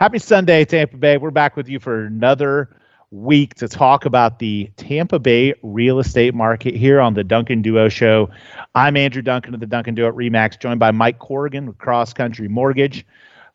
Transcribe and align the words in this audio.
Happy 0.00 0.18
Sunday, 0.18 0.64
Tampa 0.64 0.96
Bay. 0.96 1.18
We're 1.18 1.30
back 1.30 1.56
with 1.56 1.68
you 1.68 1.78
for 1.78 2.06
another 2.06 2.74
week 3.10 3.56
to 3.56 3.68
talk 3.68 4.06
about 4.06 4.38
the 4.38 4.70
Tampa 4.78 5.18
Bay 5.18 5.52
real 5.62 5.98
estate 5.98 6.34
market 6.34 6.74
here 6.74 7.02
on 7.02 7.12
the 7.12 7.22
Duncan 7.22 7.60
Duo 7.60 7.90
Show. 7.90 8.30
I'm 8.74 8.96
Andrew 8.96 9.20
Duncan 9.20 9.52
of 9.52 9.60
the 9.60 9.66
Duncan 9.66 9.94
Duo 9.94 10.08
at 10.08 10.14
Remax, 10.14 10.58
joined 10.58 10.80
by 10.80 10.90
Mike 10.90 11.18
Corrigan 11.18 11.66
with 11.66 11.76
Cross 11.76 12.14
Country 12.14 12.48
Mortgage. 12.48 13.04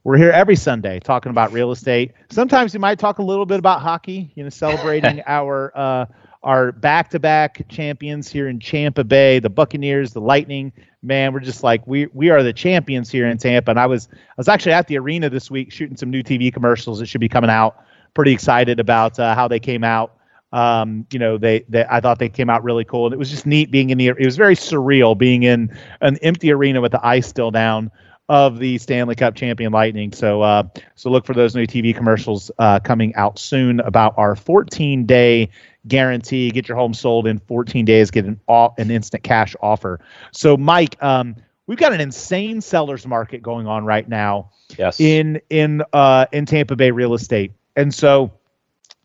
We're 0.04 0.18
here 0.18 0.29
every 0.29 0.55
Sunday 0.55 1.00
talking 1.00 1.31
about 1.31 1.52
real 1.52 1.71
estate. 1.71 2.12
Sometimes 2.29 2.75
we 2.75 2.79
might 2.79 2.99
talk 2.99 3.17
a 3.17 3.23
little 3.23 3.47
bit 3.47 3.57
about 3.57 3.81
hockey, 3.81 4.31
you 4.35 4.43
know, 4.43 4.51
celebrating 4.51 5.23
our 5.27 5.71
uh, 5.73 6.05
our 6.46 6.71
back-to-back 6.71 7.67
champions 7.69 8.29
here 8.29 8.47
in 8.47 8.59
Tampa 8.59 9.03
Bay, 9.03 9.39
the 9.39 9.49
Buccaneers, 9.49 10.13
the 10.13 10.21
Lightning. 10.21 10.71
Man, 11.01 11.33
we're 11.33 11.39
just 11.39 11.63
like 11.63 11.85
we 11.87 12.05
we 12.13 12.29
are 12.29 12.44
the 12.44 12.53
champions 12.53 13.09
here 13.09 13.27
in 13.27 13.37
Tampa. 13.39 13.71
And 13.71 13.79
I 13.79 13.87
was 13.87 14.07
I 14.13 14.33
was 14.37 14.47
actually 14.47 14.73
at 14.73 14.87
the 14.87 14.97
arena 14.99 15.29
this 15.29 15.49
week 15.49 15.71
shooting 15.71 15.97
some 15.97 16.12
new 16.12 16.21
TV 16.21 16.53
commercials 16.53 16.99
that 16.99 17.08
should 17.08 17.21
be 17.21 17.27
coming 17.27 17.49
out. 17.49 17.84
Pretty 18.13 18.31
excited 18.31 18.80
about 18.80 19.20
uh, 19.20 19.34
how 19.34 19.48
they 19.48 19.59
came 19.59 19.84
out. 19.84 20.17
Um, 20.53 21.05
you 21.12 21.20
know, 21.20 21.38
they, 21.38 21.66
they 21.67 21.84
I 21.89 22.00
thought 22.00 22.20
they 22.20 22.30
came 22.30 22.50
out 22.50 22.64
really 22.64 22.86
cool, 22.86 23.08
and 23.08 23.14
it 23.14 23.17
was 23.17 23.31
just 23.31 23.48
neat 23.48 23.72
being 23.72 23.89
in 23.89 23.98
the. 23.98 24.09
It 24.09 24.25
was 24.25 24.38
very 24.38 24.55
surreal 24.55 25.17
being 25.17 25.44
in 25.44 25.75
an 26.02 26.17
empty 26.22 26.52
arena 26.52 26.80
with 26.80 26.91
the 26.91 27.05
ice 27.05 27.27
still 27.27 27.50
down 27.50 27.91
of 28.30 28.58
the 28.58 28.77
Stanley 28.77 29.16
Cup 29.16 29.36
champion 29.36 29.72
Lightning. 29.72 30.12
So 30.12 30.41
uh, 30.41 30.64
so 30.94 31.09
look 31.09 31.25
for 31.25 31.34
those 31.34 31.55
new 31.55 31.66
TV 31.66 31.95
commercials 31.95 32.52
uh, 32.59 32.80
coming 32.80 33.16
out 33.16 33.39
soon 33.39 33.80
about 33.80 34.14
our 34.17 34.36
14 34.36 35.05
day 35.05 35.50
guarantee. 35.88 36.52
Get 36.52 36.67
your 36.67 36.77
home 36.77 36.94
sold 36.94 37.27
in 37.27 37.39
14 37.39 37.85
days. 37.85 38.12
Get 38.12 38.25
an 38.25 38.39
off, 38.48 38.77
an 38.77 38.91
instant 38.91 39.23
cash 39.23 39.55
offer. 39.62 39.99
So 40.31 40.58
Mike, 40.58 41.02
um, 41.03 41.35
we've 41.67 41.77
got 41.77 41.94
an 41.94 42.02
insane 42.02 42.61
sellers 42.61 43.05
market 43.05 43.41
going 43.41 43.67
on 43.67 43.85
right 43.85 44.08
now. 44.08 44.52
Yes. 44.77 44.99
In 44.99 45.41
in 45.49 45.84
uh, 45.94 46.25
in 46.31 46.45
Tampa 46.45 46.75
Bay 46.75 46.91
real 46.91 47.13
estate, 47.13 47.52
and 47.75 47.94
so 47.94 48.34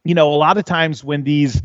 you 0.04 0.14
know 0.14 0.32
a 0.32 0.36
lot 0.36 0.56
of 0.56 0.64
times 0.64 1.04
when 1.04 1.24
these 1.24 1.62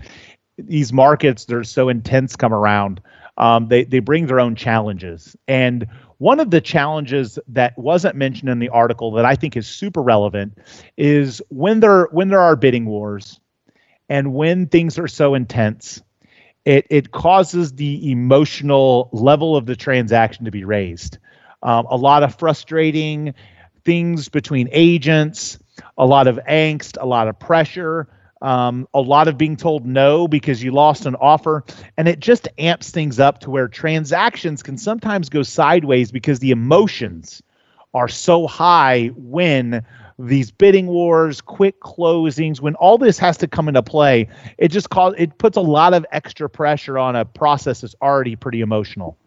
these 0.57 0.91
markets 0.91 1.45
they're 1.45 1.63
so 1.63 1.89
intense 1.89 2.35
come 2.35 2.53
around, 2.53 3.02
um, 3.38 3.67
they 3.69 3.85
they 3.85 4.00
bring 4.00 4.27
their 4.27 4.39
own 4.39 4.55
challenges 4.55 5.35
and 5.47 5.88
one 6.17 6.39
of 6.39 6.50
the 6.50 6.61
challenges 6.61 7.38
that 7.47 7.77
wasn't 7.77 8.16
mentioned 8.16 8.50
in 8.50 8.59
the 8.59 8.69
article 8.69 9.11
that 9.11 9.25
I 9.25 9.35
think 9.35 9.57
is 9.57 9.67
super 9.67 10.02
relevant 10.02 10.57
is 10.97 11.41
when 11.50 11.81
there 11.81 12.07
when 12.11 12.29
there 12.29 12.39
are 12.39 12.55
bidding 12.55 12.85
wars 12.85 13.39
and 14.09 14.34
when 14.34 14.67
things 14.67 15.00
are 15.00 15.08
so 15.08 15.34
intense, 15.34 16.02
it 16.66 16.88
it 16.89 17.11
causes 17.11 17.73
the 17.73 18.12
emotional 18.12 19.09
level 19.12 19.56
of 19.56 19.66
the 19.66 19.75
transaction 19.75 20.45
to 20.45 20.52
be 20.52 20.64
raised. 20.64 21.17
Um, 21.64 21.86
a 21.89 21.97
lot 21.97 22.23
of 22.23 22.36
frustrating 22.36 23.34
things 23.84 24.30
between 24.30 24.70
agents, 24.72 25.58
a 25.97 26.06
lot 26.06 26.28
of 26.28 26.39
angst, 26.47 26.97
a 27.02 27.06
lot 27.06 27.28
of 27.28 27.39
pressure 27.39 28.08
um, 28.42 28.88
a 28.94 29.02
lot 29.02 29.28
of 29.28 29.38
being 29.38 29.56
told 29.56 29.86
no 29.86 30.28
because 30.28 30.62
you 30.62 30.72
lost 30.72 31.06
an 31.06 31.16
offer. 31.16 31.64
And 31.97 32.08
it 32.08 32.19
just 32.19 32.47
amps 32.59 32.92
things 32.92 33.19
up 33.19 33.40
to 33.40 33.50
where 33.50 33.67
transactions 33.67 34.62
can 34.62 34.78
sometimes 34.78 35.30
go 35.30 35.42
sideways 35.44 36.12
because 36.12 36.40
the 36.40 36.52
emotions 36.52 37.42
are 37.94 38.08
so 38.08 38.45
high 38.45 39.08
when 39.16 39.84
these 40.17 40.52
bidding 40.52 40.88
wars, 40.88 41.41
quick 41.41 41.80
closings, 41.81 42.61
when 42.61 42.75
all 42.75 42.97
this 42.97 43.19
has 43.19 43.38
to 43.38 43.47
come 43.47 43.67
into 43.67 43.83
play, 43.83 44.30
it 44.57 44.69
just 44.69 44.89
cause 44.89 45.13
it 45.17 45.38
puts 45.38 45.57
a 45.57 45.61
lot 45.61 45.94
of 45.94 46.05
extra 46.11 46.49
pressure 46.49 46.97
on 46.97 47.16
a 47.16 47.25
process 47.25 47.81
that's 47.81 47.95
already 48.02 48.35
pretty 48.35 48.61
emotional. 48.61 49.17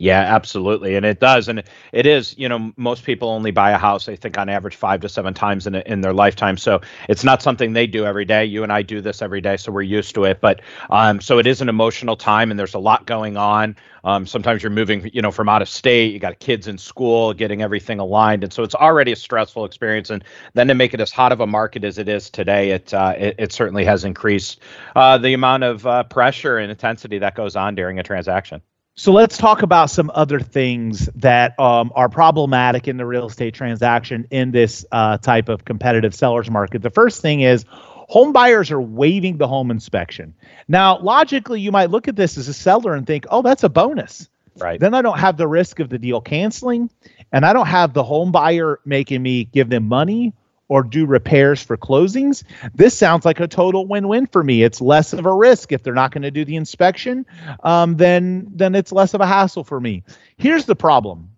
Yeah, 0.00 0.20
absolutely, 0.20 0.94
and 0.94 1.04
it 1.04 1.18
does, 1.18 1.48
and 1.48 1.64
it 1.90 2.06
is. 2.06 2.32
You 2.38 2.48
know, 2.48 2.72
most 2.76 3.02
people 3.02 3.30
only 3.30 3.50
buy 3.50 3.72
a 3.72 3.78
house, 3.78 4.08
I 4.08 4.14
think, 4.14 4.38
on 4.38 4.48
average 4.48 4.76
five 4.76 5.00
to 5.00 5.08
seven 5.08 5.34
times 5.34 5.66
in 5.66 5.74
in 5.74 6.02
their 6.02 6.12
lifetime. 6.12 6.56
So 6.56 6.80
it's 7.08 7.24
not 7.24 7.42
something 7.42 7.72
they 7.72 7.88
do 7.88 8.04
every 8.06 8.24
day. 8.24 8.44
You 8.44 8.62
and 8.62 8.72
I 8.72 8.82
do 8.82 9.00
this 9.00 9.22
every 9.22 9.40
day, 9.40 9.56
so 9.56 9.72
we're 9.72 9.82
used 9.82 10.14
to 10.14 10.22
it. 10.22 10.40
But 10.40 10.60
um, 10.90 11.20
so 11.20 11.40
it 11.40 11.48
is 11.48 11.60
an 11.60 11.68
emotional 11.68 12.14
time, 12.16 12.52
and 12.52 12.60
there's 12.60 12.74
a 12.74 12.78
lot 12.78 13.06
going 13.06 13.36
on. 13.36 13.74
Um, 14.04 14.24
sometimes 14.24 14.62
you're 14.62 14.70
moving, 14.70 15.10
you 15.12 15.20
know, 15.20 15.32
from 15.32 15.48
out 15.48 15.62
of 15.62 15.68
state. 15.68 16.12
You 16.12 16.20
got 16.20 16.38
kids 16.38 16.68
in 16.68 16.78
school, 16.78 17.34
getting 17.34 17.60
everything 17.60 17.98
aligned, 17.98 18.44
and 18.44 18.52
so 18.52 18.62
it's 18.62 18.76
already 18.76 19.10
a 19.10 19.16
stressful 19.16 19.64
experience. 19.64 20.10
And 20.10 20.22
then 20.54 20.68
to 20.68 20.74
make 20.74 20.94
it 20.94 21.00
as 21.00 21.10
hot 21.10 21.32
of 21.32 21.40
a 21.40 21.46
market 21.46 21.82
as 21.82 21.98
it 21.98 22.08
is 22.08 22.30
today, 22.30 22.70
it 22.70 22.94
uh, 22.94 23.14
it, 23.18 23.34
it, 23.36 23.52
certainly 23.52 23.84
has 23.84 24.04
increased 24.04 24.60
uh, 24.94 25.18
the 25.18 25.34
amount 25.34 25.64
of 25.64 25.84
uh, 25.88 26.04
pressure 26.04 26.58
and 26.58 26.70
intensity 26.70 27.18
that 27.18 27.34
goes 27.34 27.56
on 27.56 27.74
during 27.74 27.98
a 27.98 28.04
transaction. 28.04 28.62
So 28.98 29.12
let's 29.12 29.36
talk 29.38 29.62
about 29.62 29.90
some 29.90 30.10
other 30.12 30.40
things 30.40 31.08
that 31.14 31.56
um, 31.60 31.92
are 31.94 32.08
problematic 32.08 32.88
in 32.88 32.96
the 32.96 33.06
real 33.06 33.28
estate 33.28 33.54
transaction 33.54 34.26
in 34.32 34.50
this 34.50 34.84
uh, 34.90 35.18
type 35.18 35.48
of 35.48 35.64
competitive 35.64 36.12
sellers 36.12 36.50
market. 36.50 36.82
The 36.82 36.90
first 36.90 37.22
thing 37.22 37.42
is 37.42 37.64
home 37.68 38.32
buyers 38.32 38.72
are 38.72 38.80
waiving 38.80 39.36
the 39.36 39.46
home 39.46 39.70
inspection. 39.70 40.34
Now, 40.66 40.98
logically, 40.98 41.60
you 41.60 41.70
might 41.70 41.90
look 41.90 42.08
at 42.08 42.16
this 42.16 42.36
as 42.36 42.48
a 42.48 42.52
seller 42.52 42.92
and 42.96 43.06
think, 43.06 43.24
oh, 43.30 43.40
that's 43.40 43.62
a 43.62 43.68
bonus. 43.68 44.28
Right. 44.56 44.80
Then 44.80 44.94
I 44.94 45.02
don't 45.02 45.20
have 45.20 45.36
the 45.36 45.46
risk 45.46 45.78
of 45.78 45.90
the 45.90 45.98
deal 46.00 46.20
canceling, 46.20 46.90
and 47.30 47.46
I 47.46 47.52
don't 47.52 47.68
have 47.68 47.94
the 47.94 48.02
home 48.02 48.32
buyer 48.32 48.80
making 48.84 49.22
me 49.22 49.44
give 49.44 49.70
them 49.70 49.86
money 49.86 50.32
or 50.68 50.82
do 50.82 51.06
repairs 51.06 51.62
for 51.62 51.76
closings, 51.76 52.44
this 52.74 52.96
sounds 52.96 53.24
like 53.24 53.40
a 53.40 53.48
total 53.48 53.86
win-win 53.86 54.26
for 54.26 54.44
me. 54.44 54.62
It's 54.62 54.80
less 54.80 55.12
of 55.12 55.26
a 55.26 55.32
risk 55.32 55.72
if 55.72 55.82
they're 55.82 55.94
not 55.94 56.12
going 56.12 56.22
to 56.22 56.30
do 56.30 56.44
the 56.44 56.56
inspection, 56.56 57.26
um, 57.62 57.96
then 57.96 58.46
then 58.50 58.74
it's 58.74 58.92
less 58.92 59.14
of 59.14 59.20
a 59.20 59.26
hassle 59.26 59.64
for 59.64 59.80
me. 59.80 60.04
Here's 60.36 60.66
the 60.66 60.76
problem, 60.76 61.30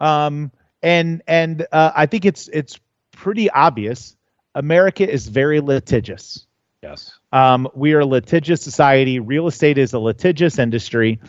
um, 0.00 0.50
and 0.82 1.22
and 1.26 1.66
uh, 1.70 1.92
I 1.94 2.06
think 2.06 2.24
it's 2.24 2.48
it's 2.48 2.80
pretty 3.12 3.50
obvious. 3.50 4.16
America 4.54 5.08
is 5.08 5.28
very 5.28 5.60
litigious. 5.60 6.46
Yes. 6.82 7.12
Um, 7.32 7.68
we 7.74 7.92
are 7.92 8.00
a 8.00 8.06
litigious 8.06 8.62
society. 8.62 9.20
Real 9.20 9.46
estate 9.46 9.76
is 9.76 9.92
a 9.92 9.98
litigious 9.98 10.58
industry, 10.58 11.20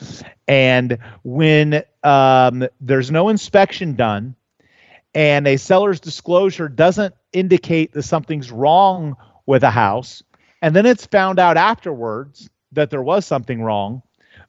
and 0.47 0.97
when 1.23 1.83
um, 2.03 2.65
there's 2.79 3.11
no 3.11 3.27
inspection 3.27 3.95
done, 3.95 4.35
and 5.13 5.45
a 5.47 5.57
seller's 5.57 5.99
disclosure 5.99 6.69
doesn't 6.69 7.13
indicate 7.33 7.93
that 7.93 8.03
something's 8.03 8.51
wrong 8.51 9.15
with 9.45 9.63
a 9.63 9.71
house, 9.71 10.23
and 10.61 10.75
then 10.75 10.85
it's 10.85 11.05
found 11.05 11.39
out 11.39 11.57
afterwards 11.57 12.49
that 12.73 12.89
there 12.89 13.01
was 13.01 13.25
something 13.25 13.61
wrong, 13.61 14.01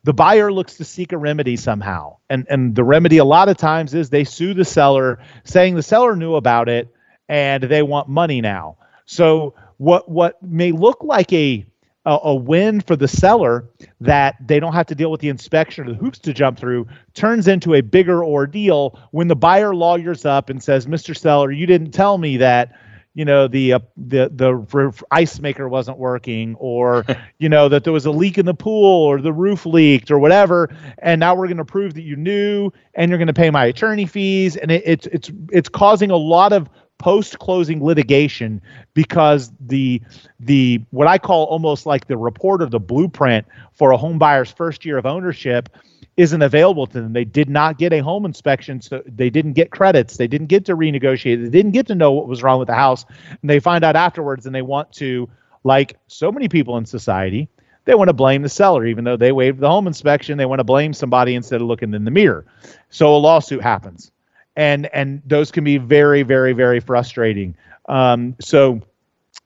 the 0.05 0.13
buyer 0.13 0.53
looks 0.53 0.77
to 0.77 0.85
seek 0.85 1.13
a 1.13 1.19
remedy 1.19 1.57
somehow. 1.57 2.17
And 2.29 2.47
and 2.49 2.75
the 2.75 2.85
remedy 2.85 3.19
a 3.19 3.25
lot 3.25 3.49
of 3.49 3.57
times 3.57 3.95
is 3.95 4.11
they 4.11 4.25
sue 4.25 4.55
the 4.55 4.65
seller 4.65 5.19
saying 5.45 5.75
the 5.75 5.83
seller 5.83 6.17
knew 6.17 6.35
about 6.35 6.69
it 6.69 6.93
and 7.29 7.63
they 7.63 7.83
want 7.83 8.09
money 8.09 8.41
now. 8.41 8.77
So 9.07 9.55
what 9.79 10.09
what 10.09 10.43
may 10.43 10.73
look 10.73 11.05
like 11.05 11.33
a 11.33 11.67
a, 12.05 12.19
a, 12.25 12.35
win 12.35 12.81
for 12.81 12.97
the 12.97 13.07
seller 13.07 13.69
that 14.01 14.37
they 14.47 14.59
don't 14.59 14.73
have 14.73 14.87
to 14.87 14.95
deal 14.95 15.11
with 15.11 15.21
the 15.21 15.29
inspection 15.29 15.87
or 15.87 15.93
the 15.93 15.99
hoops 15.99 16.19
to 16.21 16.33
jump 16.33 16.59
through 16.59 16.87
turns 17.15 17.47
into 17.47 17.75
a 17.75 17.81
bigger 17.81 18.25
ordeal 18.25 18.99
when 19.13 19.29
the 19.29 19.37
buyer 19.37 19.75
lawyers 19.75 20.25
up 20.25 20.51
and 20.51 20.63
says, 20.63 20.87
"Mr. 20.87 21.17
Seller, 21.17 21.53
you 21.53 21.67
didn't 21.67 21.93
tell 21.93 22.19
me 22.19 22.37
that." 22.39 22.73
You 23.15 23.27
know 23.27 23.47
the 23.47 23.75
uh, 23.75 23.81
the 23.99 24.31
the 24.35 25.05
ice 25.11 25.39
maker 25.39 25.69
wasn't 25.69 25.99
working, 25.99 26.55
or 26.55 27.05
you 27.39 27.51
know 27.51 27.69
that 27.69 27.85
there 27.85 27.93
was 27.93 28.07
a 28.07 28.11
leak 28.11 28.39
in 28.39 28.47
the 28.47 28.55
pool, 28.55 29.05
or 29.05 29.21
the 29.21 29.35
roof 29.35 29.67
leaked, 29.67 30.11
or 30.11 30.19
whatever. 30.19 30.75
And 30.97 31.21
now 31.21 31.35
we're 31.35 31.47
going 31.47 31.59
to 31.59 31.65
prove 31.65 31.93
that 31.93 32.03
you 32.03 32.17
knew, 32.17 32.71
and 32.95 33.11
you're 33.11 33.19
going 33.19 33.27
to 33.27 33.35
pay 33.35 33.51
my 33.51 33.67
attorney 33.67 34.07
fees, 34.07 34.57
and 34.57 34.71
it, 34.71 34.83
it's 34.87 35.07
it's 35.09 35.31
it's 35.51 35.69
causing 35.69 36.11
a 36.11 36.17
lot 36.17 36.55
of 36.55 36.71
post 37.03 37.41
closing 37.41 37.85
litigation 37.85 38.63
because 38.95 39.51
the 39.59 40.01
the 40.39 40.81
what 40.91 41.09
I 41.09 41.19
call 41.19 41.47
almost 41.47 41.85
like 41.85 42.07
the 42.07 42.17
report 42.17 42.63
or 42.63 42.67
the 42.67 42.79
blueprint 42.79 43.45
for 43.73 43.91
a 43.91 43.97
home 43.97 44.19
buyer's 44.19 44.53
first 44.53 44.85
year 44.85 44.99
of 44.99 45.05
ownership 45.05 45.69
isn't 46.17 46.43
available 46.43 46.87
to 46.87 47.01
them. 47.01 47.13
They 47.13 47.25
did 47.25 47.51
not 47.51 47.77
get 47.77 47.93
a 47.93 47.99
home 47.99 48.25
inspection, 48.25 48.81
so 48.81 49.03
they 49.05 49.31
didn't 49.31 49.55
get 49.55 49.73
credits. 49.73 50.17
They 50.17 50.29
didn't 50.29 50.47
get 50.47 50.65
to 50.67 50.77
renegotiate. 50.77 51.43
They 51.43 51.51
didn't 51.51 51.73
get 51.73 51.89
to 51.89 51.97
know 51.97 52.13
what 52.13 52.29
was 52.29 52.45
wrong 52.45 52.61
with 52.61 52.69
the 52.69 52.75
house, 52.75 53.05
and 53.29 53.51
they 53.51 53.59
find 53.59 53.83
out 53.83 53.97
afterwards, 53.97 54.47
and 54.47 54.55
they 54.55 54.63
want 54.63 54.93
to, 54.93 55.29
like 55.65 55.99
so 56.07 56.31
many 56.31 56.49
people 56.49 56.77
in 56.77 56.85
society, 56.87 57.49
they 57.85 57.97
want 57.97 58.09
to 58.09 58.15
blame 58.15 58.43
the 58.43 58.49
seller, 58.49 58.87
even 58.87 59.03
though 59.03 59.17
they 59.17 59.33
waived 59.33 59.59
the 59.59 59.69
home 59.69 59.89
inspection. 59.89 60.39
They 60.39 60.47
want 60.47 60.61
to 60.61 60.65
blame 60.65 60.93
somebody 60.93 61.35
instead 61.35 61.61
of 61.61 61.67
looking 61.67 61.95
in 61.95 62.05
the 62.05 62.13
mirror. 62.13 62.47
So 62.91 63.17
a 63.17 63.19
lawsuit 63.19 63.63
happens 63.63 64.13
and 64.57 64.87
and 64.95 65.23
those 65.27 65.51
can 65.51 65.65
be 65.65 65.79
very 65.79 66.23
very 66.23 66.53
very 66.53 66.81
frustrating. 66.81 67.55
Um, 67.89 68.37
so 68.41 68.81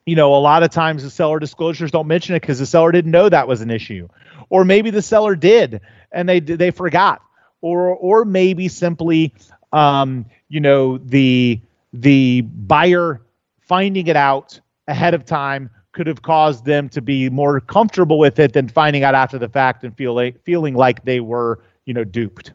you 0.05 0.17
know 0.17 0.35
a 0.35 0.39
lot 0.39 0.63
of 0.63 0.71
times 0.71 1.03
the 1.03 1.11
seller 1.11 1.39
disclosures 1.39 1.91
don't 1.91 2.07
mention 2.07 2.35
it 2.35 2.41
because 2.41 2.59
the 2.59 2.67
seller 2.67 2.93
didn't 2.93 3.11
know 3.11 3.29
that 3.29 3.49
was 3.49 3.61
an 3.61 3.71
issue. 3.71 4.09
Or 4.49 4.65
maybe 4.65 4.91
the 4.91 5.03
seller 5.03 5.37
did 5.37 5.81
and 6.13 6.29
they 6.29 6.41
they 6.41 6.71
forgot. 6.71 7.23
Or 7.61 7.89
or 7.89 8.25
maybe 8.25 8.69
simply 8.69 9.35
um, 9.73 10.27
you 10.49 10.61
know 10.61 10.99
the 10.99 11.61
the 11.93 12.43
buyer 12.43 13.23
finding 13.61 14.07
it 14.07 14.17
out 14.17 14.61
ahead 14.87 15.15
of 15.15 15.25
time 15.25 15.71
could 15.93 16.07
have 16.07 16.23
caused 16.23 16.65
them 16.65 16.89
to 16.91 17.01
be 17.01 17.31
more 17.31 17.59
comfortable 17.59 18.19
with 18.19 18.39
it 18.39 18.53
than 18.53 18.69
finding 18.69 19.03
out 19.03 19.15
after 19.15 19.39
the 19.39 19.49
fact 19.49 19.83
and 19.83 19.97
feel 19.97 20.15
like, 20.15 20.41
feeling 20.45 20.75
like 20.75 21.05
they 21.05 21.21
were 21.21 21.61
you 21.87 21.95
know 21.95 22.05
duped 22.05 22.53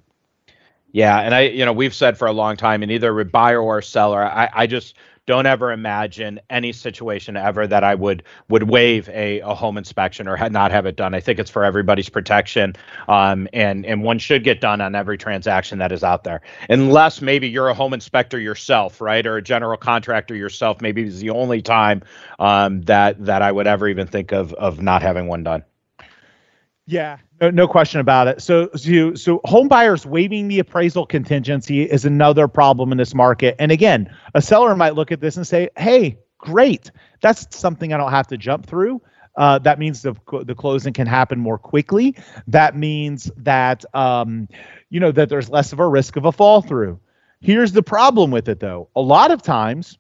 yeah, 0.91 1.19
and 1.19 1.33
I, 1.33 1.41
you 1.41 1.65
know, 1.65 1.73
we've 1.73 1.93
said 1.93 2.17
for 2.17 2.27
a 2.27 2.33
long 2.33 2.57
time, 2.57 2.83
and 2.83 2.91
either 2.91 3.17
a 3.19 3.25
buyer 3.25 3.61
or 3.61 3.79
a 3.79 3.83
seller, 3.83 4.23
I, 4.23 4.49
I 4.53 4.67
just 4.67 4.95
don't 5.27 5.45
ever 5.45 5.71
imagine 5.71 6.39
any 6.49 6.73
situation 6.73 7.37
ever 7.37 7.67
that 7.67 7.83
I 7.83 7.95
would 7.95 8.23
would 8.49 8.63
waive 8.63 9.07
a, 9.09 9.39
a 9.41 9.53
home 9.53 9.77
inspection 9.77 10.27
or 10.27 10.49
not 10.49 10.71
have 10.71 10.85
it 10.85 10.95
done. 10.95 11.13
I 11.13 11.19
think 11.19 11.39
it's 11.39 11.49
for 11.49 11.63
everybody's 11.63 12.09
protection, 12.09 12.73
um, 13.07 13.47
and 13.53 13.85
and 13.85 14.03
one 14.03 14.19
should 14.19 14.43
get 14.43 14.59
done 14.61 14.81
on 14.81 14.95
every 14.95 15.17
transaction 15.17 15.79
that 15.79 15.91
is 15.91 16.03
out 16.03 16.23
there, 16.23 16.41
unless 16.69 17.21
maybe 17.21 17.47
you're 17.47 17.69
a 17.69 17.73
home 17.73 17.93
inspector 17.93 18.39
yourself, 18.39 18.99
right, 18.99 19.25
or 19.25 19.37
a 19.37 19.41
general 19.41 19.77
contractor 19.77 20.35
yourself. 20.35 20.81
Maybe 20.81 21.03
it's 21.03 21.19
the 21.19 21.29
only 21.29 21.61
time 21.61 22.01
um, 22.39 22.81
that 22.81 23.23
that 23.25 23.41
I 23.41 23.51
would 23.51 23.67
ever 23.67 23.87
even 23.87 24.07
think 24.07 24.31
of 24.33 24.53
of 24.53 24.81
not 24.81 25.01
having 25.01 25.27
one 25.27 25.43
done. 25.43 25.63
Yeah, 26.91 27.19
no, 27.39 27.49
no 27.49 27.67
question 27.69 28.01
about 28.01 28.27
it. 28.27 28.41
So, 28.41 28.69
so, 28.75 29.13
so 29.13 29.39
home 29.45 29.69
buyers 29.69 30.05
waiving 30.05 30.49
the 30.49 30.59
appraisal 30.59 31.05
contingency 31.05 31.83
is 31.83 32.03
another 32.03 32.49
problem 32.49 32.91
in 32.91 32.97
this 32.97 33.15
market. 33.15 33.55
And 33.59 33.71
again, 33.71 34.13
a 34.35 34.41
seller 34.41 34.75
might 34.75 34.95
look 34.95 35.09
at 35.09 35.21
this 35.21 35.37
and 35.37 35.47
say, 35.47 35.69
"Hey, 35.77 36.17
great, 36.37 36.91
that's 37.21 37.47
something 37.55 37.93
I 37.93 37.97
don't 37.97 38.11
have 38.11 38.27
to 38.27 38.37
jump 38.37 38.65
through." 38.65 39.01
Uh, 39.37 39.57
that 39.59 39.79
means 39.79 40.01
the 40.01 40.13
the 40.43 40.53
closing 40.53 40.91
can 40.91 41.07
happen 41.07 41.39
more 41.39 41.57
quickly. 41.57 42.13
That 42.47 42.75
means 42.75 43.31
that 43.37 43.85
um, 43.95 44.49
you 44.89 44.99
know 44.99 45.13
that 45.13 45.29
there's 45.29 45.49
less 45.49 45.71
of 45.71 45.79
a 45.79 45.87
risk 45.87 46.17
of 46.17 46.25
a 46.25 46.31
fall 46.33 46.61
through. 46.61 46.99
Here's 47.39 47.71
the 47.71 47.83
problem 47.83 48.31
with 48.31 48.49
it, 48.49 48.59
though. 48.59 48.89
A 48.97 49.01
lot 49.01 49.31
of 49.31 49.41
times, 49.41 49.97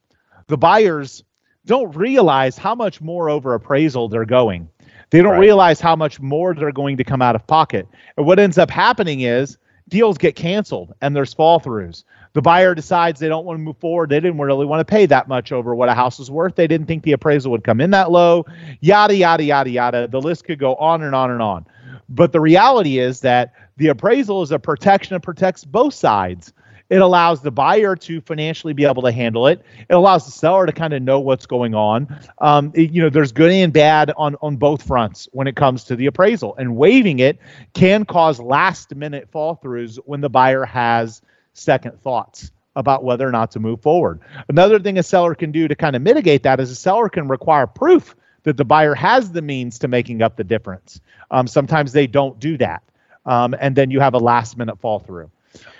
the 0.47 0.57
buyers 0.57 1.23
don't 1.65 1.95
realize 1.95 2.57
how 2.57 2.75
much 2.75 2.99
more 2.99 3.29
over 3.29 3.53
appraisal 3.53 4.09
they're 4.09 4.25
going. 4.25 4.67
They 5.11 5.21
don't 5.21 5.33
right. 5.33 5.39
realize 5.39 5.79
how 5.79 5.95
much 5.95 6.19
more 6.19 6.55
they're 6.55 6.71
going 6.71 6.97
to 6.97 7.03
come 7.03 7.21
out 7.21 7.35
of 7.35 7.45
pocket. 7.45 7.87
And 8.17 8.25
what 8.25 8.39
ends 8.39 8.57
up 8.57 8.71
happening 8.71 9.21
is 9.21 9.57
deals 9.89 10.17
get 10.17 10.35
canceled 10.35 10.93
and 11.01 11.15
there's 11.15 11.33
fall 11.33 11.59
throughs. 11.59 12.03
The 12.33 12.41
buyer 12.41 12.73
decides 12.73 13.19
they 13.19 13.27
don't 13.27 13.45
want 13.45 13.59
to 13.59 13.61
move 13.61 13.77
forward. 13.77 14.09
They 14.09 14.21
didn't 14.21 14.39
really 14.39 14.65
want 14.65 14.79
to 14.79 14.89
pay 14.89 15.05
that 15.05 15.27
much 15.27 15.51
over 15.51 15.75
what 15.75 15.89
a 15.89 15.93
house 15.93 16.17
was 16.17 16.31
worth. 16.31 16.55
They 16.55 16.65
didn't 16.65 16.87
think 16.87 17.03
the 17.03 17.11
appraisal 17.11 17.51
would 17.51 17.65
come 17.65 17.81
in 17.81 17.91
that 17.91 18.09
low. 18.09 18.45
Yada, 18.79 19.13
yada, 19.13 19.43
yada, 19.43 19.69
yada. 19.69 20.07
The 20.07 20.21
list 20.21 20.45
could 20.45 20.57
go 20.57 20.75
on 20.75 21.03
and 21.03 21.13
on 21.13 21.29
and 21.29 21.41
on. 21.41 21.65
But 22.07 22.31
the 22.31 22.39
reality 22.39 22.99
is 22.99 23.19
that 23.21 23.53
the 23.77 23.89
appraisal 23.89 24.41
is 24.43 24.51
a 24.51 24.59
protection 24.59 25.13
that 25.15 25.21
protects 25.21 25.65
both 25.65 25.93
sides. 25.93 26.53
It 26.91 27.01
allows 27.01 27.41
the 27.41 27.51
buyer 27.51 27.95
to 27.95 28.19
financially 28.19 28.73
be 28.73 28.83
able 28.83 29.03
to 29.03 29.13
handle 29.13 29.47
it. 29.47 29.63
It 29.89 29.93
allows 29.93 30.25
the 30.25 30.31
seller 30.31 30.65
to 30.65 30.73
kind 30.73 30.93
of 30.93 31.01
know 31.01 31.21
what's 31.21 31.45
going 31.45 31.73
on. 31.73 32.19
Um, 32.37 32.73
it, 32.75 32.91
you 32.91 33.01
know, 33.01 33.09
there's 33.09 33.31
good 33.31 33.49
and 33.49 33.71
bad 33.71 34.11
on 34.17 34.35
on 34.41 34.57
both 34.57 34.83
fronts 34.83 35.29
when 35.31 35.47
it 35.47 35.55
comes 35.55 35.85
to 35.85 35.95
the 35.95 36.07
appraisal, 36.07 36.53
and 36.57 36.75
waiving 36.75 37.19
it 37.19 37.39
can 37.73 38.03
cause 38.03 38.41
last 38.41 38.93
minute 38.93 39.29
fall 39.31 39.57
throughs 39.63 39.99
when 40.03 40.19
the 40.19 40.29
buyer 40.29 40.65
has 40.65 41.21
second 41.53 42.01
thoughts 42.01 42.51
about 42.75 43.05
whether 43.05 43.25
or 43.25 43.31
not 43.31 43.51
to 43.51 43.59
move 43.61 43.81
forward. 43.81 44.19
Another 44.49 44.77
thing 44.77 44.97
a 44.97 45.03
seller 45.03 45.33
can 45.33 45.53
do 45.53 45.69
to 45.69 45.75
kind 45.75 45.95
of 45.95 46.01
mitigate 46.01 46.43
that 46.43 46.59
is 46.59 46.71
a 46.71 46.75
seller 46.75 47.07
can 47.07 47.29
require 47.29 47.67
proof 47.67 48.15
that 48.43 48.57
the 48.57 48.65
buyer 48.65 48.95
has 48.95 49.31
the 49.31 49.41
means 49.41 49.79
to 49.79 49.87
making 49.87 50.21
up 50.21 50.35
the 50.35 50.43
difference. 50.43 50.99
Um, 51.29 51.47
sometimes 51.47 51.93
they 51.93 52.07
don't 52.07 52.37
do 52.37 52.57
that, 52.57 52.83
um, 53.25 53.55
and 53.57 53.77
then 53.77 53.91
you 53.91 54.01
have 54.01 54.13
a 54.13 54.19
last 54.19 54.57
minute 54.57 54.77
fall 54.79 54.99
through. 54.99 55.31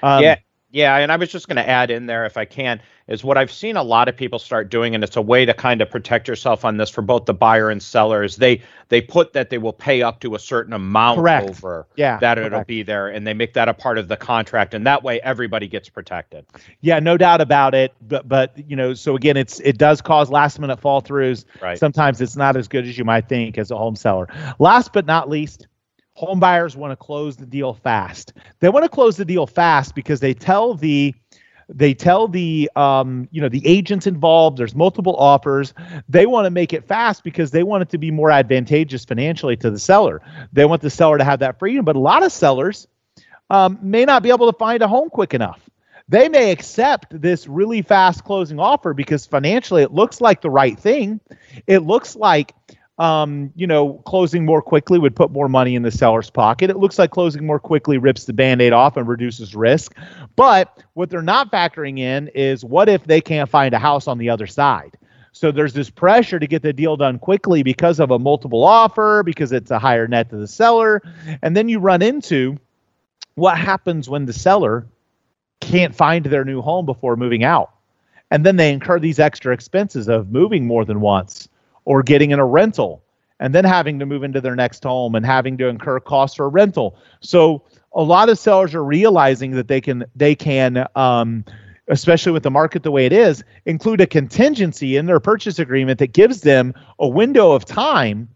Um, 0.02 0.24
yeah, 0.24 0.36
yeah, 0.72 0.98
and 0.98 1.12
I 1.12 1.18
was 1.18 1.30
just 1.30 1.48
going 1.48 1.58
to 1.58 1.68
add 1.68 1.92
in 1.92 2.06
there, 2.06 2.26
if 2.26 2.38
I 2.38 2.46
can, 2.46 2.82
is 3.08 3.24
what 3.24 3.38
I've 3.38 3.52
seen 3.52 3.76
a 3.76 3.84
lot 3.84 4.08
of 4.08 4.16
people 4.16 4.40
start 4.40 4.70
doing, 4.70 4.96
and 4.96 5.04
it's 5.04 5.18
a 5.18 5.22
way 5.22 5.46
to 5.46 5.54
kind 5.54 5.82
of 5.82 5.90
protect 5.90 6.28
yourself 6.28 6.64
on 6.64 6.78
this 6.78 6.90
for 6.90 7.02
both 7.02 7.26
the 7.26 7.34
buyer 7.34 7.70
and 7.70 7.84
sellers. 7.84 8.38
They 8.38 8.62
they 8.88 9.02
put 9.02 9.34
that 9.34 9.50
they 9.50 9.58
will 9.58 9.74
pay 9.74 10.02
up 10.02 10.22
to 10.22 10.34
a 10.36 10.40
certain 10.40 10.72
amount 10.74 11.20
correct. 11.20 11.50
over 11.50 11.88
yeah, 11.96 12.18
that 12.20 12.38
correct. 12.38 12.48
it'll 12.48 12.64
be 12.64 12.84
there, 12.84 13.10
and 13.10 13.28
they 13.28 13.34
make 13.34 13.54
that 13.54 13.68
a 13.68 13.74
part 13.74 13.98
of 13.98 14.08
the 14.08 14.18
contract, 14.18 14.74
and 14.74 14.88
that 14.88 15.04
way 15.04 15.20
everybody 15.22 15.68
gets 15.68 15.90
protected. 15.90 16.46
Yeah, 16.80 17.00
no 17.00 17.18
doubt 17.18 17.42
about 17.42 17.76
it. 17.76 17.94
But 18.08 18.28
but 18.28 18.58
you 18.70 18.76
know, 18.76 18.94
so 18.94 19.16
again, 19.16 19.36
it's 19.36 19.60
it 19.60 19.78
does 19.78 20.02
cause 20.02 20.30
last 20.30 20.60
minute 20.60 20.80
fall 20.80 21.02
throughs. 21.02 21.44
Right. 21.62 21.78
Sometimes 21.78 22.22
it's 22.22 22.38
not 22.38 22.56
as 22.56 22.68
good 22.68 22.88
as 22.88 22.98
you 22.98 23.04
might 23.04 23.28
think 23.28 23.58
as 23.58 23.72
a 23.72 23.78
home 23.78 23.98
seller. 23.98 24.30
Last 24.58 24.94
but 24.94 25.06
not 25.06 25.30
least, 25.30 25.68
home 26.22 26.40
buyers 26.40 26.78
want 26.78 26.92
to 26.92 26.96
close 26.96 27.36
the 27.36 27.48
deal 27.48 27.74
fast. 27.74 28.34
They 28.60 28.70
want 28.70 28.86
to 28.86 28.90
close 28.90 29.18
the 29.18 29.26
deal 29.26 29.48
fast 29.48 29.96
because 29.96 30.20
they 30.20 30.36
tell 30.36 30.76
the 30.76 31.16
they 31.68 31.96
tell 31.96 32.28
the 32.28 32.70
um, 32.76 33.28
you 33.32 33.42
know 33.42 33.50
the 33.50 33.66
agents 33.66 34.06
involved 34.06 34.60
there's 34.60 34.76
multiple 34.76 35.16
offers. 35.16 35.74
They 36.08 36.28
want 36.28 36.46
to 36.46 36.52
make 36.52 36.74
it 36.74 36.86
fast 36.86 37.24
because 37.24 37.50
they 37.50 37.64
want 37.64 37.82
it 37.82 37.90
to 37.90 37.98
be 37.98 38.12
more 38.12 38.30
advantageous 38.30 39.04
financially 39.04 39.58
to 39.58 39.72
the 39.72 39.80
seller. 39.80 40.22
They 40.54 40.66
want 40.66 40.84
the 40.84 40.92
seller 40.92 41.18
to 41.18 41.24
have 41.24 41.40
that 41.40 41.58
freedom 41.58 41.86
but 41.86 41.96
a 41.96 42.00
lot 42.00 42.22
of 42.22 42.32
sellers 42.32 42.88
um, 43.50 43.80
may 43.82 44.06
not 44.06 44.22
be 44.22 44.30
able 44.30 44.52
to 44.52 44.58
find 44.60 44.84
a 44.84 44.88
home 44.88 45.10
quick 45.10 45.34
enough. 45.34 45.68
They 46.08 46.30
may 46.30 46.52
accept 46.52 47.20
this 47.20 47.48
really 47.48 47.82
fast 47.82 48.26
closing 48.26 48.60
offer 48.60 48.94
because 48.94 49.26
financially 49.26 49.82
it 49.82 49.92
looks 49.92 50.22
like 50.22 50.42
the 50.42 50.50
right 50.50 50.78
thing. 50.78 51.20
It 51.66 51.80
looks 51.80 52.16
like 52.16 52.54
um, 53.02 53.52
you 53.56 53.66
know, 53.66 53.94
closing 54.06 54.46
more 54.46 54.62
quickly 54.62 55.00
would 55.00 55.16
put 55.16 55.32
more 55.32 55.50
money 55.50 55.74
in 55.74 55.82
the 55.82 55.90
seller's 55.90 56.30
pocket. 56.30 56.70
It 56.70 56.78
looks 56.78 57.00
like 57.00 57.10
closing 57.10 57.48
more 57.48 57.60
quickly 57.60 57.98
rips 57.98 58.26
the 58.26 58.34
band 58.34 58.62
aid 58.62 58.74
off 58.74 58.96
and 58.96 59.08
reduces 59.08 59.56
risk. 59.56 59.98
But 60.36 60.84
what 60.94 61.10
they're 61.10 61.24
not 61.24 61.52
factoring 61.52 61.98
in 61.98 62.28
is 62.36 62.64
what 62.64 62.90
if 62.90 63.04
they 63.06 63.20
can't 63.20 63.50
find 63.50 63.74
a 63.74 63.80
house 63.80 64.08
on 64.08 64.20
the 64.20 64.30
other 64.30 64.46
side? 64.46 65.00
So 65.32 65.52
there's 65.52 65.74
this 65.74 65.90
pressure 65.90 66.38
to 66.38 66.46
get 66.46 66.62
the 66.62 66.74
deal 66.74 66.96
done 66.96 67.18
quickly 67.18 67.64
because 67.64 68.00
of 68.00 68.12
a 68.12 68.20
multiple 68.20 68.64
offer, 68.64 69.24
because 69.24 69.52
it's 69.52 69.72
a 69.72 69.80
higher 69.80 70.08
net 70.08 70.30
to 70.30 70.38
the 70.38 70.48
seller. 70.48 71.02
And 71.42 71.58
then 71.58 71.70
you 71.70 71.80
run 71.80 72.04
into 72.04 72.60
what 73.34 73.58
happens 73.58 74.10
when 74.10 74.28
the 74.28 74.34
seller 74.34 74.86
can't 75.60 75.96
find 75.96 76.24
their 76.28 76.46
new 76.46 76.62
home 76.62 76.86
before 76.86 77.16
moving 77.16 77.44
out. 77.44 77.72
And 78.30 78.46
then 78.46 78.58
they 78.58 78.72
incur 78.72 79.00
these 79.00 79.18
extra 79.18 79.56
expenses 79.56 80.08
of 80.08 80.32
moving 80.32 80.68
more 80.68 80.86
than 80.86 81.02
once 81.02 81.41
or 81.86 82.04
getting 82.04 82.32
in 82.32 82.40
a 82.40 82.46
rental 82.46 83.04
and 83.40 83.56
then 83.56 83.66
having 83.66 84.00
to 84.00 84.06
move 84.06 84.24
into 84.24 84.40
their 84.40 84.56
next 84.56 84.84
home 84.84 85.16
and 85.16 85.26
having 85.26 85.58
to 85.58 85.68
incur 85.68 86.00
costs 86.00 86.36
for 86.36 86.46
a 86.46 86.50
rental. 86.50 86.96
So 87.22 87.64
a 87.94 88.04
lot 88.04 88.30
of 88.30 88.38
sellers 88.38 88.76
are 88.76 88.84
realizing 88.84 89.52
that 89.52 89.68
they 89.68 89.82
can 89.82 90.06
they 90.16 90.36
can 90.36 90.86
um, 90.96 91.44
especially 91.92 92.32
with 92.32 92.44
the 92.44 92.52
market 92.52 92.84
the 92.84 92.92
way 92.92 93.06
it 93.06 93.14
is, 93.14 93.44
include 93.66 94.02
a 94.02 94.08
contingency 94.08 94.96
in 94.96 95.06
their 95.06 95.20
purchase 95.20 95.60
agreement 95.60 96.00
that 96.00 96.14
gives 96.14 96.42
them 96.42 96.74
a 97.00 97.08
window 97.08 97.52
of 97.52 97.66
time 97.66 98.30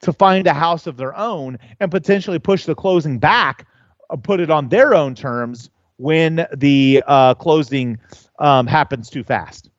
to 0.00 0.12
find 0.12 0.46
a 0.46 0.52
house 0.52 0.86
of 0.86 0.96
their 0.96 1.16
own 1.16 1.58
and 1.80 1.90
potentially 1.90 2.38
push 2.38 2.64
the 2.64 2.74
closing 2.74 3.18
back, 3.18 3.66
uh, 4.10 4.16
put 4.16 4.40
it 4.40 4.50
on 4.50 4.68
their 4.68 4.94
own 4.94 5.14
terms 5.14 5.70
when 5.98 6.46
the 6.54 7.02
uh, 7.06 7.34
closing 7.34 7.98
um, 8.38 8.66
happens 8.66 9.08
too 9.08 9.24
fast. 9.24 9.70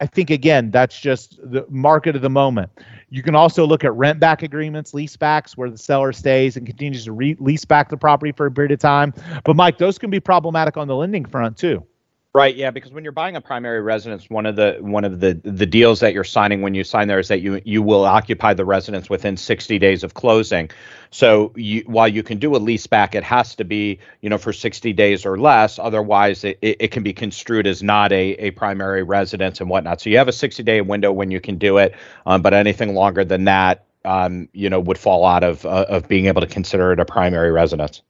I 0.00 0.06
think 0.06 0.30
again, 0.30 0.70
that's 0.70 1.00
just 1.00 1.38
the 1.42 1.64
market 1.70 2.16
of 2.16 2.22
the 2.22 2.28
moment. 2.28 2.70
You 3.08 3.22
can 3.22 3.34
also 3.34 3.66
look 3.66 3.82
at 3.82 3.94
rent 3.94 4.20
back 4.20 4.42
agreements, 4.42 4.92
lease 4.92 5.16
backs, 5.16 5.56
where 5.56 5.70
the 5.70 5.78
seller 5.78 6.12
stays 6.12 6.56
and 6.56 6.66
continues 6.66 7.04
to 7.04 7.12
re- 7.12 7.36
lease 7.40 7.64
back 7.64 7.88
the 7.88 7.96
property 7.96 8.32
for 8.32 8.46
a 8.46 8.50
period 8.50 8.72
of 8.72 8.78
time. 8.78 9.14
But 9.44 9.56
Mike, 9.56 9.78
those 9.78 9.96
can 9.96 10.10
be 10.10 10.20
problematic 10.20 10.76
on 10.76 10.86
the 10.86 10.94
lending 10.94 11.24
front 11.24 11.56
too. 11.56 11.86
Right. 12.36 12.54
Yeah. 12.54 12.70
Because 12.70 12.92
when 12.92 13.02
you're 13.02 13.14
buying 13.14 13.34
a 13.34 13.40
primary 13.40 13.80
residence, 13.80 14.28
one 14.28 14.44
of 14.44 14.56
the 14.56 14.76
one 14.80 15.06
of 15.06 15.20
the 15.20 15.40
the 15.42 15.64
deals 15.64 16.00
that 16.00 16.12
you're 16.12 16.22
signing 16.22 16.60
when 16.60 16.74
you 16.74 16.84
sign 16.84 17.08
there 17.08 17.18
is 17.18 17.28
that 17.28 17.40
you 17.40 17.62
you 17.64 17.80
will 17.80 18.04
occupy 18.04 18.52
the 18.52 18.66
residence 18.66 19.08
within 19.08 19.38
60 19.38 19.78
days 19.78 20.04
of 20.04 20.12
closing. 20.12 20.68
So 21.10 21.54
you, 21.56 21.82
while 21.86 22.08
you 22.08 22.22
can 22.22 22.38
do 22.38 22.54
a 22.54 22.58
lease 22.58 22.86
back, 22.86 23.14
it 23.14 23.24
has 23.24 23.54
to 23.54 23.64
be 23.64 24.00
you 24.20 24.28
know 24.28 24.36
for 24.36 24.52
60 24.52 24.92
days 24.92 25.24
or 25.24 25.38
less. 25.38 25.78
Otherwise, 25.78 26.44
it, 26.44 26.58
it, 26.60 26.90
can 26.90 27.02
be 27.02 27.14
construed 27.14 27.66
as 27.66 27.82
not 27.82 28.12
a 28.12 28.32
a 28.32 28.50
primary 28.50 29.02
residence 29.02 29.62
and 29.62 29.70
whatnot. 29.70 30.02
So 30.02 30.10
you 30.10 30.18
have 30.18 30.28
a 30.28 30.32
60 30.32 30.62
day 30.62 30.82
window 30.82 31.12
when 31.12 31.30
you 31.30 31.40
can 31.40 31.56
do 31.56 31.78
it, 31.78 31.94
um, 32.26 32.42
but 32.42 32.52
anything 32.52 32.92
longer 32.92 33.24
than 33.24 33.44
that, 33.44 33.86
um, 34.04 34.50
you 34.52 34.68
know, 34.68 34.80
would 34.80 34.98
fall 34.98 35.24
out 35.24 35.42
of 35.42 35.64
uh, 35.64 35.86
of 35.88 36.06
being 36.06 36.26
able 36.26 36.42
to 36.42 36.46
consider 36.46 36.92
it 36.92 37.00
a 37.00 37.06
primary 37.06 37.50
residence. 37.50 38.02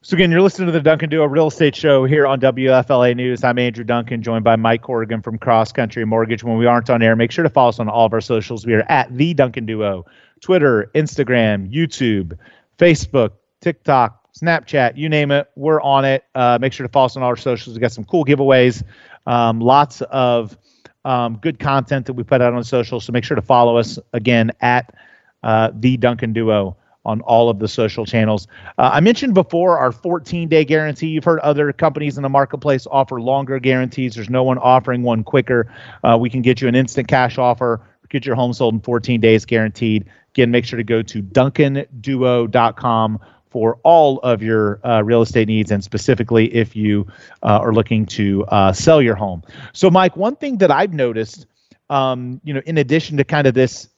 So 0.00 0.14
again, 0.14 0.30
you're 0.30 0.42
listening 0.42 0.66
to 0.66 0.72
the 0.72 0.80
Duncan 0.80 1.10
Duo 1.10 1.24
Real 1.24 1.48
Estate 1.48 1.74
Show 1.74 2.04
here 2.04 2.24
on 2.24 2.38
WFLA 2.38 3.16
News. 3.16 3.42
I'm 3.42 3.58
Andrew 3.58 3.82
Duncan, 3.82 4.22
joined 4.22 4.44
by 4.44 4.54
Mike 4.54 4.82
Corrigan 4.82 5.22
from 5.22 5.38
Cross 5.38 5.72
Country 5.72 6.04
Mortgage. 6.04 6.44
When 6.44 6.56
we 6.56 6.66
aren't 6.66 6.88
on 6.88 7.02
air, 7.02 7.16
make 7.16 7.32
sure 7.32 7.42
to 7.42 7.50
follow 7.50 7.70
us 7.70 7.80
on 7.80 7.88
all 7.88 8.06
of 8.06 8.12
our 8.12 8.20
socials. 8.20 8.64
We 8.64 8.74
are 8.74 8.84
at 8.88 9.12
the 9.16 9.34
Duncan 9.34 9.66
Duo, 9.66 10.06
Twitter, 10.40 10.88
Instagram, 10.94 11.74
YouTube, 11.74 12.38
Facebook, 12.78 13.32
TikTok, 13.60 14.24
Snapchat, 14.40 14.96
you 14.96 15.08
name 15.08 15.32
it, 15.32 15.50
we're 15.56 15.82
on 15.82 16.04
it. 16.04 16.24
Uh, 16.36 16.58
make 16.60 16.72
sure 16.72 16.86
to 16.86 16.92
follow 16.92 17.06
us 17.06 17.16
on 17.16 17.24
all 17.24 17.30
our 17.30 17.36
socials. 17.36 17.74
We 17.74 17.80
got 17.80 17.90
some 17.90 18.04
cool 18.04 18.24
giveaways, 18.24 18.84
um, 19.26 19.58
lots 19.60 20.00
of 20.02 20.56
um, 21.04 21.38
good 21.38 21.58
content 21.58 22.06
that 22.06 22.12
we 22.12 22.22
put 22.22 22.40
out 22.40 22.54
on 22.54 22.62
social. 22.62 23.00
So 23.00 23.12
make 23.12 23.24
sure 23.24 23.34
to 23.34 23.42
follow 23.42 23.76
us 23.76 23.98
again 24.12 24.52
at 24.60 24.94
uh, 25.42 25.72
the 25.74 25.96
Duncan 25.96 26.32
Duo 26.32 26.76
on 27.08 27.22
all 27.22 27.48
of 27.48 27.58
the 27.58 27.66
social 27.66 28.04
channels. 28.04 28.46
Uh, 28.76 28.90
I 28.92 29.00
mentioned 29.00 29.32
before 29.32 29.78
our 29.78 29.90
14 29.90 30.48
day 30.48 30.64
guarantee. 30.64 31.08
You've 31.08 31.24
heard 31.24 31.40
other 31.40 31.72
companies 31.72 32.18
in 32.18 32.22
the 32.22 32.28
marketplace 32.28 32.86
offer 32.90 33.20
longer 33.20 33.58
guarantees. 33.58 34.14
There's 34.14 34.28
no 34.28 34.44
one 34.44 34.58
offering 34.58 35.02
one 35.02 35.24
quicker. 35.24 35.72
Uh, 36.04 36.18
we 36.20 36.28
can 36.28 36.42
get 36.42 36.60
you 36.60 36.68
an 36.68 36.74
instant 36.74 37.08
cash 37.08 37.38
offer, 37.38 37.80
get 38.10 38.26
your 38.26 38.36
home 38.36 38.52
sold 38.52 38.74
in 38.74 38.80
14 38.80 39.20
days 39.20 39.46
guaranteed. 39.46 40.04
Again, 40.34 40.50
make 40.50 40.66
sure 40.66 40.76
to 40.76 40.84
go 40.84 41.00
to 41.02 41.22
duncanduo.com 41.22 43.18
for 43.50 43.78
all 43.82 44.18
of 44.18 44.42
your 44.42 44.78
uh, 44.86 45.00
real 45.02 45.22
estate 45.22 45.48
needs, 45.48 45.70
and 45.70 45.82
specifically 45.82 46.54
if 46.54 46.76
you 46.76 47.06
uh, 47.42 47.58
are 47.58 47.72
looking 47.72 48.04
to 48.04 48.44
uh, 48.48 48.70
sell 48.72 49.00
your 49.00 49.14
home. 49.14 49.42
So, 49.72 49.90
Mike, 49.90 50.16
one 50.16 50.36
thing 50.36 50.58
that 50.58 50.70
I've 50.70 50.92
noticed, 50.92 51.46
um, 51.88 52.42
you 52.44 52.52
know, 52.52 52.60
in 52.66 52.76
addition 52.76 53.16
to 53.16 53.24
kind 53.24 53.46
of 53.46 53.54
this, 53.54 53.88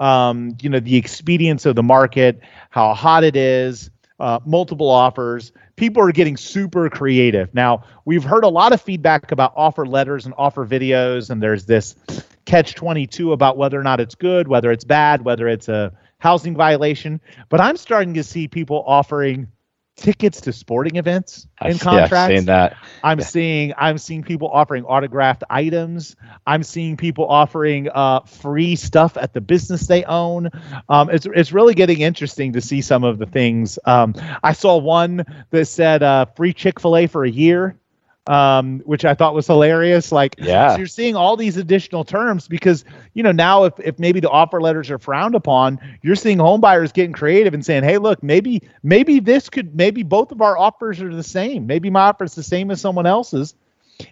um, 0.00 0.56
you 0.60 0.68
know, 0.68 0.80
the 0.80 0.96
expedience 0.96 1.66
of 1.66 1.76
the 1.76 1.82
market, 1.82 2.40
how 2.70 2.94
hot 2.94 3.24
it 3.24 3.36
is, 3.36 3.90
uh, 4.20 4.38
multiple 4.44 4.88
offers, 4.88 5.52
people 5.76 6.02
are 6.02 6.12
getting 6.12 6.36
super 6.36 6.88
creative. 6.88 7.52
Now, 7.54 7.84
we've 8.04 8.24
heard 8.24 8.44
a 8.44 8.48
lot 8.48 8.72
of 8.72 8.80
feedback 8.80 9.32
about 9.32 9.52
offer 9.56 9.86
letters 9.86 10.24
and 10.24 10.34
offer 10.38 10.66
videos, 10.66 11.30
and 11.30 11.42
there's 11.42 11.66
this 11.66 11.96
catch 12.44 12.74
22 12.74 13.32
about 13.32 13.56
whether 13.56 13.78
or 13.78 13.82
not 13.82 14.00
it's 14.00 14.14
good, 14.14 14.48
whether 14.48 14.70
it's 14.70 14.84
bad, 14.84 15.24
whether 15.24 15.48
it's 15.48 15.68
a 15.68 15.92
housing 16.18 16.54
violation. 16.54 17.20
But 17.48 17.60
I'm 17.60 17.76
starting 17.76 18.14
to 18.14 18.22
see 18.22 18.48
people 18.48 18.84
offering 18.86 19.48
tickets 19.96 20.40
to 20.42 20.52
sporting 20.52 20.96
events 20.96 21.46
in 21.62 21.78
contracts. 21.78 22.12
Yeah, 22.12 22.26
seeing 22.28 22.44
that. 22.46 22.76
I'm 23.02 23.20
yeah. 23.20 23.24
seeing 23.24 23.74
I'm 23.78 23.98
seeing 23.98 24.22
people 24.22 24.48
offering 24.48 24.84
autographed 24.84 25.44
items. 25.50 26.16
I'm 26.46 26.62
seeing 26.62 26.96
people 26.96 27.26
offering 27.26 27.88
uh, 27.88 28.20
free 28.20 28.76
stuff 28.76 29.16
at 29.16 29.32
the 29.32 29.40
business 29.40 29.86
they 29.86 30.04
own. 30.04 30.50
Um, 30.88 31.10
it's 31.10 31.26
it's 31.26 31.52
really 31.52 31.74
getting 31.74 32.00
interesting 32.00 32.52
to 32.54 32.60
see 32.60 32.80
some 32.80 33.04
of 33.04 33.18
the 33.18 33.26
things. 33.26 33.78
Um, 33.84 34.14
I 34.42 34.52
saw 34.52 34.78
one 34.78 35.24
that 35.50 35.66
said 35.66 36.02
uh, 36.02 36.26
free 36.26 36.52
Chick 36.52 36.80
Fil 36.80 36.96
A 36.96 37.06
for 37.06 37.24
a 37.24 37.30
year 37.30 37.76
um, 38.26 38.80
which 38.80 39.04
I 39.04 39.14
thought 39.14 39.34
was 39.34 39.46
hilarious. 39.46 40.10
Like, 40.10 40.36
yeah, 40.38 40.72
so 40.72 40.78
you're 40.78 40.86
seeing 40.86 41.16
all 41.16 41.36
these 41.36 41.56
additional 41.56 42.04
terms 42.04 42.48
because 42.48 42.84
you 43.12 43.22
know 43.22 43.32
now 43.32 43.64
if 43.64 43.78
if 43.80 43.98
maybe 43.98 44.20
the 44.20 44.30
offer 44.30 44.60
letters 44.60 44.90
are 44.90 44.98
frowned 44.98 45.34
upon, 45.34 45.78
you're 46.02 46.16
seeing 46.16 46.38
home 46.38 46.60
buyers 46.60 46.92
getting 46.92 47.12
creative 47.12 47.54
and 47.54 47.64
saying, 47.64 47.84
hey, 47.84 47.98
look, 47.98 48.22
maybe 48.22 48.62
maybe 48.82 49.20
this 49.20 49.50
could 49.50 49.74
maybe 49.74 50.02
both 50.02 50.32
of 50.32 50.40
our 50.40 50.56
offers 50.56 51.00
are 51.02 51.14
the 51.14 51.22
same. 51.22 51.66
Maybe 51.66 51.90
my 51.90 52.02
offer 52.02 52.24
is 52.24 52.34
the 52.34 52.42
same 52.42 52.70
as 52.70 52.80
someone 52.80 53.06
else's. 53.06 53.54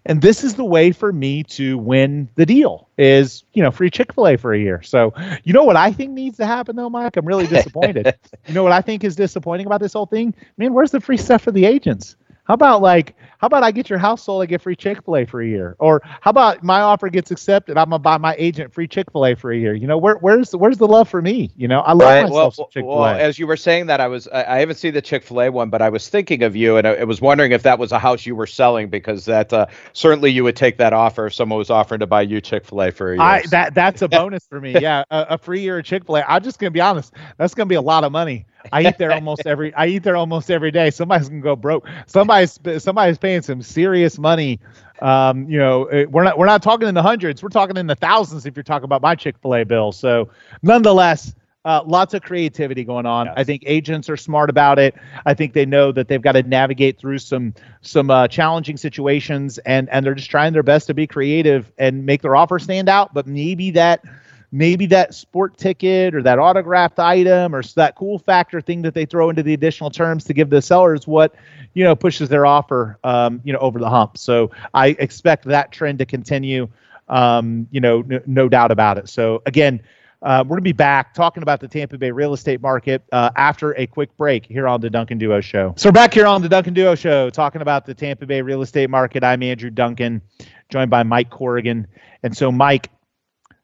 And 0.05 0.23
this 0.23 0.45
is 0.45 0.55
the 0.55 0.65
way 0.65 0.93
for 0.93 1.13
me 1.13 1.43
to 1.45 1.77
win 1.79 2.29
the 2.37 2.47
deal 2.47 2.89
is, 2.99 3.43
you 3.53 3.63
know, 3.63 3.73
free 3.73 3.91
Chick-fil-A 3.91 4.37
for 4.37 4.55
a 4.55 4.59
year. 4.59 4.81
So, 4.83 5.13
you 5.45 5.53
know 5.53 5.65
what 5.65 5.77
I 5.77 5.93
think 5.93 6.13
needs 6.13 6.37
to 6.37 6.47
happen 6.47 6.77
though, 6.77 6.91
Mike? 6.91 7.17
I'm 7.17 7.27
really 7.27 7.47
disappointed. 7.49 8.15
you 8.47 8.55
know 8.55 8.63
what 8.63 8.73
I 8.73 8.81
think 8.81 9.05
is 9.05 9.17
disappointing 9.17 9.67
about 9.67 9.81
this 9.81 9.93
whole 9.93 10.07
thing? 10.07 10.35
Man, 10.57 10.73
where's 10.73 10.93
the 10.93 11.01
free 11.01 11.17
stuff 11.17 11.43
for 11.43 11.51
the 11.51 11.65
agents? 11.65 12.17
How 12.45 12.55
about 12.55 12.83
like, 12.83 13.15
how 13.39 13.47
about 13.47 13.63
I 13.63 13.71
get 13.71 13.89
your 13.89 14.01
house 14.01 14.25
sold, 14.25 14.43
I 14.43 14.47
get 14.47 14.61
free 14.61 14.75
Chick 14.75 15.05
Fil 15.05 15.17
A 15.17 15.25
for 15.25 15.41
a 15.41 15.47
year, 15.47 15.77
or 15.79 16.03
how 16.05 16.31
about 16.31 16.65
my 16.65 16.81
offer 16.81 17.09
gets 17.09 17.31
accepted, 17.31 17.79
I'm 17.79 17.91
gonna 17.91 18.01
buy 18.01 18.19
my 18.19 18.35
agent 18.37 18.75
free 18.75 18.89
Chick 18.89 19.13
Fil 19.13 19.27
A 19.27 19.35
for 19.37 19.53
a 19.53 19.57
year. 19.57 19.75
You 19.75 19.87
know, 19.87 19.97
where 19.97 20.17
where's 20.17 20.51
the, 20.51 20.59
where's 20.59 20.79
the 20.79 20.89
love 20.89 21.09
for 21.09 21.23
me? 21.23 21.53
You 21.57 21.69
know, 21.69 21.81
I 21.81 21.93
love 21.93 22.09
right. 22.09 22.23
myself 22.25 22.59
well, 22.59 22.67
Chick 22.67 22.83
Fil 22.83 22.93
A. 22.93 22.97
Well, 22.97 23.15
as 23.15 23.39
you 23.39 23.47
were 23.47 23.57
saying 23.57 23.87
that, 23.87 24.01
I 24.01 24.09
was 24.09 24.27
I, 24.27 24.57
I 24.57 24.59
haven't 24.59 24.77
seen 24.77 24.93
the 24.93 25.03
Chick 25.03 25.23
Fil 25.23 25.41
A 25.43 25.51
one, 25.51 25.71
but 25.71 25.83
I 25.83 25.89
was 25.89 26.09
thinking 26.09 26.43
of 26.43 26.57
you, 26.57 26.79
and 26.79 26.87
I, 26.87 26.95
I, 26.95 27.05
was 27.05 27.21
wondering 27.21 27.53
if 27.53 27.63
that 27.63 27.79
was 27.79 27.93
a 27.93 27.99
house 28.01 28.27
you 28.27 28.35
were 28.35 28.49
selling 28.49 28.89
because 28.89 29.25
that 29.27 29.53
uh, 29.53 29.67
certainly 29.93 30.33
you 30.33 30.43
would 30.43 30.57
take 30.57 30.79
that 30.79 30.93
offer 30.93 31.27
if 31.27 31.35
someone 31.35 31.59
was 31.59 31.71
offering 31.71 32.01
to 32.01 32.09
buy 32.09 32.23
you 32.23 32.41
Chick 32.41 32.65
Fil 32.65 32.83
A 32.83 32.91
for 32.91 33.13
a 33.13 33.15
year. 33.15 33.23
I, 33.23 33.43
that 33.51 33.75
that's 33.75 34.03
a 34.03 34.09
bonus 34.09 34.49
for 34.49 34.61
me. 34.61 34.73
Yeah, 34.73 35.05
a, 35.13 35.27
a 35.31 35.39
free 35.39 35.61
year 35.61 35.79
of 35.79 35.85
Chick 35.85 36.07
Fil 36.07 36.17
A. 36.17 36.25
I'm 36.27 36.43
just 36.43 36.59
gonna 36.59 36.73
be 36.73 36.81
honest, 36.81 37.15
that's 37.37 37.55
gonna 37.55 37.67
be 37.67 37.77
a 37.77 37.81
lot 37.81 38.03
of 38.03 38.11
money. 38.11 38.47
I 38.71 38.83
eat 38.87 38.99
there 38.99 39.13
almost 39.13 39.47
every 39.47 39.75
I 39.75 39.87
eat 39.87 40.03
there 40.03 40.17
almost 40.17 40.51
every 40.51 40.71
day. 40.71 40.91
Somebody's 40.91 41.29
gonna 41.29 41.41
go 41.41 41.57
broke. 41.57 41.89
Somebody's 42.07 42.59
somebody's 42.79 43.19
paying 43.19 43.43
some 43.43 43.63
serious 43.63 44.19
money. 44.19 44.61
Um, 45.01 45.49
you 45.49 45.59
know, 45.59 46.07
we're 46.11 46.23
not 46.23 46.39
we're 46.39 46.47
not 46.47 46.63
talking 46.63 46.89
in 46.89 46.95
the 46.95 47.03
hundreds. 47.03 47.43
We're 47.43 47.49
talking 47.49 47.77
in 47.77 47.87
the 47.87 47.97
thousands 47.97 48.47
if 48.47 48.57
you're 48.57 48.63
talking 48.63 48.85
about 48.85 49.03
my 49.03 49.15
Chick 49.15 49.37
Fil 49.43 49.55
A 49.57 49.65
bill. 49.65 49.91
So, 49.91 50.29
nonetheless, 50.63 51.35
uh, 51.65 51.83
lots 51.87 52.15
of 52.15 52.23
creativity 52.23 52.85
going 52.85 53.07
on. 53.07 53.27
Yes. 53.27 53.35
I 53.37 53.45
think 53.45 53.63
agents 53.67 54.09
are 54.11 54.17
smart 54.17 54.51
about 54.51 54.79
it. 54.79 54.95
I 55.25 55.35
think 55.35 55.53
they 55.53 55.67
know 55.67 55.93
that 55.93 56.09
they've 56.09 56.23
got 56.23 56.33
to 56.33 56.43
navigate 56.43 56.99
through 56.99 57.19
some 57.19 57.55
some 57.83 58.11
uh, 58.11 58.29
challenging 58.29 58.77
situations, 58.77 59.59
and 59.59 59.89
and 59.91 60.05
they're 60.05 60.15
just 60.15 60.31
trying 60.31 60.53
their 60.53 60.63
best 60.63 60.89
to 60.89 60.95
be 60.95 61.07
creative 61.07 61.71
and 61.79 62.05
make 62.05 62.23
their 62.23 62.37
offer 62.37 62.59
stand 62.59 62.89
out. 62.89 63.15
But 63.15 63.27
maybe 63.27 63.71
that 63.73 64.05
maybe 64.53 64.85
that 64.87 65.15
sport 65.15 65.57
ticket 65.57 66.15
or 66.15 66.23
that 66.23 66.39
autographed 66.39 66.99
item 66.99 67.55
or 67.55 67.63
that 67.75 67.97
cool 67.97 68.19
factor 68.19 68.61
thing 68.61 68.83
that 68.83 68.95
they 68.95 69.07
throw 69.07 69.31
into 69.31 69.43
the 69.43 69.55
additional 69.55 69.91
terms 69.91 70.25
to 70.25 70.35
give 70.35 70.51
the 70.51 70.61
sellers 70.61 71.07
what 71.07 71.35
you 71.73 71.83
know 71.83 71.97
pushes 71.97 72.29
their 72.29 72.47
offer 72.47 72.99
um, 73.03 73.41
you 73.43 73.53
know 73.53 73.59
over 73.59 73.79
the 73.79 73.89
hump 73.89 74.17
so 74.17 74.51
i 74.75 74.89
expect 74.99 75.45
that 75.45 75.73
trend 75.73 75.99
to 75.99 76.07
continue 76.07 76.69
um, 77.09 77.67
you 77.71 77.81
know 77.81 78.01
n- 78.11 78.23
no 78.27 78.49
doubt 78.49 78.71
about 78.71 78.99
it 78.99 79.09
so 79.09 79.43
again 79.47 79.83
uh, 80.21 80.45
we're 80.45 80.51
going 80.51 80.59
to 80.59 80.63
be 80.63 80.71
back 80.71 81.15
talking 81.15 81.43
about 81.43 81.59
the 81.59 81.67
Tampa 81.67 81.99
Bay 81.99 82.13
real 82.13 82.33
estate 82.33 82.63
market 82.63 83.03
uh, 83.11 83.31
after 83.35 83.73
a 83.77 83.89
quick 83.89 84.17
break 84.17 84.47
here 84.47 84.69
on 84.69 84.81
the 84.81 84.89
Duncan 84.89 85.19
Duo 85.19 85.41
Show. 85.41 85.75
So, 85.77 85.89
we're 85.89 85.95
back 85.95 86.15
here 86.15 86.29
on 86.29 86.43
the 86.43 86.49
Duncan 86.49 86.75
Duo 86.75 86.95
Show 86.95 87.29
talking 87.29 87.61
about 87.61 87.87
the 87.87 87.93
Tampa 87.93 88.25
Bay 88.25 88.41
real 88.41 88.63
estate 88.63 88.89
market. 88.89 89.25
I'm 89.25 89.43
Andrew 89.43 89.69
Duncan, 89.69 90.23
joined 90.69 90.93
by 90.93 91.03
Mike 91.03 91.31
Corrigan. 91.31 91.89
And 92.23 92.37
so, 92.37 92.53
Mike, 92.53 92.89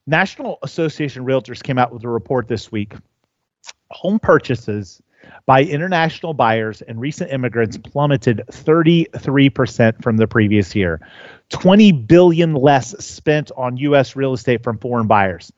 National 0.08 0.58
Association 0.62 1.24
Realtors 1.24 1.62
came 1.62 1.78
out 1.78 1.92
with 1.92 2.02
a 2.02 2.08
report 2.08 2.48
this 2.48 2.72
week. 2.72 2.94
Home 3.90 4.18
purchases 4.18 5.02
by 5.44 5.62
international 5.62 6.32
buyers 6.32 6.80
and 6.80 6.98
recent 6.98 7.30
immigrants 7.30 7.76
plummeted 7.76 8.42
33% 8.50 10.02
from 10.02 10.16
the 10.16 10.26
previous 10.26 10.74
year. 10.74 11.06
20 11.50 11.92
billion 11.92 12.54
less 12.54 12.98
spent 13.04 13.50
on 13.54 13.76
US 13.76 14.16
real 14.16 14.32
estate 14.32 14.62
from 14.62 14.78
foreign 14.78 15.06
buyers. 15.06 15.52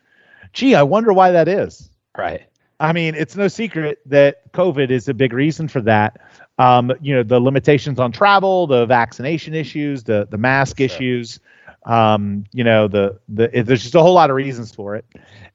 Gee, 0.52 0.74
I 0.74 0.82
wonder 0.82 1.12
why 1.12 1.30
that 1.30 1.46
is. 1.46 1.88
Right. 2.18 2.42
I 2.80 2.92
mean, 2.92 3.14
it's 3.14 3.36
no 3.36 3.46
secret 3.46 4.00
that 4.06 4.50
COVID 4.52 4.90
is 4.90 5.08
a 5.08 5.14
big 5.14 5.32
reason 5.32 5.68
for 5.68 5.80
that. 5.82 6.20
Um, 6.58 6.92
you 7.00 7.14
know, 7.14 7.22
the 7.22 7.38
limitations 7.38 8.00
on 8.00 8.10
travel, 8.10 8.66
the 8.66 8.84
vaccination 8.86 9.54
issues, 9.54 10.02
the 10.02 10.26
the 10.30 10.38
mask 10.38 10.78
sure. 10.78 10.86
issues, 10.86 11.40
um, 11.86 12.44
you 12.52 12.64
know, 12.64 12.88
the 12.88 13.18
the 13.28 13.48
there's 13.48 13.82
just 13.82 13.94
a 13.94 14.00
whole 14.00 14.14
lot 14.14 14.30
of 14.30 14.36
reasons 14.36 14.74
for 14.74 14.96
it, 14.96 15.04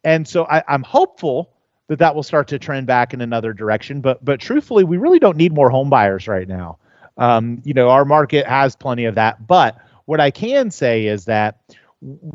and 0.03 0.27
so 0.27 0.45
I, 0.45 0.63
I'm 0.67 0.83
hopeful 0.83 1.51
that 1.87 1.99
that 1.99 2.15
will 2.15 2.23
start 2.23 2.47
to 2.47 2.59
trend 2.59 2.87
back 2.87 3.13
in 3.13 3.21
another 3.21 3.53
direction. 3.53 4.01
But 4.01 4.23
but 4.25 4.39
truthfully, 4.39 4.83
we 4.83 4.97
really 4.97 5.19
don't 5.19 5.37
need 5.37 5.53
more 5.53 5.69
home 5.69 5.89
buyers 5.89 6.27
right 6.27 6.47
now. 6.47 6.79
Um, 7.17 7.61
you 7.63 7.73
know, 7.73 7.89
our 7.89 8.05
market 8.05 8.45
has 8.47 8.75
plenty 8.75 9.05
of 9.05 9.15
that. 9.15 9.45
But 9.47 9.77
what 10.05 10.19
I 10.19 10.31
can 10.31 10.71
say 10.71 11.05
is 11.05 11.25
that 11.25 11.59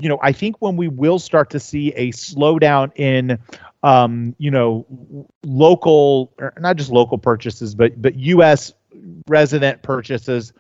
you 0.00 0.08
know 0.08 0.18
I 0.22 0.32
think 0.32 0.56
when 0.60 0.76
we 0.76 0.88
will 0.88 1.18
start 1.18 1.50
to 1.50 1.60
see 1.60 1.88
a 1.90 2.10
slowdown 2.12 2.92
in 2.96 3.38
um, 3.82 4.34
you 4.38 4.50
know 4.50 4.86
local 5.42 6.32
not 6.58 6.76
just 6.76 6.90
local 6.90 7.18
purchases 7.18 7.74
but 7.74 8.00
but 8.00 8.14
U.S. 8.14 8.72
resident 9.28 9.82
purchases 9.82 10.52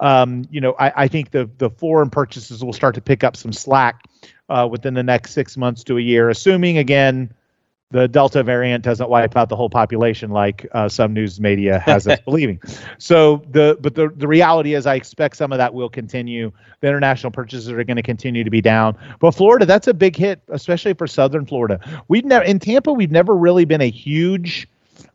um, 0.00 0.44
you 0.50 0.60
know, 0.60 0.74
I, 0.78 1.04
I, 1.04 1.08
think 1.08 1.32
the 1.32 1.50
the 1.58 1.70
foreign 1.70 2.10
purchases 2.10 2.64
will 2.64 2.72
start 2.72 2.94
to 2.94 3.00
pick 3.00 3.24
up 3.24 3.36
some 3.36 3.52
slack 3.52 4.04
uh, 4.48 4.68
within 4.70 4.94
the 4.94 5.02
next 5.02 5.32
six 5.32 5.56
months 5.56 5.82
to 5.84 5.98
a 5.98 6.00
year, 6.00 6.30
assuming 6.30 6.78
again 6.78 7.32
the 7.90 8.06
Delta 8.06 8.42
variant 8.42 8.84
doesn't 8.84 9.08
wipe 9.08 9.34
out 9.34 9.48
the 9.48 9.56
whole 9.56 9.70
population 9.70 10.30
like 10.30 10.66
uh, 10.72 10.90
some 10.90 11.14
news 11.14 11.40
media 11.40 11.78
has 11.80 12.06
us 12.06 12.20
believing. 12.24 12.60
So 12.98 13.42
the 13.50 13.76
but 13.80 13.94
the 13.94 14.08
the 14.14 14.28
reality 14.28 14.74
is, 14.74 14.86
I 14.86 14.94
expect 14.94 15.36
some 15.36 15.52
of 15.52 15.58
that 15.58 15.74
will 15.74 15.88
continue. 15.88 16.52
The 16.80 16.88
international 16.88 17.32
purchases 17.32 17.68
are 17.70 17.82
going 17.82 17.96
to 17.96 18.02
continue 18.02 18.44
to 18.44 18.50
be 18.50 18.60
down, 18.60 18.96
but 19.18 19.32
Florida 19.32 19.66
that's 19.66 19.88
a 19.88 19.94
big 19.94 20.14
hit, 20.14 20.42
especially 20.48 20.94
for 20.94 21.06
Southern 21.06 21.44
Florida. 21.44 21.80
We've 22.06 22.24
never 22.24 22.44
in 22.44 22.60
Tampa 22.60 22.92
we've 22.92 23.10
never 23.10 23.34
really 23.34 23.64
been 23.64 23.80
a 23.80 23.90
huge 23.90 24.68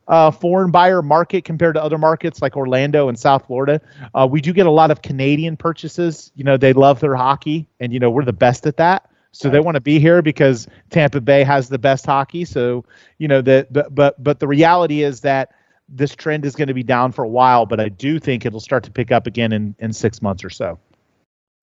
uh, 0.08 0.30
foreign 0.30 0.70
buyer 0.70 1.02
market 1.02 1.44
compared 1.44 1.74
to 1.74 1.82
other 1.82 1.98
markets 1.98 2.42
like 2.42 2.56
Orlando 2.56 3.08
and 3.08 3.18
South 3.18 3.46
Florida. 3.46 3.80
Uh, 4.14 4.26
we 4.30 4.40
do 4.40 4.52
get 4.52 4.66
a 4.66 4.70
lot 4.70 4.90
of 4.90 5.02
Canadian 5.02 5.56
purchases. 5.56 6.30
You 6.34 6.44
know, 6.44 6.56
they 6.56 6.72
love 6.72 7.00
their 7.00 7.14
hockey, 7.14 7.68
and 7.80 7.92
you 7.92 8.00
know 8.00 8.10
we're 8.10 8.24
the 8.24 8.32
best 8.32 8.66
at 8.66 8.76
that. 8.76 9.10
So 9.32 9.50
they 9.50 9.58
want 9.58 9.74
to 9.74 9.80
be 9.80 9.98
here 9.98 10.22
because 10.22 10.68
Tampa 10.90 11.20
Bay 11.20 11.42
has 11.42 11.68
the 11.68 11.78
best 11.78 12.06
hockey. 12.06 12.44
So 12.44 12.84
you 13.18 13.26
know 13.26 13.42
that, 13.42 13.72
but 13.72 13.94
but 13.94 14.22
but 14.22 14.38
the 14.38 14.46
reality 14.46 15.02
is 15.02 15.20
that 15.22 15.50
this 15.88 16.14
trend 16.14 16.44
is 16.44 16.54
going 16.54 16.68
to 16.68 16.74
be 16.74 16.84
down 16.84 17.10
for 17.10 17.24
a 17.24 17.28
while. 17.28 17.66
But 17.66 17.80
I 17.80 17.88
do 17.88 18.20
think 18.20 18.46
it'll 18.46 18.60
start 18.60 18.84
to 18.84 18.92
pick 18.92 19.10
up 19.10 19.26
again 19.26 19.52
in 19.52 19.74
in 19.80 19.92
six 19.92 20.22
months 20.22 20.44
or 20.44 20.50
so. 20.50 20.78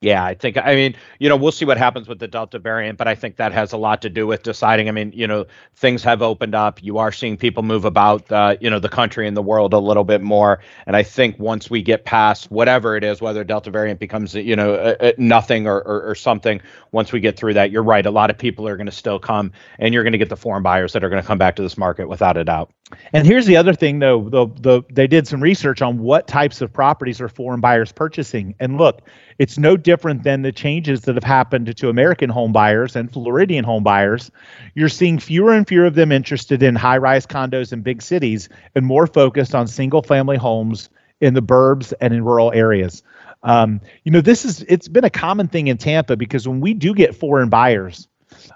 Yeah, 0.04 0.26
I 0.26 0.34
think 0.34 0.58
I 0.58 0.74
mean, 0.74 0.96
you 1.20 1.30
know, 1.30 1.36
we'll 1.36 1.52
see 1.52 1.64
what 1.64 1.78
happens 1.78 2.08
with 2.08 2.18
the 2.18 2.28
Delta 2.28 2.58
variant, 2.58 2.98
but 2.98 3.08
I 3.08 3.14
think 3.14 3.36
that 3.36 3.52
has 3.52 3.72
a 3.72 3.78
lot 3.78 4.02
to 4.02 4.10
do 4.10 4.26
with 4.26 4.42
deciding. 4.42 4.90
I 4.90 4.92
mean, 4.92 5.12
you 5.14 5.28
know, 5.28 5.46
things 5.76 6.02
have 6.02 6.24
opened 6.24 6.56
up. 6.56 6.82
You 6.82 6.98
are 6.98 7.12
seeing 7.12 7.38
people 7.38 7.62
move 7.62 7.86
about 7.86 8.32
uh, 8.32 8.56
you 8.60 8.68
know, 8.68 8.80
the 8.80 8.90
country 8.90 9.28
and 9.28 9.38
the 9.38 9.44
world 9.44 9.74
a 9.74 9.78
little 9.78 10.04
bit 10.04 10.24
more, 10.24 10.60
and 10.88 10.96
I 10.96 11.04
think 11.04 11.38
once 11.38 11.70
we 11.70 11.84
get 11.84 12.04
past 12.04 12.50
whatever 12.50 12.98
it 12.98 13.04
is, 13.04 13.22
whether 13.22 13.44
Delta 13.44 13.70
variant 13.70 14.00
becomes, 14.00 14.34
you 14.34 14.56
know, 14.56 14.96
nothing 15.20 15.68
or, 15.68 15.78
or, 15.82 16.02
or 16.10 16.16
something, 16.16 16.62
once 16.92 17.12
we 17.12 17.20
get 17.20 17.38
through 17.38 17.54
that, 17.54 17.70
you're 17.70 17.84
right, 17.84 18.04
a 18.08 18.12
lot 18.12 18.32
of 18.32 18.40
people 18.40 18.68
are 18.68 18.78
going 18.78 18.88
to 18.88 18.92
still 18.92 19.20
come 19.20 19.52
and 19.78 19.94
you're 19.94 20.04
going 20.04 20.14
to 20.14 20.18
get 20.18 20.30
the 20.30 20.36
foreign 20.36 20.64
buyers 20.64 20.94
that 20.94 21.04
are 21.04 21.10
going 21.10 21.22
to 21.22 21.28
come 21.28 21.38
back 21.38 21.56
to 21.58 21.62
this 21.62 21.78
market 21.78 22.10
without 22.10 22.38
a 22.38 22.44
doubt. 22.44 22.72
And 23.14 23.26
here's 23.26 23.46
the 23.46 23.58
other 23.58 23.74
thing 23.74 24.00
though, 24.00 24.28
the 24.30 24.48
the 24.60 24.82
they 24.92 25.08
did 25.08 25.28
some 25.28 25.42
research 25.42 25.82
on 25.82 26.00
what 26.00 26.28
types 26.28 26.60
of 26.60 26.74
properties 26.74 27.22
are 27.22 27.30
foreign 27.30 27.62
buyers 27.62 27.92
purchasing. 27.92 28.56
And 28.60 28.78
look, 28.78 29.02
it's 29.40 29.58
no 29.58 29.78
different 29.78 30.24
than 30.24 30.42
the 30.42 30.52
changes 30.52 31.02
that 31.02 31.16
have 31.16 31.24
happened 31.24 31.76
to 31.76 31.90
American 31.90 32.30
home 32.30 32.52
buyers 32.52 32.96
and 32.96 33.12
Floridian 33.12 33.64
home 33.64 33.84
buyers. 33.84 34.32
You're 34.76 34.90
seeing 34.90 35.20
fewer 35.20 35.54
and 35.54 35.68
fewer 35.68 35.86
of 35.86 35.96
them 35.96 36.12
interested 36.12 36.64
in 36.64 36.76
high 36.76 36.98
rise 36.98 37.26
condos 37.26 37.74
in 37.74 37.82
big 37.82 38.02
cities 38.02 38.50
and 38.76 38.86
more 38.86 39.08
focused 39.08 39.56
on 39.56 39.68
single 39.68 40.02
family 40.02 40.38
homes 40.38 40.90
in 41.20 41.34
the 41.34 41.42
burbs 41.42 41.94
and 42.02 42.14
in 42.14 42.24
rural 42.24 42.52
areas. 42.54 43.04
Um, 43.44 43.82
you 44.04 44.12
know, 44.12 44.22
this 44.22 44.46
is 44.46 44.62
it's 44.64 44.88
been 44.88 45.04
a 45.04 45.10
common 45.10 45.48
thing 45.48 45.68
in 45.68 45.78
Tampa 45.78 46.16
because 46.16 46.48
when 46.48 46.62
we 46.62 46.74
do 46.74 46.94
get 46.94 47.16
foreign 47.16 47.50
buyers, 47.50 48.08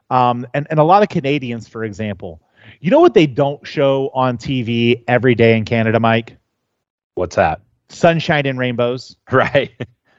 um, 0.09 0.45
and, 0.53 0.67
and 0.69 0.79
a 0.79 0.83
lot 0.83 1.03
of 1.03 1.09
Canadians, 1.09 1.67
for 1.67 1.83
example, 1.83 2.41
you 2.79 2.91
know 2.91 2.99
what 2.99 3.13
they 3.13 3.27
don't 3.27 3.65
show 3.65 4.09
on 4.13 4.37
TV 4.37 5.03
every 5.07 5.35
day 5.35 5.57
in 5.57 5.65
Canada, 5.65 5.99
Mike? 5.99 6.37
What's 7.15 7.35
that? 7.35 7.61
Sunshine 7.89 8.45
and 8.45 8.59
rainbows. 8.59 9.15
Right. 9.31 9.71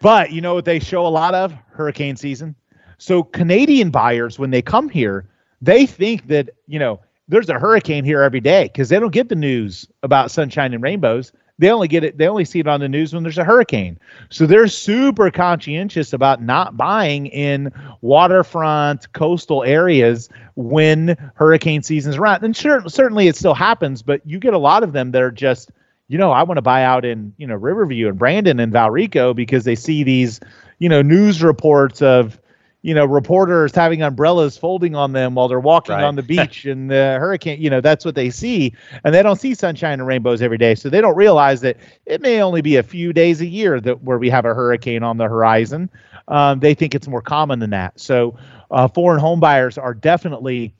But 0.07 0.31
you 0.31 0.41
know 0.41 0.55
what 0.55 0.65
they 0.65 0.79
show 0.79 1.05
a 1.05 1.09
lot 1.09 1.35
of? 1.35 1.53
Hurricane 1.73 2.15
season. 2.15 2.55
So 2.97 3.25
Canadian 3.25 3.91
buyers, 3.91 4.39
when 4.39 4.53
they 4.53 4.63
come 4.63 4.89
here, 4.89 5.29
they 5.61 5.85
think 5.85 6.29
that, 6.29 6.51
you 6.69 6.79
know, 6.79 7.01
there's 7.27 7.49
a 7.49 7.59
hurricane 7.59 8.05
here 8.05 8.23
every 8.23 8.39
day 8.39 8.71
because 8.73 8.89
they 8.89 9.01
don't 9.01 9.11
get 9.11 9.29
the 9.29 9.35
news 9.35 9.85
about 10.05 10.31
sunshine 10.31 10.73
and 10.75 10.81
rainbows. 10.81 11.33
They 11.59 11.73
only 11.73 11.89
get 11.89 12.05
it, 12.05 12.19
they 12.19 12.29
only 12.29 12.45
see 12.45 12.61
it 12.61 12.69
on 12.69 12.79
the 12.79 12.89
news 12.89 13.13
when 13.13 13.25
there's 13.25 13.37
a 13.37 13.43
hurricane. 13.43 13.99
So 14.31 14.47
they're 14.47 14.69
super 14.69 15.29
conscientious 15.29 16.13
about 16.13 16.41
not 16.41 16.77
buying 16.77 17.27
in 17.27 17.73
waterfront 18.01 19.13
coastal 19.13 19.65
areas 19.65 20.29
when 20.55 21.17
hurricane 21.35 21.83
season's 21.83 22.17
around. 22.17 22.45
And 22.45 22.57
sure, 22.57 22.89
certainly 22.89 23.27
it 23.27 23.35
still 23.35 23.55
happens, 23.55 24.03
but 24.03 24.21
you 24.25 24.39
get 24.39 24.55
a 24.55 24.59
lot 24.59 24.85
of 24.85 24.93
them 24.93 25.11
that 25.11 25.23
are 25.23 25.33
just, 25.33 25.73
you 26.09 26.19
know, 26.19 26.31
I 26.31 26.43
want 26.45 26.59
to 26.59 26.63
buy 26.63 26.85
out 26.85 27.05
in, 27.05 27.35
you 27.37 27.47
know, 27.47 27.57
Riverview 27.57 28.09
and 28.09 28.19
Brandon 28.19 28.61
and 28.61 28.73
Valrico 28.73 29.35
because 29.35 29.65
they 29.65 29.75
see 29.75 30.05
these, 30.05 30.41
you 30.79 30.89
know, 30.89 31.03
news 31.03 31.43
reports 31.43 32.01
of, 32.01 32.39
you 32.83 32.95
know, 32.95 33.05
reporters 33.05 33.75
having 33.75 34.03
umbrellas 34.03 34.57
folding 34.57 34.95
on 34.95 35.13
them 35.13 35.35
while 35.35 35.49
they're 35.49 35.59
walking 35.59 35.97
right. 35.97 36.05
on 36.05 36.15
the 36.15 36.23
beach 36.23 36.65
and 36.65 36.89
the 36.89 37.17
hurricane, 37.19 37.61
you 37.61 37.69
know, 37.69 37.81
that's 37.81 38.05
what 38.05 38.15
they 38.15 38.31
see. 38.31 38.73
And 39.03 39.13
they 39.13 39.23
don't 39.23 39.41
see 39.41 39.55
sunshine 39.55 39.95
and 39.95 40.07
rainbows 40.07 40.41
every 40.41 40.59
day. 40.59 40.77
So 40.77 40.89
they 40.89 41.01
don't 41.01 41.17
realize 41.17 41.61
that 41.63 41.77
it 42.05 42.21
may 42.21 42.41
only 42.41 42.63
be 42.63 42.77
a 42.77 42.85
few 42.85 43.13
days 43.13 43.41
a 43.41 43.47
year 43.47 43.81
that 43.81 44.05
where 44.05 44.19
we 44.19 44.31
have 44.31 44.45
a 44.45 44.55
hurricane 44.55 45.03
on 45.03 45.17
the 45.17 45.25
horizon. 45.25 45.91
Um, 46.29 46.61
they 46.61 46.75
think 46.75 46.95
it's 46.95 47.09
more 47.09 47.23
common 47.23 47.59
than 47.59 47.71
that. 47.71 47.99
So 47.99 48.37
uh, 48.71 48.87
foreign 48.87 49.19
home 49.19 49.41
buyers 49.41 49.77
are 49.77 49.95
definitely 49.95 50.76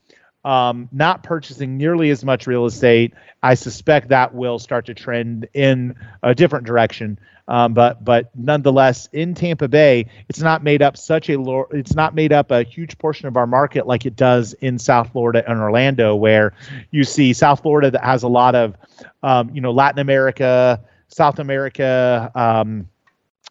um, 0.47 0.87
not 0.93 1.23
purchasing 1.23 1.75
nearly 1.77 2.09
as 2.09 2.23
much 2.23 2.47
real 2.47 2.65
estate. 2.65 3.13
I 3.43 3.55
suspect 3.55 4.07
that 4.09 4.33
will 4.33 4.59
start 4.59 4.85
to 4.85 4.93
trend 4.93 5.45
in 5.53 5.93
a 6.23 6.33
different 6.33 6.65
direction. 6.65 7.19
Um, 7.49 7.73
but 7.73 8.03
but 8.03 8.29
nonetheless, 8.33 9.09
in 9.11 9.33
Tampa 9.33 9.67
Bay, 9.67 10.05
it's 10.29 10.39
not 10.39 10.63
made 10.63 10.81
up 10.81 10.95
such 10.95 11.29
a 11.29 11.37
it's 11.71 11.95
not 11.95 12.15
made 12.15 12.31
up 12.31 12.51
a 12.51 12.63
huge 12.63 12.97
portion 12.97 13.27
of 13.27 13.35
our 13.35 13.45
market 13.45 13.87
like 13.87 14.05
it 14.05 14.15
does 14.15 14.53
in 14.53 14.79
South 14.79 15.11
Florida 15.11 15.43
and 15.45 15.59
Orlando, 15.59 16.15
where 16.15 16.53
you 16.91 17.03
see 17.03 17.33
South 17.33 17.61
Florida 17.61 17.91
that 17.91 18.03
has 18.03 18.23
a 18.23 18.29
lot 18.29 18.55
of 18.55 18.75
um, 19.23 19.49
you 19.53 19.59
know 19.59 19.71
Latin 19.71 19.99
America, 19.99 20.81
South 21.09 21.39
America. 21.39 22.31
Um, 22.35 22.87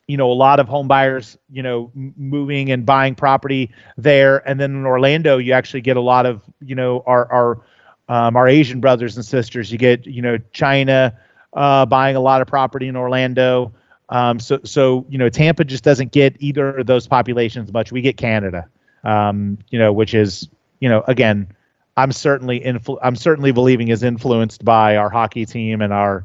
you 0.06 0.16
know, 0.16 0.30
a 0.30 0.34
lot 0.34 0.60
of 0.60 0.68
home 0.68 0.88
buyers, 0.88 1.36
you 1.50 1.62
know, 1.62 1.90
moving 1.94 2.70
and 2.70 2.86
buying 2.86 3.14
property 3.14 3.72
there, 3.96 4.46
and 4.48 4.60
then 4.60 4.72
in 4.72 4.86
Orlando, 4.86 5.38
you 5.38 5.52
actually 5.52 5.80
get 5.80 5.96
a 5.96 6.00
lot 6.00 6.26
of, 6.26 6.42
you 6.60 6.74
know, 6.74 7.02
our 7.06 7.30
our 7.32 7.60
um, 8.08 8.36
our 8.36 8.46
Asian 8.46 8.80
brothers 8.80 9.16
and 9.16 9.24
sisters. 9.24 9.72
You 9.72 9.78
get, 9.78 10.06
you 10.06 10.22
know, 10.22 10.38
China 10.52 11.18
uh, 11.52 11.86
buying 11.86 12.14
a 12.16 12.20
lot 12.20 12.40
of 12.40 12.46
property 12.46 12.86
in 12.86 12.96
Orlando. 12.96 13.72
Um, 14.08 14.38
so, 14.38 14.60
so 14.62 15.04
you 15.08 15.18
know, 15.18 15.28
Tampa 15.28 15.64
just 15.64 15.82
doesn't 15.82 16.12
get 16.12 16.36
either 16.38 16.78
of 16.78 16.86
those 16.86 17.08
populations 17.08 17.72
much. 17.72 17.90
We 17.90 18.00
get 18.00 18.16
Canada, 18.16 18.68
um, 19.02 19.58
you 19.70 19.78
know, 19.78 19.92
which 19.92 20.14
is, 20.14 20.48
you 20.78 20.88
know, 20.88 21.02
again, 21.08 21.48
I'm 21.96 22.12
certainly 22.12 22.60
influ- 22.60 22.98
I'm 23.02 23.16
certainly 23.16 23.50
believing 23.50 23.88
is 23.88 24.04
influenced 24.04 24.64
by 24.64 24.96
our 24.96 25.10
hockey 25.10 25.46
team 25.46 25.80
and 25.80 25.92
our 25.92 26.24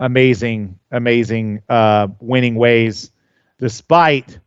amazing, 0.00 0.80
amazing 0.90 1.62
uh, 1.68 2.08
winning 2.18 2.56
ways, 2.56 3.12
despite 3.58 4.40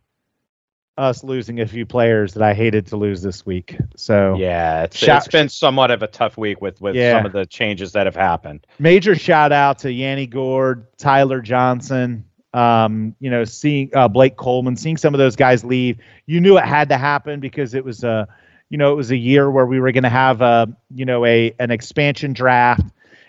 us 0.96 1.24
losing 1.24 1.60
a 1.60 1.66
few 1.66 1.86
players 1.86 2.34
that 2.34 2.42
I 2.42 2.54
hated 2.54 2.86
to 2.88 2.96
lose 2.96 3.22
this 3.22 3.46
week. 3.46 3.76
So 3.96 4.36
yeah, 4.36 4.84
it's, 4.84 4.96
shout, 4.96 5.24
it's 5.24 5.28
been 5.32 5.48
somewhat 5.48 5.90
of 5.90 6.02
a 6.02 6.06
tough 6.06 6.36
week 6.36 6.60
with 6.60 6.80
with 6.80 6.94
yeah. 6.94 7.16
some 7.16 7.26
of 7.26 7.32
the 7.32 7.46
changes 7.46 7.92
that 7.92 8.06
have 8.06 8.14
happened. 8.14 8.66
Major 8.78 9.14
shout 9.14 9.52
out 9.52 9.78
to 9.80 9.92
Yanni 9.92 10.26
Gourde, 10.26 10.86
Tyler 10.98 11.40
Johnson, 11.40 12.24
um, 12.52 13.16
you 13.18 13.30
know, 13.30 13.44
seeing 13.44 13.90
uh, 13.94 14.06
Blake 14.06 14.36
Coleman, 14.36 14.76
seeing 14.76 14.96
some 14.96 15.14
of 15.14 15.18
those 15.18 15.34
guys 15.34 15.64
leave, 15.64 15.98
you 16.26 16.40
knew 16.40 16.56
it 16.56 16.64
had 16.64 16.88
to 16.90 16.96
happen 16.96 17.40
because 17.40 17.74
it 17.74 17.84
was 17.84 18.04
a, 18.04 18.28
you 18.70 18.78
know, 18.78 18.92
it 18.92 18.96
was 18.96 19.10
a 19.10 19.16
year 19.16 19.50
where 19.50 19.66
we 19.66 19.80
were 19.80 19.90
going 19.90 20.04
to 20.04 20.08
have 20.08 20.40
a, 20.40 20.68
you 20.94 21.04
know, 21.04 21.24
a 21.24 21.54
an 21.58 21.72
expansion 21.72 22.32
draft, 22.32 22.86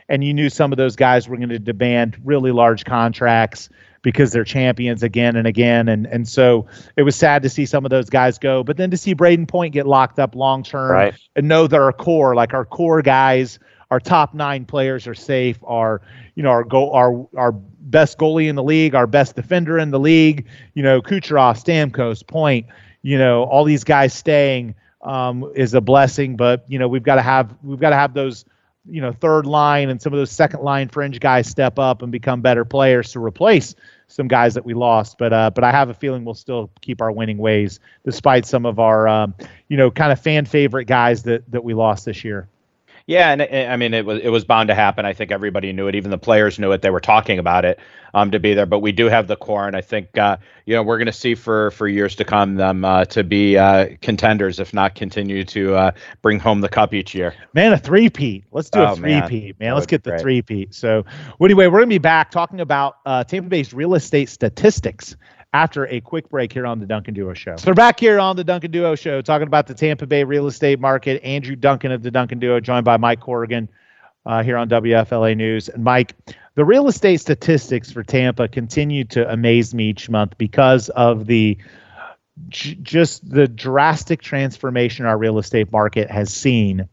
and 0.09 0.23
you 0.23 0.33
knew 0.33 0.49
some 0.49 0.71
of 0.71 0.77
those 0.77 0.95
guys 0.95 1.27
were 1.27 1.37
going 1.37 1.49
to 1.49 1.59
demand 1.59 2.17
really 2.23 2.51
large 2.51 2.85
contracts 2.85 3.69
because 4.01 4.31
they're 4.31 4.43
champions 4.43 5.01
again 5.01 5.35
and 5.35 5.47
again, 5.47 5.87
and 5.89 6.05
and 6.05 6.27
so 6.27 6.67
it 6.95 7.01
was 7.01 7.15
sad 7.15 7.41
to 7.41 7.49
see 7.49 7.65
some 7.65 7.85
of 7.85 7.89
those 7.89 8.09
guys 8.09 8.37
go, 8.37 8.63
but 8.63 8.77
then 8.77 8.91
to 8.91 8.97
see 8.97 9.15
Brayden 9.15 9.47
Point 9.47 9.73
get 9.73 9.87
locked 9.87 10.19
up 10.19 10.35
long 10.35 10.61
term 10.61 10.91
right. 10.91 11.15
and 11.35 11.47
know 11.47 11.65
that 11.65 11.79
our 11.79 11.91
core, 11.91 12.35
like 12.35 12.53
our 12.53 12.65
core 12.65 13.01
guys, 13.01 13.57
our 13.89 13.99
top 13.99 14.35
nine 14.35 14.63
players 14.65 15.07
are 15.07 15.15
safe, 15.15 15.57
our 15.63 16.01
you 16.35 16.43
know 16.43 16.49
our 16.49 16.63
go 16.63 16.91
our 16.91 17.27
our 17.35 17.51
best 17.51 18.19
goalie 18.19 18.47
in 18.47 18.55
the 18.55 18.63
league, 18.63 18.93
our 18.93 19.07
best 19.07 19.35
defender 19.35 19.79
in 19.79 19.89
the 19.89 19.99
league. 19.99 20.45
You 20.75 20.83
know, 20.83 21.01
Kucherov, 21.01 21.57
Stamkos, 21.63 22.25
Point. 22.25 22.67
You 23.01 23.17
know, 23.17 23.43
all 23.43 23.63
these 23.63 23.83
guys 23.83 24.13
staying 24.13 24.75
um, 25.01 25.51
is 25.55 25.73
a 25.73 25.81
blessing. 25.81 26.35
But 26.35 26.63
you 26.67 26.77
know, 26.77 26.87
we've 26.87 27.03
got 27.03 27.15
to 27.15 27.21
have 27.23 27.55
we've 27.63 27.79
got 27.79 27.89
to 27.91 27.95
have 27.95 28.13
those 28.13 28.45
you 28.87 29.01
know 29.01 29.11
third 29.11 29.45
line 29.45 29.89
and 29.89 30.01
some 30.01 30.13
of 30.13 30.17
those 30.17 30.31
second 30.31 30.61
line 30.61 30.89
fringe 30.89 31.19
guys 31.19 31.47
step 31.47 31.79
up 31.79 32.01
and 32.01 32.11
become 32.11 32.41
better 32.41 32.65
players 32.65 33.11
to 33.11 33.19
replace 33.19 33.75
some 34.07 34.27
guys 34.27 34.53
that 34.53 34.65
we 34.65 34.73
lost. 34.73 35.17
But 35.17 35.33
uh, 35.33 35.49
but 35.51 35.63
I 35.63 35.71
have 35.71 35.89
a 35.89 35.93
feeling 35.93 36.25
we'll 36.25 36.35
still 36.35 36.69
keep 36.81 37.01
our 37.01 37.11
winning 37.11 37.37
ways 37.37 37.79
despite 38.03 38.45
some 38.45 38.65
of 38.65 38.79
our 38.79 39.07
um, 39.07 39.35
you 39.67 39.77
know 39.77 39.91
kind 39.91 40.11
of 40.11 40.19
fan 40.19 40.45
favorite 40.45 40.85
guys 40.85 41.23
that 41.23 41.49
that 41.51 41.63
we 41.63 41.73
lost 41.73 42.05
this 42.05 42.23
year. 42.23 42.47
Yeah, 43.07 43.29
and 43.31 43.41
it, 43.41 43.69
I 43.69 43.77
mean 43.77 43.93
it 43.93 44.03
was 44.03 44.19
it 44.23 44.29
was 44.29 44.45
bound 44.45 44.69
to 44.69 44.75
happen. 44.75 45.05
I 45.05 45.13
think 45.13 45.31
everybody 45.31 45.71
knew 45.73 45.87
it. 45.87 45.93
Even 45.93 46.09
the 46.09 46.17
players 46.17 46.57
knew 46.57 46.71
it. 46.71 46.81
They 46.81 46.89
were 46.89 46.99
talking 46.99 47.37
about 47.37 47.63
it 47.63 47.79
um, 48.15 48.31
to 48.31 48.39
be 48.39 48.55
there. 48.55 48.65
But 48.65 48.79
we 48.79 48.91
do 48.91 49.05
have 49.05 49.27
the 49.27 49.35
core, 49.35 49.67
and 49.67 49.75
I 49.75 49.81
think 49.81 50.17
uh, 50.17 50.37
you 50.65 50.73
know 50.73 50.81
we're 50.81 50.97
going 50.97 51.05
to 51.05 51.13
see 51.13 51.35
for 51.35 51.69
for 51.71 51.87
years 51.87 52.15
to 52.15 52.25
come 52.25 52.55
them 52.55 52.83
uh, 52.83 53.05
to 53.05 53.23
be 53.23 53.57
uh, 53.57 53.89
contenders, 54.01 54.59
if 54.59 54.73
not 54.73 54.95
continue 54.95 55.43
to 55.43 55.75
uh, 55.75 55.91
bring 56.23 56.39
home 56.39 56.61
the 56.61 56.69
cup 56.69 56.95
each 56.95 57.13
year. 57.13 57.35
Man, 57.53 57.73
a 57.73 57.77
three-peat. 57.77 58.45
Let's 58.51 58.71
do 58.71 58.79
oh, 58.79 58.93
a 58.93 58.95
three-peat, 58.95 59.59
man. 59.59 59.67
man. 59.67 59.75
Let's 59.75 59.85
get 59.85 60.03
the 60.03 60.17
three-peat. 60.17 60.73
So, 60.73 61.05
anyway, 61.39 61.67
we're 61.67 61.79
going 61.79 61.89
to 61.89 61.93
be 61.93 61.99
back 61.99 62.31
talking 62.31 62.59
about 62.59 62.97
uh, 63.05 63.23
Tampa 63.23 63.49
Bay's 63.49 63.71
real 63.71 63.93
estate 63.93 64.29
statistics 64.29 65.15
after 65.55 65.87
a 65.87 66.01
quick 66.01 66.27
break 66.27 66.51
here 66.51 66.65
on 66.65 66.79
the 66.79 66.85
Duncan 66.85 67.13
Duo 67.13 67.33
Show. 67.33 67.55
So 67.55 67.71
we're 67.71 67.75
back 67.75 67.97
here 67.97 68.19
on 68.19 68.35
the 68.35 68.43
Duncan 68.43 68.71
Duo 68.71 68.93
Show 68.93 69.21
talking 69.21 69.47
about 69.47 69.67
the 69.67 69.73
Tampa 69.73 70.05
Bay 70.05 70.25
real 70.25 70.47
estate 70.47 70.81
market. 70.81 71.23
Andrew 71.23 71.55
Duncan 71.55 71.93
of 71.93 72.03
the 72.03 72.11
Duncan 72.11 72.39
Duo, 72.39 72.59
joined 72.59 72.83
by 72.83 72.97
Mike 72.97 73.21
Corrigan 73.21 73.69
uh, 74.25 74.43
here 74.43 74.57
on 74.57 74.67
WFLA 74.67 75.37
News. 75.37 75.69
And 75.69 75.81
Mike, 75.81 76.13
the 76.55 76.65
real 76.65 76.89
estate 76.89 77.21
statistics 77.21 77.89
for 77.89 78.03
Tampa 78.03 78.49
continue 78.49 79.05
to 79.05 79.31
amaze 79.31 79.73
me 79.73 79.85
each 79.85 80.09
month 80.09 80.37
because 80.37 80.89
of 80.89 81.25
the 81.25 81.57
just 82.49 83.29
the 83.29 83.47
drastic 83.47 84.21
transformation 84.21 85.05
our 85.05 85.17
real 85.17 85.39
estate 85.39 85.71
market 85.71 86.11
has 86.11 86.33
seen 86.33 86.89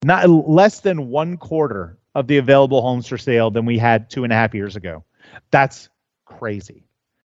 not 0.04 0.30
less 0.30 0.78
than 0.78 1.08
one 1.08 1.36
quarter 1.36 1.98
of 2.14 2.28
the 2.28 2.36
available 2.36 2.80
homes 2.80 3.08
for 3.08 3.18
sale 3.18 3.50
than 3.50 3.66
we 3.66 3.76
had 3.76 4.08
two 4.08 4.22
and 4.22 4.32
a 4.32 4.36
half 4.36 4.54
years 4.54 4.76
ago. 4.76 5.02
That's 5.50 5.88
crazy. 6.26 6.84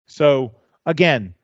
So 0.07 0.55
again, 0.87 1.35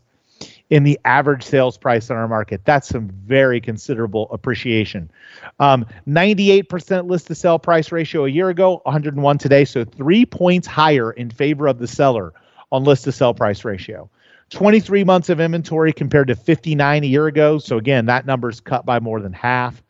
in 0.70 0.82
the 0.82 0.98
average 1.04 1.42
sales 1.42 1.76
price 1.76 2.10
on 2.10 2.16
our 2.16 2.28
market. 2.28 2.60
That's 2.64 2.88
some 2.88 3.08
very 3.08 3.60
considerable 3.60 4.28
appreciation. 4.30 5.10
Um, 5.58 5.86
98% 6.06 7.08
list 7.08 7.26
to 7.28 7.34
sell 7.34 7.58
price 7.58 7.90
ratio 7.90 8.24
a 8.24 8.28
year 8.28 8.48
ago, 8.50 8.80
101 8.84 9.38
today, 9.38 9.64
so 9.64 9.84
three 9.84 10.26
points 10.26 10.66
higher 10.66 11.10
in 11.10 11.30
favor 11.30 11.66
of 11.66 11.78
the 11.78 11.88
seller 11.88 12.32
on 12.70 12.84
list 12.84 13.04
to 13.04 13.12
sell 13.12 13.34
price 13.34 13.64
ratio. 13.64 14.08
23 14.50 15.04
months 15.04 15.30
of 15.30 15.40
inventory 15.40 15.92
compared 15.92 16.28
to 16.28 16.36
59 16.36 17.02
a 17.02 17.06
year 17.06 17.26
ago. 17.26 17.58
So 17.58 17.78
again, 17.78 18.06
that 18.06 18.26
number's 18.26 18.60
cut 18.60 18.86
by 18.86 19.00
more 19.00 19.20
than 19.20 19.32
half. 19.32 19.82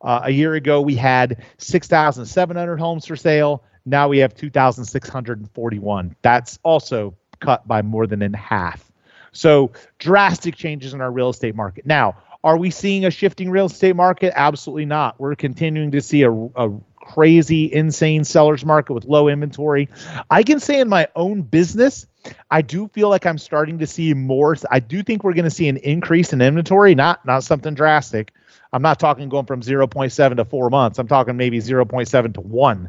Uh, 0.00 0.22
a 0.24 0.30
year 0.30 0.54
ago, 0.54 0.80
we 0.80 0.96
had 0.96 1.44
6,700 1.58 2.76
homes 2.78 3.06
for 3.06 3.16
sale. 3.16 3.62
Now 3.84 4.08
we 4.08 4.18
have 4.18 4.34
2,641. 4.34 6.16
That's 6.22 6.58
also 6.62 7.14
cut 7.40 7.66
by 7.66 7.82
more 7.82 8.06
than 8.06 8.22
in 8.22 8.32
half. 8.32 8.90
So 9.32 9.72
drastic 9.98 10.56
changes 10.56 10.94
in 10.94 11.00
our 11.00 11.10
real 11.10 11.30
estate 11.30 11.54
market. 11.54 11.86
Now, 11.86 12.16
are 12.44 12.56
we 12.56 12.70
seeing 12.70 13.04
a 13.04 13.10
shifting 13.10 13.50
real 13.50 13.66
estate 13.66 13.96
market? 13.96 14.32
Absolutely 14.36 14.84
not. 14.84 15.18
We're 15.20 15.34
continuing 15.34 15.90
to 15.92 16.00
see 16.00 16.22
a, 16.22 16.32
a 16.32 16.70
crazy, 16.96 17.72
insane 17.72 18.24
seller's 18.24 18.64
market 18.64 18.92
with 18.92 19.04
low 19.04 19.28
inventory. 19.28 19.88
I 20.30 20.42
can 20.42 20.60
say 20.60 20.80
in 20.80 20.88
my 20.88 21.08
own 21.14 21.42
business, 21.42 22.06
I 22.50 22.62
do 22.62 22.88
feel 22.88 23.08
like 23.08 23.26
I'm 23.26 23.38
starting 23.38 23.78
to 23.78 23.86
see 23.86 24.14
more. 24.14 24.56
I 24.70 24.80
do 24.80 25.02
think 25.02 25.24
we're 25.24 25.34
going 25.34 25.44
to 25.44 25.50
see 25.50 25.68
an 25.68 25.78
increase 25.78 26.32
in 26.32 26.40
inventory, 26.40 26.94
not 26.94 27.24
not 27.26 27.44
something 27.44 27.74
drastic. 27.74 28.32
I'm 28.72 28.82
not 28.82 28.98
talking 28.98 29.28
going 29.28 29.46
from 29.46 29.60
0.7 29.60 30.36
to 30.36 30.44
four 30.44 30.70
months. 30.70 30.98
I'm 30.98 31.08
talking 31.08 31.36
maybe 31.36 31.58
0.7 31.58 32.34
to 32.34 32.40
one. 32.40 32.88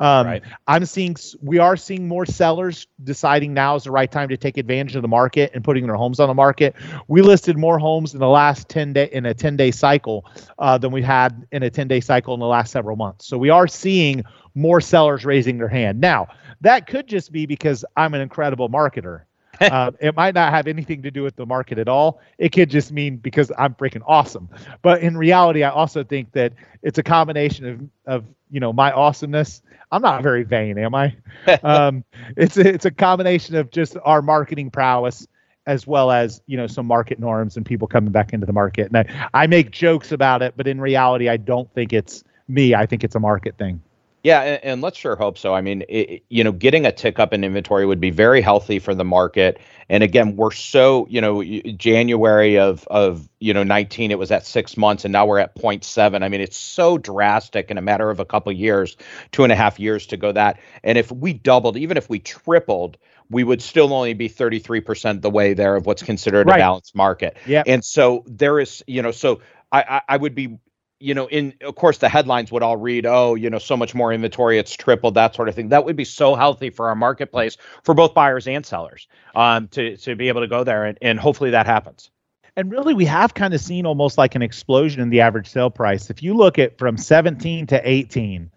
Um, 0.00 0.26
right. 0.26 0.42
I'm 0.66 0.84
seeing 0.84 1.16
we 1.42 1.58
are 1.58 1.76
seeing 1.76 2.06
more 2.06 2.24
sellers 2.24 2.86
deciding 3.02 3.52
now 3.52 3.74
is 3.74 3.84
the 3.84 3.90
right 3.90 4.10
time 4.10 4.28
to 4.28 4.36
take 4.36 4.56
advantage 4.56 4.94
of 4.94 5.02
the 5.02 5.08
market 5.08 5.50
and 5.54 5.64
putting 5.64 5.86
their 5.86 5.96
homes 5.96 6.20
on 6.20 6.28
the 6.28 6.34
market. 6.34 6.76
We 7.08 7.22
listed 7.22 7.58
more 7.58 7.78
homes 7.78 8.14
in 8.14 8.20
the 8.20 8.28
last 8.28 8.68
10 8.68 8.92
day 8.92 9.08
in 9.12 9.26
a 9.26 9.34
10 9.34 9.56
day 9.56 9.70
cycle 9.72 10.24
uh, 10.58 10.78
than 10.78 10.92
we 10.92 11.02
had 11.02 11.46
in 11.50 11.62
a 11.62 11.70
10 11.70 11.88
day 11.88 12.00
cycle 12.00 12.34
in 12.34 12.40
the 12.40 12.46
last 12.46 12.70
several 12.70 12.96
months. 12.96 13.26
So 13.26 13.38
we 13.38 13.50
are 13.50 13.66
seeing 13.66 14.24
more 14.54 14.80
sellers 14.80 15.24
raising 15.24 15.58
their 15.58 15.68
hand. 15.68 16.00
Now 16.00 16.28
that 16.60 16.86
could 16.86 17.06
just 17.06 17.32
be 17.32 17.46
because 17.46 17.84
I'm 17.96 18.14
an 18.14 18.20
incredible 18.20 18.68
marketer. 18.68 19.22
Uh, 19.60 19.90
it 20.00 20.16
might 20.16 20.34
not 20.34 20.52
have 20.52 20.66
anything 20.66 21.02
to 21.02 21.10
do 21.10 21.22
with 21.22 21.36
the 21.36 21.46
market 21.46 21.78
at 21.78 21.88
all. 21.88 22.20
It 22.38 22.50
could 22.50 22.70
just 22.70 22.92
mean 22.92 23.16
because 23.16 23.52
I'm 23.58 23.74
freaking 23.74 24.02
awesome. 24.06 24.48
But 24.82 25.02
in 25.02 25.16
reality, 25.16 25.62
I 25.62 25.70
also 25.70 26.04
think 26.04 26.32
that 26.32 26.52
it's 26.82 26.98
a 26.98 27.02
combination 27.02 27.66
of 27.66 27.80
of 28.06 28.24
you 28.50 28.60
know 28.60 28.72
my 28.72 28.92
awesomeness 28.92 29.62
I'm 29.90 30.02
not 30.02 30.22
very 30.22 30.42
vain, 30.42 30.78
am 30.78 30.94
I? 30.94 31.16
um, 31.62 32.04
it's 32.36 32.56
a, 32.56 32.68
it's 32.68 32.84
a 32.84 32.90
combination 32.90 33.56
of 33.56 33.70
just 33.70 33.96
our 34.04 34.22
marketing 34.22 34.70
prowess 34.70 35.26
as 35.66 35.86
well 35.86 36.10
as 36.10 36.40
you 36.46 36.56
know 36.56 36.66
some 36.66 36.86
market 36.86 37.18
norms 37.18 37.56
and 37.56 37.64
people 37.64 37.86
coming 37.86 38.10
back 38.10 38.32
into 38.32 38.46
the 38.46 38.52
market. 38.52 38.90
And 38.92 38.98
I, 38.98 39.28
I 39.34 39.46
make 39.46 39.70
jokes 39.70 40.12
about 40.12 40.42
it, 40.42 40.54
but 40.56 40.66
in 40.66 40.80
reality, 40.80 41.28
I 41.28 41.36
don't 41.36 41.72
think 41.74 41.92
it's 41.92 42.24
me. 42.48 42.74
I 42.74 42.86
think 42.86 43.04
it's 43.04 43.14
a 43.14 43.20
market 43.20 43.56
thing. 43.58 43.80
Yeah, 44.24 44.40
and, 44.40 44.64
and, 44.64 44.82
let's 44.82 44.98
sure 44.98 45.14
hope 45.14 45.38
so. 45.38 45.54
I 45.54 45.60
mean, 45.60 45.84
it, 45.88 46.24
you 46.28 46.42
know, 46.42 46.50
getting 46.50 46.84
a 46.86 46.92
tick 46.92 47.18
up 47.18 47.32
in 47.32 47.44
inventory 47.44 47.86
would 47.86 48.00
be 48.00 48.10
very 48.10 48.40
healthy 48.40 48.78
for 48.78 48.94
the 48.94 49.04
market. 49.04 49.60
And 49.88 50.02
again, 50.02 50.34
we're 50.34 50.50
so, 50.50 51.06
you 51.08 51.20
know, 51.20 51.42
January 51.42 52.58
of 52.58 52.86
of 52.88 53.28
you 53.38 53.54
know 53.54 53.62
19, 53.62 54.10
it 54.10 54.18
was 54.18 54.30
at 54.32 54.44
six 54.44 54.76
months, 54.76 55.04
and 55.04 55.12
now 55.12 55.24
we're 55.24 55.38
at 55.38 55.54
0.7. 55.54 56.22
I 56.22 56.28
mean, 56.28 56.40
it's 56.40 56.58
so 56.58 56.98
drastic 56.98 57.70
in 57.70 57.78
a 57.78 57.82
matter 57.82 58.10
of 58.10 58.18
a 58.18 58.24
couple 58.24 58.50
of 58.50 58.58
years, 58.58 58.96
two 59.30 59.44
and 59.44 59.52
a 59.52 59.56
half 59.56 59.78
years 59.78 60.06
to 60.08 60.16
go 60.16 60.32
that. 60.32 60.58
And 60.82 60.98
if 60.98 61.12
we 61.12 61.32
doubled, 61.32 61.76
even 61.76 61.96
if 61.96 62.10
we 62.10 62.18
tripled, 62.18 62.98
we 63.30 63.44
would 63.44 63.62
still 63.62 63.92
only 63.92 64.14
be 64.14 64.28
33% 64.28 65.22
the 65.22 65.30
way 65.30 65.54
there 65.54 65.76
of 65.76 65.86
what's 65.86 66.02
considered 66.02 66.48
right. 66.48 66.56
a 66.56 66.58
balanced 66.58 66.94
market. 66.94 67.36
Yeah. 67.46 67.62
And 67.66 67.84
so 67.84 68.24
there 68.26 68.58
is, 68.58 68.82
you 68.86 69.02
know, 69.02 69.10
so 69.10 69.40
I, 69.70 70.00
I 70.08 70.16
would 70.16 70.34
be 70.34 70.58
you 71.00 71.14
know, 71.14 71.28
in 71.28 71.54
of 71.62 71.74
course 71.76 71.98
the 71.98 72.08
headlines 72.08 72.50
would 72.50 72.62
all 72.62 72.76
read, 72.76 73.06
oh, 73.06 73.34
you 73.34 73.50
know, 73.50 73.58
so 73.58 73.76
much 73.76 73.94
more 73.94 74.12
inventory, 74.12 74.58
it's 74.58 74.74
tripled, 74.74 75.14
that 75.14 75.34
sort 75.34 75.48
of 75.48 75.54
thing. 75.54 75.68
That 75.68 75.84
would 75.84 75.96
be 75.96 76.04
so 76.04 76.34
healthy 76.34 76.70
for 76.70 76.88
our 76.88 76.94
marketplace 76.94 77.56
for 77.84 77.94
both 77.94 78.14
buyers 78.14 78.46
and 78.46 78.64
sellers 78.64 79.06
um, 79.34 79.68
to 79.68 79.96
to 79.98 80.16
be 80.16 80.28
able 80.28 80.40
to 80.40 80.48
go 80.48 80.64
there, 80.64 80.84
and, 80.84 80.98
and 81.00 81.18
hopefully 81.18 81.50
that 81.50 81.66
happens. 81.66 82.10
And 82.56 82.72
really, 82.72 82.94
we 82.94 83.04
have 83.04 83.34
kind 83.34 83.54
of 83.54 83.60
seen 83.60 83.86
almost 83.86 84.18
like 84.18 84.34
an 84.34 84.42
explosion 84.42 85.00
in 85.00 85.10
the 85.10 85.20
average 85.20 85.48
sale 85.48 85.70
price. 85.70 86.10
If 86.10 86.24
you 86.24 86.34
look 86.34 86.58
at 86.58 86.76
from 86.76 86.96
17 86.96 87.68
to 87.68 87.80
18, 87.88 88.50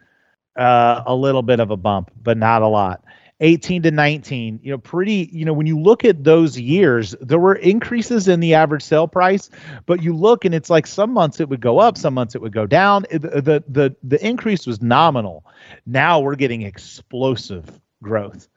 uh, 0.57 1.03
a 1.05 1.13
little 1.13 1.43
bit 1.43 1.59
of 1.59 1.69
a 1.69 1.77
bump, 1.77 2.09
but 2.19 2.37
not 2.37 2.63
a 2.63 2.67
lot. 2.67 3.03
18 3.41 3.81
to 3.81 3.91
19, 3.91 4.59
you 4.61 4.71
know, 4.71 4.77
pretty, 4.77 5.29
you 5.33 5.43
know, 5.43 5.51
when 5.51 5.65
you 5.65 5.79
look 5.79 6.05
at 6.05 6.23
those 6.23 6.59
years, 6.59 7.15
there 7.21 7.39
were 7.39 7.55
increases 7.55 8.27
in 8.27 8.39
the 8.39 8.53
average 8.53 8.83
sale 8.83 9.07
price, 9.07 9.49
but 9.87 10.01
you 10.01 10.15
look 10.15 10.45
and 10.45 10.53
it's 10.53 10.69
like 10.69 10.85
some 10.85 11.11
months 11.11 11.39
it 11.39 11.49
would 11.49 11.59
go 11.59 11.79
up, 11.79 11.97
some 11.97 12.13
months 12.13 12.35
it 12.35 12.41
would 12.41 12.53
go 12.53 12.67
down. 12.67 13.05
The 13.11 13.41
the 13.41 13.63
the, 13.67 13.95
the 14.03 14.25
increase 14.25 14.67
was 14.67 14.81
nominal. 14.81 15.43
Now 15.87 16.19
we're 16.19 16.35
getting 16.35 16.61
explosive 16.61 17.81
growth. 18.01 18.47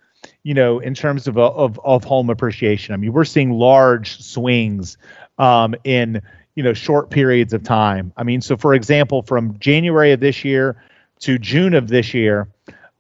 You 0.43 0.55
know, 0.55 0.79
in 0.79 0.95
terms 0.95 1.27
of 1.27 1.37
of 1.37 1.81
of 1.85 2.05
home 2.05 2.31
appreciation. 2.31 2.95
I 2.95 2.97
mean, 2.97 3.13
we're 3.13 3.25
seeing 3.25 3.53
large 3.53 4.23
swings 4.23 4.97
um, 5.39 5.75
in 5.85 6.23
you 6.55 6.63
know 6.63 6.73
short 6.73 7.11
periods 7.11 7.53
of 7.53 7.63
time. 7.63 8.13
I 8.17 8.23
mean, 8.23 8.41
so 8.41 8.57
for 8.57 8.75
example, 8.75 9.23
from 9.23 9.59
January 9.59 10.13
of 10.13 10.21
this 10.21 10.45
year 10.45 10.83
to 11.21 11.39
June 11.39 11.75
of 11.75 11.89
this 11.89 12.15
year, 12.15 12.49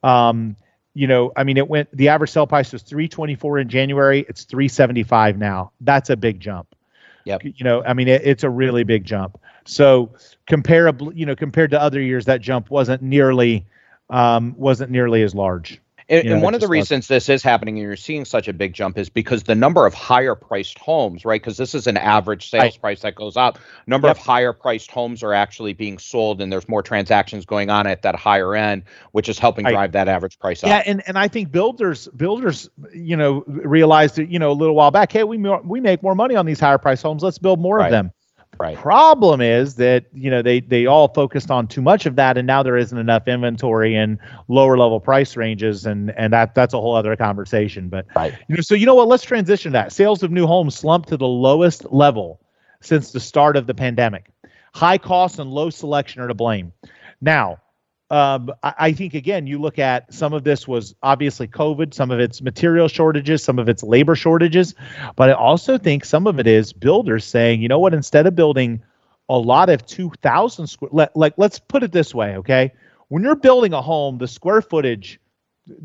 um, 0.02 0.56
you 0.94 1.08
know, 1.08 1.32
I 1.36 1.44
mean, 1.44 1.56
it 1.56 1.68
went. 1.68 1.94
The 1.94 2.08
average 2.08 2.30
sell 2.30 2.46
price 2.46 2.72
was 2.72 2.82
324 2.82 3.58
in 3.58 3.68
January. 3.68 4.24
It's 4.28 4.44
375 4.44 5.36
now. 5.36 5.72
That's 5.80 6.08
a 6.08 6.16
big 6.16 6.40
jump. 6.40 6.74
Yep. 7.24 7.44
You 7.44 7.64
know, 7.64 7.82
I 7.84 7.94
mean, 7.94 8.08
it, 8.08 8.22
it's 8.24 8.44
a 8.44 8.50
really 8.50 8.84
big 8.84 9.04
jump. 9.04 9.40
So 9.64 10.10
comparable, 10.46 11.12
you 11.14 11.26
know, 11.26 11.34
compared 11.34 11.70
to 11.72 11.80
other 11.80 12.00
years, 12.00 12.26
that 12.26 12.40
jump 12.40 12.70
wasn't 12.70 13.02
nearly 13.02 13.66
um, 14.08 14.54
wasn't 14.56 14.90
nearly 14.90 15.22
as 15.22 15.34
large. 15.34 15.80
And, 16.08 16.28
and 16.28 16.42
one 16.42 16.54
of 16.54 16.60
the 16.60 16.68
reasons 16.68 17.08
this 17.08 17.28
is 17.28 17.42
happening 17.42 17.78
and 17.78 17.86
you're 17.86 17.96
seeing 17.96 18.24
such 18.24 18.48
a 18.48 18.52
big 18.52 18.74
jump 18.74 18.98
is 18.98 19.08
because 19.08 19.42
the 19.44 19.54
number 19.54 19.86
of 19.86 19.94
higher 19.94 20.34
priced 20.34 20.78
homes, 20.78 21.24
right? 21.24 21.40
Because 21.40 21.56
this 21.56 21.74
is 21.74 21.86
an 21.86 21.96
average 21.96 22.50
sales 22.50 22.62
right. 22.62 22.80
price 22.80 23.00
that 23.02 23.14
goes 23.14 23.36
up. 23.36 23.58
Number 23.86 24.08
yep. 24.08 24.16
of 24.16 24.22
higher 24.22 24.52
priced 24.52 24.90
homes 24.90 25.22
are 25.22 25.32
actually 25.32 25.72
being 25.72 25.98
sold 25.98 26.40
and 26.40 26.52
there's 26.52 26.68
more 26.68 26.82
transactions 26.82 27.46
going 27.46 27.70
on 27.70 27.86
at 27.86 28.02
that 28.02 28.16
higher 28.16 28.54
end, 28.54 28.84
which 29.12 29.28
is 29.28 29.38
helping 29.38 29.64
drive 29.64 29.92
that 29.92 30.08
average 30.08 30.38
price 30.38 30.62
up. 30.62 30.68
Yeah, 30.68 30.82
and, 30.84 31.02
and 31.06 31.18
I 31.18 31.28
think 31.28 31.50
builders 31.50 32.08
builders, 32.08 32.68
you 32.92 33.16
know, 33.16 33.44
realized 33.46 34.16
that, 34.16 34.28
you 34.28 34.38
know, 34.38 34.50
a 34.50 34.52
little 34.52 34.74
while 34.74 34.90
back, 34.90 35.12
hey, 35.12 35.24
we 35.24 35.38
we 35.38 35.80
make 35.80 36.02
more 36.02 36.14
money 36.14 36.36
on 36.36 36.46
these 36.46 36.60
higher 36.60 36.78
priced 36.78 37.02
homes. 37.02 37.22
Let's 37.22 37.38
build 37.38 37.60
more 37.60 37.78
right. 37.78 37.86
of 37.86 37.90
them. 37.92 38.12
Right. 38.58 38.76
Problem 38.76 39.40
is 39.40 39.76
that 39.76 40.06
you 40.12 40.30
know 40.30 40.42
they 40.42 40.60
they 40.60 40.86
all 40.86 41.08
focused 41.08 41.50
on 41.50 41.66
too 41.66 41.82
much 41.82 42.06
of 42.06 42.16
that, 42.16 42.38
and 42.38 42.46
now 42.46 42.62
there 42.62 42.76
isn't 42.76 42.96
enough 42.96 43.26
inventory 43.26 43.94
in 43.94 44.18
lower 44.48 44.76
level 44.78 45.00
price 45.00 45.36
ranges, 45.36 45.86
and 45.86 46.10
and 46.16 46.32
that 46.32 46.54
that's 46.54 46.74
a 46.74 46.80
whole 46.80 46.94
other 46.94 47.16
conversation. 47.16 47.88
But 47.88 48.06
right. 48.14 48.32
you 48.48 48.56
know, 48.56 48.60
so 48.60 48.74
you 48.74 48.86
know 48.86 48.94
what? 48.94 49.08
Let's 49.08 49.24
transition 49.24 49.72
that. 49.72 49.92
Sales 49.92 50.22
of 50.22 50.30
new 50.30 50.46
homes 50.46 50.76
slumped 50.76 51.08
to 51.08 51.16
the 51.16 51.26
lowest 51.26 51.90
level 51.92 52.40
since 52.80 53.12
the 53.12 53.20
start 53.20 53.56
of 53.56 53.66
the 53.66 53.74
pandemic. 53.74 54.30
High 54.74 54.98
costs 54.98 55.38
and 55.38 55.50
low 55.50 55.70
selection 55.70 56.22
are 56.22 56.28
to 56.28 56.34
blame. 56.34 56.72
Now, 57.20 57.58
um, 58.14 58.52
I, 58.62 58.74
I, 58.78 58.92
think 58.92 59.14
again, 59.14 59.48
you 59.48 59.58
look 59.58 59.80
at 59.80 60.14
some 60.14 60.32
of 60.32 60.44
this 60.44 60.68
was 60.68 60.94
obviously 61.02 61.48
COVID, 61.48 61.92
some 61.92 62.12
of 62.12 62.20
it's 62.20 62.40
material 62.40 62.86
shortages, 62.86 63.42
some 63.42 63.58
of 63.58 63.68
it's 63.68 63.82
labor 63.82 64.14
shortages, 64.14 64.76
but 65.16 65.30
I 65.30 65.32
also 65.32 65.78
think 65.78 66.04
some 66.04 66.28
of 66.28 66.38
it 66.38 66.46
is 66.46 66.72
builders 66.72 67.24
saying, 67.24 67.60
you 67.60 67.66
know 67.66 67.80
what, 67.80 67.92
instead 67.92 68.28
of 68.28 68.36
building 68.36 68.80
a 69.28 69.36
lot 69.36 69.68
of 69.68 69.84
2,000 69.86 70.68
square, 70.68 70.90
let, 70.92 71.16
like 71.16 71.34
let's 71.38 71.58
put 71.58 71.82
it 71.82 71.90
this 71.90 72.14
way, 72.14 72.36
okay? 72.36 72.72
When 73.08 73.24
you're 73.24 73.34
building 73.34 73.72
a 73.72 73.82
home, 73.82 74.18
the 74.18 74.28
square 74.28 74.62
footage 74.62 75.18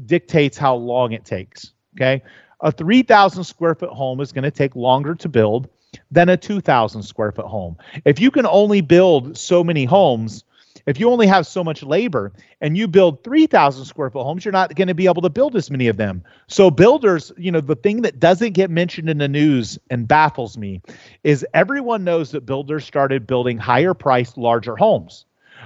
dictates 0.05 0.55
how 0.55 0.75
long 0.75 1.13
it 1.13 1.25
takes. 1.25 1.73
Okay, 1.95 2.21
a 2.61 2.71
3,000 2.71 3.43
square 3.43 3.73
foot 3.73 3.89
home 3.89 4.21
is 4.21 4.31
going 4.31 4.43
to 4.43 4.51
take 4.51 4.75
longer 4.75 5.15
to 5.15 5.27
build 5.27 5.67
than 6.11 6.29
a 6.29 6.37
2,000 6.37 7.01
square 7.01 7.31
foot 7.31 7.47
home. 7.47 7.75
If 8.05 8.19
you 8.19 8.29
can 8.29 8.45
only 8.45 8.81
build 8.81 9.35
so 9.35 9.63
many 9.63 9.85
homes 9.85 10.43
if 10.89 10.99
you 10.99 11.07
only 11.07 11.27
have 11.27 11.45
so 11.45 11.63
much 11.63 11.83
labor 11.83 12.33
and 12.61 12.75
you 12.75 12.87
build 12.87 13.23
3,000 13.23 13.85
square 13.85 14.09
foot 14.09 14.23
homes, 14.23 14.43
you're 14.43 14.51
not 14.51 14.73
going 14.73 14.87
to 14.87 14.95
be 14.95 15.05
able 15.05 15.21
to 15.21 15.29
build 15.29 15.55
as 15.55 15.69
many 15.69 15.87
of 15.87 15.97
them. 15.97 16.23
So, 16.47 16.71
builders, 16.71 17.31
you 17.37 17.51
know, 17.51 17.61
the 17.61 17.75
thing 17.75 18.01
that 18.01 18.19
doesn't 18.19 18.53
get 18.53 18.71
mentioned 18.71 19.07
in 19.07 19.19
the 19.19 19.27
news 19.27 19.77
and 19.91 20.07
baffles 20.07 20.57
me 20.57 20.81
is 21.23 21.45
everyone 21.53 22.03
knows 22.03 22.31
that 22.31 22.47
builders 22.47 22.85
started 22.85 23.27
building 23.27 23.59
higher 23.59 23.93
priced, 23.93 24.35
larger 24.35 24.75
homes. 24.75 25.25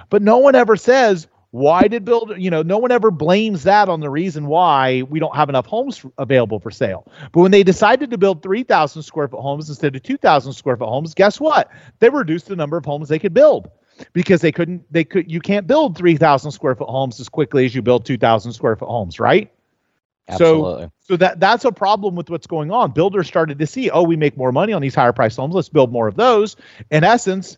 But 0.09 0.21
no 0.21 0.39
one 0.39 0.55
ever 0.55 0.75
says, 0.75 1.27
why 1.51 1.87
did 1.87 2.03
build 2.03 2.33
you 2.35 2.49
know 2.49 2.63
no 2.63 2.79
one 2.79 2.91
ever 2.91 3.11
blames 3.11 3.61
that 3.61 3.87
on 3.87 3.99
the 3.99 4.09
reason 4.09 4.47
why 4.47 5.03
we 5.03 5.19
don't 5.19 5.35
have 5.35 5.49
enough 5.49 5.67
homes 5.67 6.03
available 6.17 6.59
for 6.59 6.71
sale 6.71 7.05
but 7.31 7.41
when 7.41 7.51
they 7.51 7.61
decided 7.61 8.09
to 8.09 8.17
build 8.17 8.41
3000 8.41 9.03
square 9.03 9.27
foot 9.27 9.39
homes 9.39 9.69
instead 9.69 9.95
of 9.95 10.01
2000 10.01 10.51
square 10.51 10.75
foot 10.75 10.89
homes 10.89 11.13
guess 11.13 11.39
what 11.39 11.69
they 11.99 12.09
reduced 12.09 12.47
the 12.47 12.55
number 12.55 12.75
of 12.75 12.83
homes 12.83 13.07
they 13.07 13.19
could 13.19 13.35
build 13.35 13.69
because 14.13 14.41
they 14.41 14.51
couldn't 14.51 14.83
they 14.91 15.03
could 15.03 15.31
you 15.31 15.39
can't 15.39 15.67
build 15.67 15.97
3000 15.97 16.51
square 16.51 16.75
foot 16.75 16.89
homes 16.89 17.19
as 17.19 17.29
quickly 17.29 17.65
as 17.65 17.75
you 17.75 17.81
build 17.81 18.05
2000 18.05 18.53
square 18.53 18.75
foot 18.75 18.87
homes 18.89 19.19
right 19.19 19.51
Absolutely. 20.27 20.85
So, 20.85 20.91
so 20.99 21.17
that 21.17 21.39
that's 21.39 21.65
a 21.65 21.71
problem 21.71 22.15
with 22.15 22.29
what's 22.29 22.47
going 22.47 22.71
on. 22.71 22.91
Builders 22.91 23.27
started 23.27 23.59
to 23.59 23.67
see, 23.67 23.89
oh, 23.89 24.03
we 24.03 24.15
make 24.15 24.37
more 24.37 24.51
money 24.51 24.73
on 24.73 24.81
these 24.81 24.95
higher 24.95 25.11
priced 25.11 25.37
homes. 25.37 25.53
Let's 25.53 25.69
build 25.69 25.91
more 25.91 26.07
of 26.07 26.15
those. 26.15 26.55
In 26.91 27.03
essence, 27.03 27.57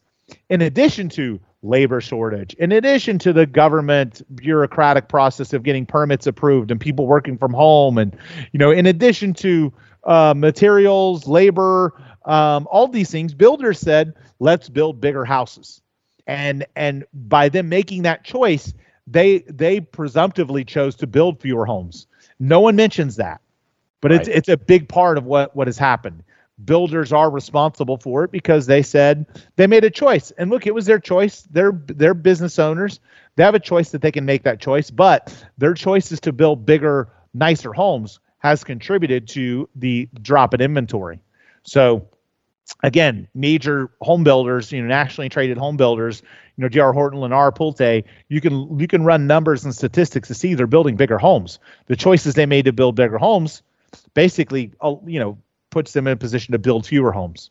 in 0.50 0.62
addition 0.62 1.10
to 1.10 1.40
labor 1.62 2.02
shortage, 2.02 2.54
in 2.56 2.72
addition 2.72 3.20
to 3.20 3.34
the 3.34 3.46
government 3.46 4.22
bureaucratic 4.36 5.08
process 5.08 5.54
of 5.54 5.64
getting 5.64 5.86
permits 5.86 6.26
approved 6.26 6.72
and 6.72 6.80
people 6.80 7.06
working 7.06 7.38
from 7.38 7.54
home, 7.54 7.98
and 8.00 8.18
you 8.52 8.58
know, 8.58 8.72
in 8.72 8.88
addition 8.88 9.34
to 9.36 9.72
uh, 10.04 10.34
materials, 10.36 11.28
labor, 11.28 11.94
um, 12.26 12.68
all 12.72 12.88
these 12.88 13.12
things, 13.12 13.36
builders 13.36 13.80
said, 13.80 14.14
let's 14.40 14.70
build 14.70 15.00
bigger 15.00 15.24
houses 15.24 15.82
and 16.28 16.66
and 16.76 17.06
by 17.14 17.50
them 17.50 17.70
making 17.70 18.04
that 18.04 18.24
choice 18.24 18.74
they 19.08 19.40
they 19.40 19.80
presumptively 19.80 20.66
chose 20.66 20.96
to 20.96 21.08
build 21.08 21.40
fewer 21.40 21.66
homes. 21.66 22.08
No 22.40 22.60
one 22.60 22.76
mentions 22.76 23.18
that 23.18 23.42
but 24.06 24.12
right. 24.12 24.22
it's 24.22 24.30
it's 24.30 24.50
a 24.50 24.58
big 24.58 24.88
part 24.88 25.18
of 25.18 25.26
what 25.26 25.56
what 25.56 25.68
has 25.68 25.80
happened. 25.80 26.24
Builders 26.64 27.12
are 27.12 27.30
responsible 27.30 27.98
for 27.98 28.24
it 28.24 28.32
because 28.32 28.68
they 28.68 28.84
said 28.84 29.26
they 29.56 29.66
made 29.66 29.84
a 29.84 29.90
choice. 29.90 30.30
And 30.30 30.52
look 30.52 30.68
it 30.68 30.76
was 30.76 30.86
their 30.86 31.00
choice. 31.00 31.42
They're 31.50 31.72
they're 31.88 32.14
business 32.14 32.60
owners. 32.60 33.00
They 33.36 33.44
have 33.44 33.56
a 33.56 33.60
choice 33.60 33.90
that 33.90 34.04
they 34.04 34.12
can 34.12 34.24
make 34.24 34.44
that 34.44 34.60
choice 34.60 34.92
but 34.92 35.34
their 35.58 35.74
choice 35.74 36.12
is 36.12 36.20
to 36.22 36.32
build 36.32 36.68
bigger 36.68 37.10
nicer 37.34 37.74
homes 37.74 38.20
has 38.38 38.64
contributed 38.64 39.28
to 39.30 39.68
the 39.76 40.08
drop 40.22 40.54
in 40.54 40.62
inventory. 40.62 41.20
So 41.64 42.08
again, 42.84 43.28
major 43.34 43.90
home 44.02 44.24
builders, 44.24 44.72
you 44.72 44.82
know, 44.82 44.88
nationally 44.88 45.30
traded 45.30 45.58
home 45.58 45.78
builders, 45.78 46.22
you 46.58 46.62
know, 46.62 46.70
DR 46.70 46.94
Horton, 46.94 47.20
Lennar, 47.20 47.56
Pulte, 47.56 48.04
you 48.30 48.42
can 48.42 48.80
you 48.80 48.88
can 48.88 49.04
run 49.04 49.28
numbers 49.28 49.66
and 49.66 49.76
statistics 49.76 50.28
to 50.30 50.34
see 50.34 50.54
they're 50.54 50.68
building 50.68 50.96
bigger 50.96 51.18
homes. 51.18 51.60
The 51.88 51.96
choices 51.96 52.34
they 52.34 52.46
made 52.46 52.66
to 52.66 52.74
build 52.74 52.96
bigger 52.96 53.18
homes, 53.18 53.62
basically, 54.14 54.72
uh, 54.82 54.96
you 55.06 55.20
know, 55.20 55.38
puts 55.70 55.94
them 55.94 56.08
in 56.08 56.14
a 56.14 56.18
position 56.18 56.54
to 56.54 56.60
build 56.60 56.86
fewer 56.86 57.12
homes. 57.12 57.50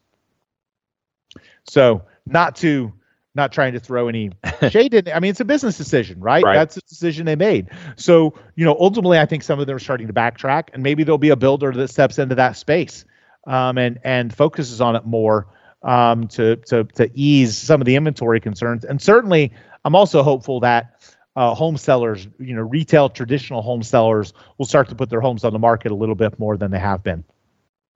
So, 1.64 2.02
not 2.26 2.56
to 2.56 2.92
not 3.36 3.52
trying 3.52 3.72
to 3.72 3.80
throw 3.80 4.08
any 4.08 4.30
shade 4.70 4.94
in. 4.94 5.08
I 5.12 5.20
mean, 5.20 5.30
it's 5.30 5.40
a 5.40 5.44
business 5.44 5.76
decision, 5.76 6.20
right? 6.20 6.44
right? 6.44 6.54
That's 6.54 6.76
a 6.76 6.82
decision 6.82 7.26
they 7.26 7.36
made. 7.36 7.68
So, 7.96 8.34
you 8.54 8.64
know, 8.64 8.76
ultimately, 8.78 9.18
I 9.18 9.26
think 9.26 9.42
some 9.42 9.58
of 9.58 9.66
them 9.66 9.74
are 9.74 9.80
starting 9.80 10.06
to 10.06 10.12
backtrack, 10.12 10.68
and 10.72 10.82
maybe 10.82 11.02
there'll 11.02 11.18
be 11.18 11.30
a 11.30 11.36
builder 11.36 11.72
that 11.72 11.88
steps 11.88 12.18
into 12.18 12.36
that 12.36 12.56
space 12.56 13.04
um, 13.46 13.78
and 13.78 13.98
and 14.04 14.34
focuses 14.34 14.80
on 14.80 14.96
it 14.96 15.04
more 15.04 15.46
um, 15.82 16.28
to 16.28 16.56
to 16.56 16.84
to 16.84 17.10
ease 17.14 17.56
some 17.56 17.80
of 17.80 17.86
the 17.86 17.96
inventory 17.96 18.40
concerns. 18.40 18.84
And 18.84 19.00
certainly, 19.00 19.52
I'm 19.84 19.94
also 19.94 20.22
hopeful 20.22 20.60
that 20.60 21.14
uh, 21.36 21.54
home 21.54 21.76
sellers, 21.76 22.28
you 22.38 22.54
know, 22.54 22.62
retail 22.62 23.08
traditional 23.08 23.62
home 23.62 23.82
sellers, 23.82 24.32
will 24.58 24.66
start 24.66 24.88
to 24.88 24.94
put 24.94 25.10
their 25.10 25.20
homes 25.20 25.44
on 25.44 25.52
the 25.52 25.58
market 25.58 25.92
a 25.92 25.94
little 25.94 26.14
bit 26.14 26.38
more 26.38 26.56
than 26.56 26.70
they 26.70 26.78
have 26.78 27.02
been. 27.02 27.24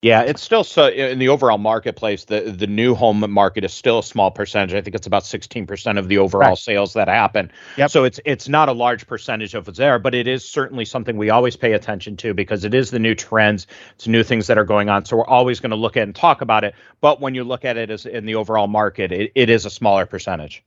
Yeah, 0.00 0.22
it's 0.22 0.42
still 0.42 0.62
so 0.62 0.86
in 0.86 1.18
the 1.18 1.28
overall 1.28 1.58
marketplace. 1.58 2.24
The 2.24 2.52
the 2.52 2.68
new 2.68 2.94
home 2.94 3.28
market 3.32 3.64
is 3.64 3.72
still 3.72 3.98
a 3.98 4.02
small 4.04 4.30
percentage. 4.30 4.72
I 4.72 4.80
think 4.80 4.94
it's 4.94 5.08
about 5.08 5.26
sixteen 5.26 5.66
percent 5.66 5.98
of 5.98 6.06
the 6.06 6.18
overall 6.18 6.50
right. 6.50 6.58
sales 6.58 6.92
that 6.92 7.08
happen. 7.08 7.50
Yep. 7.76 7.90
So 7.90 8.04
it's 8.04 8.20
it's 8.24 8.48
not 8.48 8.68
a 8.68 8.72
large 8.72 9.08
percentage 9.08 9.54
of 9.54 9.66
what's 9.66 9.76
there, 9.78 9.98
but 9.98 10.14
it 10.14 10.28
is 10.28 10.48
certainly 10.48 10.84
something 10.84 11.16
we 11.16 11.30
always 11.30 11.56
pay 11.56 11.72
attention 11.72 12.16
to 12.18 12.32
because 12.32 12.64
it 12.64 12.74
is 12.74 12.92
the 12.92 13.00
new 13.00 13.16
trends. 13.16 13.66
It's 13.96 14.06
new 14.06 14.22
things 14.22 14.46
that 14.46 14.56
are 14.56 14.64
going 14.64 14.88
on. 14.88 15.04
So 15.04 15.16
we're 15.16 15.26
always 15.26 15.58
going 15.58 15.70
to 15.70 15.76
look 15.76 15.96
at 15.96 16.04
and 16.04 16.14
talk 16.14 16.42
about 16.42 16.62
it. 16.62 16.76
But 17.00 17.20
when 17.20 17.34
you 17.34 17.42
look 17.42 17.64
at 17.64 17.76
it 17.76 17.90
as 17.90 18.06
in 18.06 18.24
the 18.24 18.36
overall 18.36 18.68
market, 18.68 19.10
it, 19.10 19.32
it 19.34 19.50
is 19.50 19.66
a 19.66 19.70
smaller 19.70 20.06
percentage. 20.06 20.62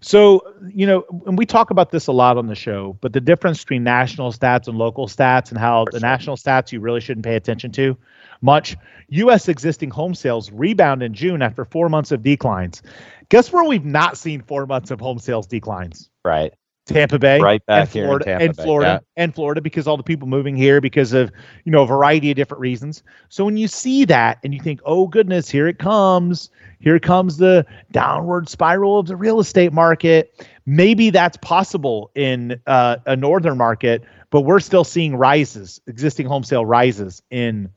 So, 0.00 0.42
you 0.68 0.86
know, 0.86 1.04
and 1.26 1.36
we 1.36 1.46
talk 1.46 1.70
about 1.70 1.90
this 1.90 2.06
a 2.06 2.12
lot 2.12 2.36
on 2.36 2.46
the 2.46 2.54
show, 2.54 2.96
but 3.00 3.12
the 3.12 3.20
difference 3.20 3.64
between 3.64 3.82
national 3.82 4.32
stats 4.32 4.68
and 4.68 4.78
local 4.78 5.08
stats 5.08 5.50
and 5.50 5.58
how 5.58 5.86
the 5.90 6.00
national 6.00 6.36
stats 6.36 6.70
you 6.70 6.80
really 6.80 7.00
shouldn't 7.00 7.24
pay 7.24 7.34
attention 7.34 7.72
to 7.72 7.96
much. 8.40 8.76
U.S. 9.08 9.48
existing 9.48 9.90
home 9.90 10.14
sales 10.14 10.50
rebound 10.52 11.02
in 11.02 11.14
June 11.14 11.42
after 11.42 11.64
four 11.64 11.88
months 11.88 12.12
of 12.12 12.22
declines. 12.22 12.82
Guess 13.30 13.52
where 13.52 13.64
we've 13.64 13.84
not 13.84 14.16
seen 14.16 14.42
four 14.42 14.66
months 14.66 14.90
of 14.90 15.00
home 15.00 15.18
sales 15.18 15.46
declines? 15.46 16.10
Right. 16.24 16.52
Tampa 16.88 17.18
Bay, 17.18 17.38
right 17.38 17.64
back 17.66 17.82
and 17.82 17.90
Florida, 17.90 18.24
here 18.24 18.34
in 18.34 18.38
Tampa 18.38 18.44
and 18.44 18.56
Florida, 18.56 19.02
yeah. 19.02 19.22
and 19.22 19.34
Florida, 19.34 19.60
because 19.60 19.86
all 19.86 19.96
the 19.96 20.02
people 20.02 20.26
moving 20.26 20.56
here 20.56 20.80
because 20.80 21.12
of 21.12 21.30
you 21.64 21.70
know 21.70 21.82
a 21.82 21.86
variety 21.86 22.30
of 22.30 22.36
different 22.36 22.60
reasons. 22.60 23.02
So 23.28 23.44
when 23.44 23.56
you 23.56 23.68
see 23.68 24.04
that 24.06 24.38
and 24.42 24.54
you 24.54 24.60
think, 24.60 24.80
oh 24.84 25.06
goodness, 25.06 25.50
here 25.50 25.68
it 25.68 25.78
comes, 25.78 26.50
here 26.80 26.98
comes 26.98 27.36
the 27.36 27.66
downward 27.92 28.48
spiral 28.48 28.98
of 28.98 29.06
the 29.06 29.16
real 29.16 29.38
estate 29.38 29.72
market. 29.72 30.46
Maybe 30.66 31.10
that's 31.10 31.36
possible 31.38 32.10
in 32.14 32.60
uh, 32.66 32.96
a 33.06 33.16
northern 33.16 33.58
market, 33.58 34.02
but 34.30 34.42
we're 34.42 34.60
still 34.60 34.84
seeing 34.84 35.14
rises, 35.14 35.80
existing 35.86 36.26
home 36.26 36.42
sale 36.42 36.64
rises 36.64 37.22
in 37.30 37.68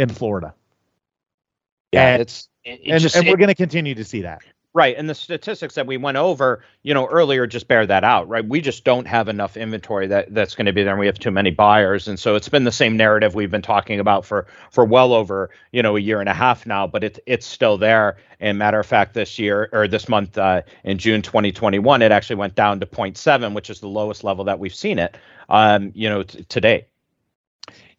in 0.00 0.08
Florida. 0.08 0.54
Yeah, 1.92 2.14
and, 2.14 2.22
it's 2.22 2.48
it, 2.64 2.80
and, 2.86 3.00
just, 3.00 3.14
and 3.14 3.28
we're 3.28 3.36
going 3.36 3.48
to 3.48 3.54
continue 3.54 3.94
to 3.94 4.04
see 4.04 4.22
that. 4.22 4.40
Right, 4.72 4.94
and 4.96 5.10
the 5.10 5.16
statistics 5.16 5.74
that 5.74 5.88
we 5.88 5.96
went 5.96 6.16
over, 6.16 6.64
you 6.84 6.94
know, 6.94 7.06
earlier 7.08 7.44
just 7.44 7.66
bear 7.66 7.84
that 7.86 8.04
out, 8.04 8.28
right? 8.28 8.46
We 8.46 8.60
just 8.60 8.84
don't 8.84 9.04
have 9.06 9.28
enough 9.28 9.56
inventory 9.56 10.06
that 10.06 10.32
that's 10.32 10.54
going 10.54 10.66
to 10.66 10.72
be 10.72 10.84
there, 10.84 10.92
and 10.92 11.00
we 11.00 11.06
have 11.06 11.18
too 11.18 11.32
many 11.32 11.50
buyers, 11.50 12.06
and 12.06 12.18
so 12.18 12.36
it's 12.36 12.48
been 12.48 12.62
the 12.62 12.72
same 12.72 12.96
narrative 12.96 13.34
we've 13.34 13.50
been 13.50 13.62
talking 13.62 13.98
about 13.98 14.24
for 14.24 14.46
for 14.70 14.84
well 14.84 15.12
over 15.12 15.50
you 15.72 15.82
know 15.82 15.96
a 15.96 16.00
year 16.00 16.20
and 16.20 16.28
a 16.28 16.34
half 16.34 16.66
now, 16.66 16.86
but 16.86 17.02
it's 17.02 17.18
it's 17.26 17.46
still 17.46 17.76
there. 17.76 18.16
And 18.38 18.58
matter 18.58 18.78
of 18.78 18.86
fact, 18.86 19.12
this 19.12 19.38
year 19.40 19.68
or 19.72 19.88
this 19.88 20.08
month 20.08 20.38
uh, 20.38 20.62
in 20.84 20.98
June 20.98 21.20
2021, 21.20 22.00
it 22.00 22.12
actually 22.12 22.36
went 22.36 22.54
down 22.54 22.78
to 22.78 22.86
0.7, 22.86 23.54
which 23.54 23.68
is 23.68 23.80
the 23.80 23.88
lowest 23.88 24.22
level 24.22 24.44
that 24.44 24.60
we've 24.60 24.74
seen 24.74 25.00
it, 25.00 25.16
um, 25.48 25.90
you 25.94 26.08
know, 26.08 26.22
t- 26.22 26.44
to 26.44 26.60
date. 26.60 26.86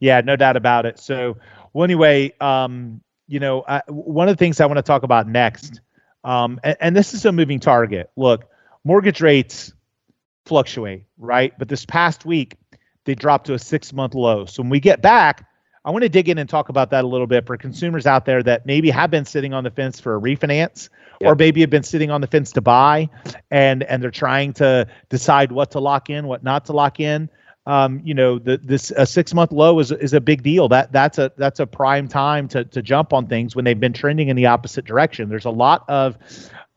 Yeah, 0.02 0.20
no 0.22 0.36
doubt 0.36 0.58
about 0.58 0.86
it. 0.86 1.00
So 1.00 1.38
well, 1.74 1.84
anyway, 1.84 2.34
um, 2.40 3.02
you 3.28 3.40
know, 3.40 3.64
I, 3.68 3.82
one 3.88 4.28
of 4.28 4.38
the 4.38 4.40
things 4.40 4.60
I 4.60 4.66
want 4.66 4.78
to 4.78 4.84
talk 4.84 5.04
about 5.04 5.28
next, 5.28 5.82
um, 6.24 6.60
and, 6.64 6.78
and 6.80 6.96
this 6.96 7.14
is 7.14 7.26
a 7.26 7.32
moving 7.32 7.60
target. 7.60 8.12
Look, 8.16 8.46
mortgage 8.84 9.22
rates 9.22 9.74
fluctuate, 10.46 11.06
right? 11.18 11.54
But 11.58 11.70
this 11.70 11.86
past 11.86 12.26
week, 12.26 12.58
they 13.06 13.16
dropped 13.16 13.48
to 13.48 13.54
a 13.54 13.60
six 13.60 13.94
month 13.94 14.14
low. 14.14 14.46
So 14.46 14.62
when 14.62 14.70
we 14.70 14.80
get 14.80 15.02
back, 15.02 15.48
I 15.84 15.90
want 15.90 16.04
to 16.04 16.10
dig 16.10 16.30
in 16.30 16.38
and 16.38 16.48
talk 16.48 16.70
about 16.70 16.92
that 16.92 17.04
a 17.04 17.08
little 17.08 17.26
bit 17.26 17.48
for 17.48 17.58
consumers 17.58 18.06
out 18.06 18.26
there 18.26 18.44
that 18.44 18.66
maybe 18.66 18.92
have 18.92 19.10
been 19.10 19.26
sitting 19.26 19.54
on 19.54 19.64
the 19.64 19.72
fence 19.72 20.00
for 20.00 20.16
a 20.16 20.22
refinance 20.22 20.90
yep. 21.20 21.32
or 21.32 21.36
maybe 21.36 21.62
have 21.62 21.72
been 21.72 21.84
sitting 21.84 22.12
on 22.12 22.22
the 22.22 22.28
fence 22.28 22.52
to 22.52 22.62
buy 22.62 23.10
and 23.50 23.82
and 23.84 24.04
they're 24.04 24.12
trying 24.12 24.54
to 24.54 24.88
decide 25.10 25.52
what 25.52 25.72
to 25.72 25.80
lock 25.80 26.10
in, 26.10 26.28
what 26.28 26.44
not 26.44 26.66
to 26.66 26.74
lock 26.74 27.00
in. 27.00 27.30
Um, 27.67 28.02
you 28.04 28.15
know, 28.15 28.39
the, 28.39 28.58
this 28.58 28.91
a 28.91 29.06
six 29.06 29.34
month 29.34 29.52
low 29.52 29.80
is 29.80 29.91
is 29.91 30.13
a 30.13 30.21
big 30.21 30.41
deal. 30.41 30.67
That 30.69 30.91
that's 30.91 31.19
a 31.19 31.32
that's 31.38 31.60
a 31.60 31.67
prime 31.67 32.08
time 32.08 32.47
to 32.50 32.65
to 32.65 32.82
jump 32.82 33.13
on 33.13 33.28
things 33.28 33.56
when 33.56 33.65
they've 33.65 33.80
been 33.80 33.93
trending 33.93 34.30
in 34.30 34.36
the 34.36 34.47
opposite 34.47 34.86
direction. 34.86 35.30
There's 35.30 35.45
a 35.45 35.52
lot 35.52 35.86
of 35.88 36.17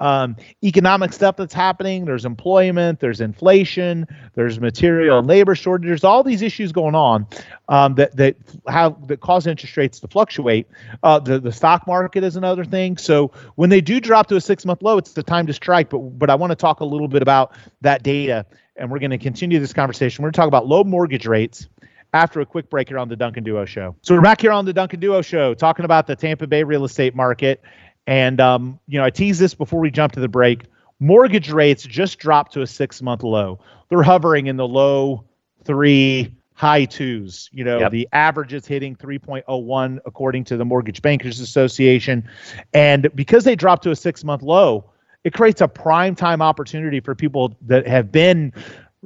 um, 0.00 0.36
economic 0.62 1.12
stuff 1.12 1.36
that's 1.36 1.54
happening. 1.54 2.04
There's 2.04 2.24
employment, 2.24 3.00
there's 3.00 3.20
inflation, 3.20 4.06
there's 4.34 4.60
material 4.60 5.18
and 5.18 5.26
labor 5.26 5.54
shortages. 5.54 6.04
All 6.04 6.22
these 6.22 6.42
issues 6.42 6.72
going 6.72 6.94
on 6.94 7.26
um, 7.68 7.94
that 7.94 8.14
that 8.16 8.36
have 8.68 9.08
that 9.08 9.20
cause 9.20 9.46
interest 9.46 9.76
rates 9.76 10.00
to 10.00 10.08
fluctuate. 10.08 10.66
Uh, 11.02 11.18
the 11.18 11.38
the 11.38 11.52
stock 11.52 11.86
market 11.86 12.24
is 12.24 12.36
another 12.36 12.64
thing. 12.64 12.96
So 12.98 13.30
when 13.54 13.70
they 13.70 13.80
do 13.80 14.00
drop 14.00 14.26
to 14.28 14.36
a 14.36 14.40
six 14.40 14.66
month 14.66 14.82
low, 14.82 14.98
it's 14.98 15.12
the 15.12 15.22
time 15.22 15.46
to 15.46 15.54
strike. 15.54 15.88
But 15.88 15.98
but 16.18 16.28
I 16.28 16.34
want 16.34 16.50
to 16.50 16.56
talk 16.56 16.80
a 16.80 16.84
little 16.84 17.08
bit 17.08 17.22
about 17.22 17.52
that 17.80 18.02
data, 18.02 18.44
and 18.76 18.90
we're 18.90 18.98
going 18.98 19.10
to 19.10 19.18
continue 19.18 19.60
this 19.60 19.72
conversation. 19.72 20.22
We're 20.22 20.28
going 20.28 20.32
to 20.34 20.40
talk 20.40 20.48
about 20.48 20.66
low 20.66 20.84
mortgage 20.84 21.26
rates 21.26 21.68
after 22.12 22.40
a 22.40 22.46
quick 22.46 22.70
break 22.70 22.88
here 22.88 22.98
on 22.98 23.08
the 23.08 23.16
Duncan 23.16 23.44
Duo 23.44 23.64
Show. 23.64 23.96
So 24.02 24.14
we're 24.14 24.20
back 24.20 24.40
here 24.40 24.52
on 24.52 24.64
the 24.64 24.72
Duncan 24.72 25.00
Duo 25.00 25.22
Show 25.22 25.54
talking 25.54 25.84
about 25.84 26.06
the 26.06 26.16
Tampa 26.16 26.46
Bay 26.46 26.62
real 26.62 26.84
estate 26.84 27.14
market 27.14 27.62
and 28.06 28.40
um, 28.40 28.78
you 28.86 28.98
know, 28.98 29.04
I 29.04 29.10
teased 29.10 29.40
this 29.40 29.54
before 29.54 29.80
we 29.80 29.90
jump 29.90 30.12
to 30.12 30.20
the 30.20 30.28
break. 30.28 30.64
Mortgage 31.00 31.50
rates 31.50 31.82
just 31.82 32.18
dropped 32.18 32.52
to 32.52 32.62
a 32.62 32.66
six-month 32.66 33.22
low. 33.22 33.60
They're 33.88 34.02
hovering 34.02 34.46
in 34.46 34.56
the 34.56 34.68
low 34.68 35.24
three, 35.64 36.34
high 36.54 36.84
twos. 36.84 37.48
You 37.52 37.64
know, 37.64 37.78
yep. 37.80 37.92
the 37.92 38.08
average 38.12 38.52
is 38.52 38.66
hitting 38.66 38.94
3.01 38.96 39.98
according 40.06 40.44
to 40.44 40.56
the 40.56 40.64
Mortgage 40.64 41.02
Bankers 41.02 41.40
Association, 41.40 42.28
and 42.72 43.08
because 43.14 43.44
they 43.44 43.56
dropped 43.56 43.82
to 43.84 43.90
a 43.90 43.96
six-month 43.96 44.42
low, 44.42 44.90
it 45.24 45.32
creates 45.32 45.60
a 45.60 45.68
prime 45.68 46.14
time 46.14 46.40
opportunity 46.42 47.00
for 47.00 47.14
people 47.14 47.56
that 47.62 47.86
have 47.86 48.12
been 48.12 48.52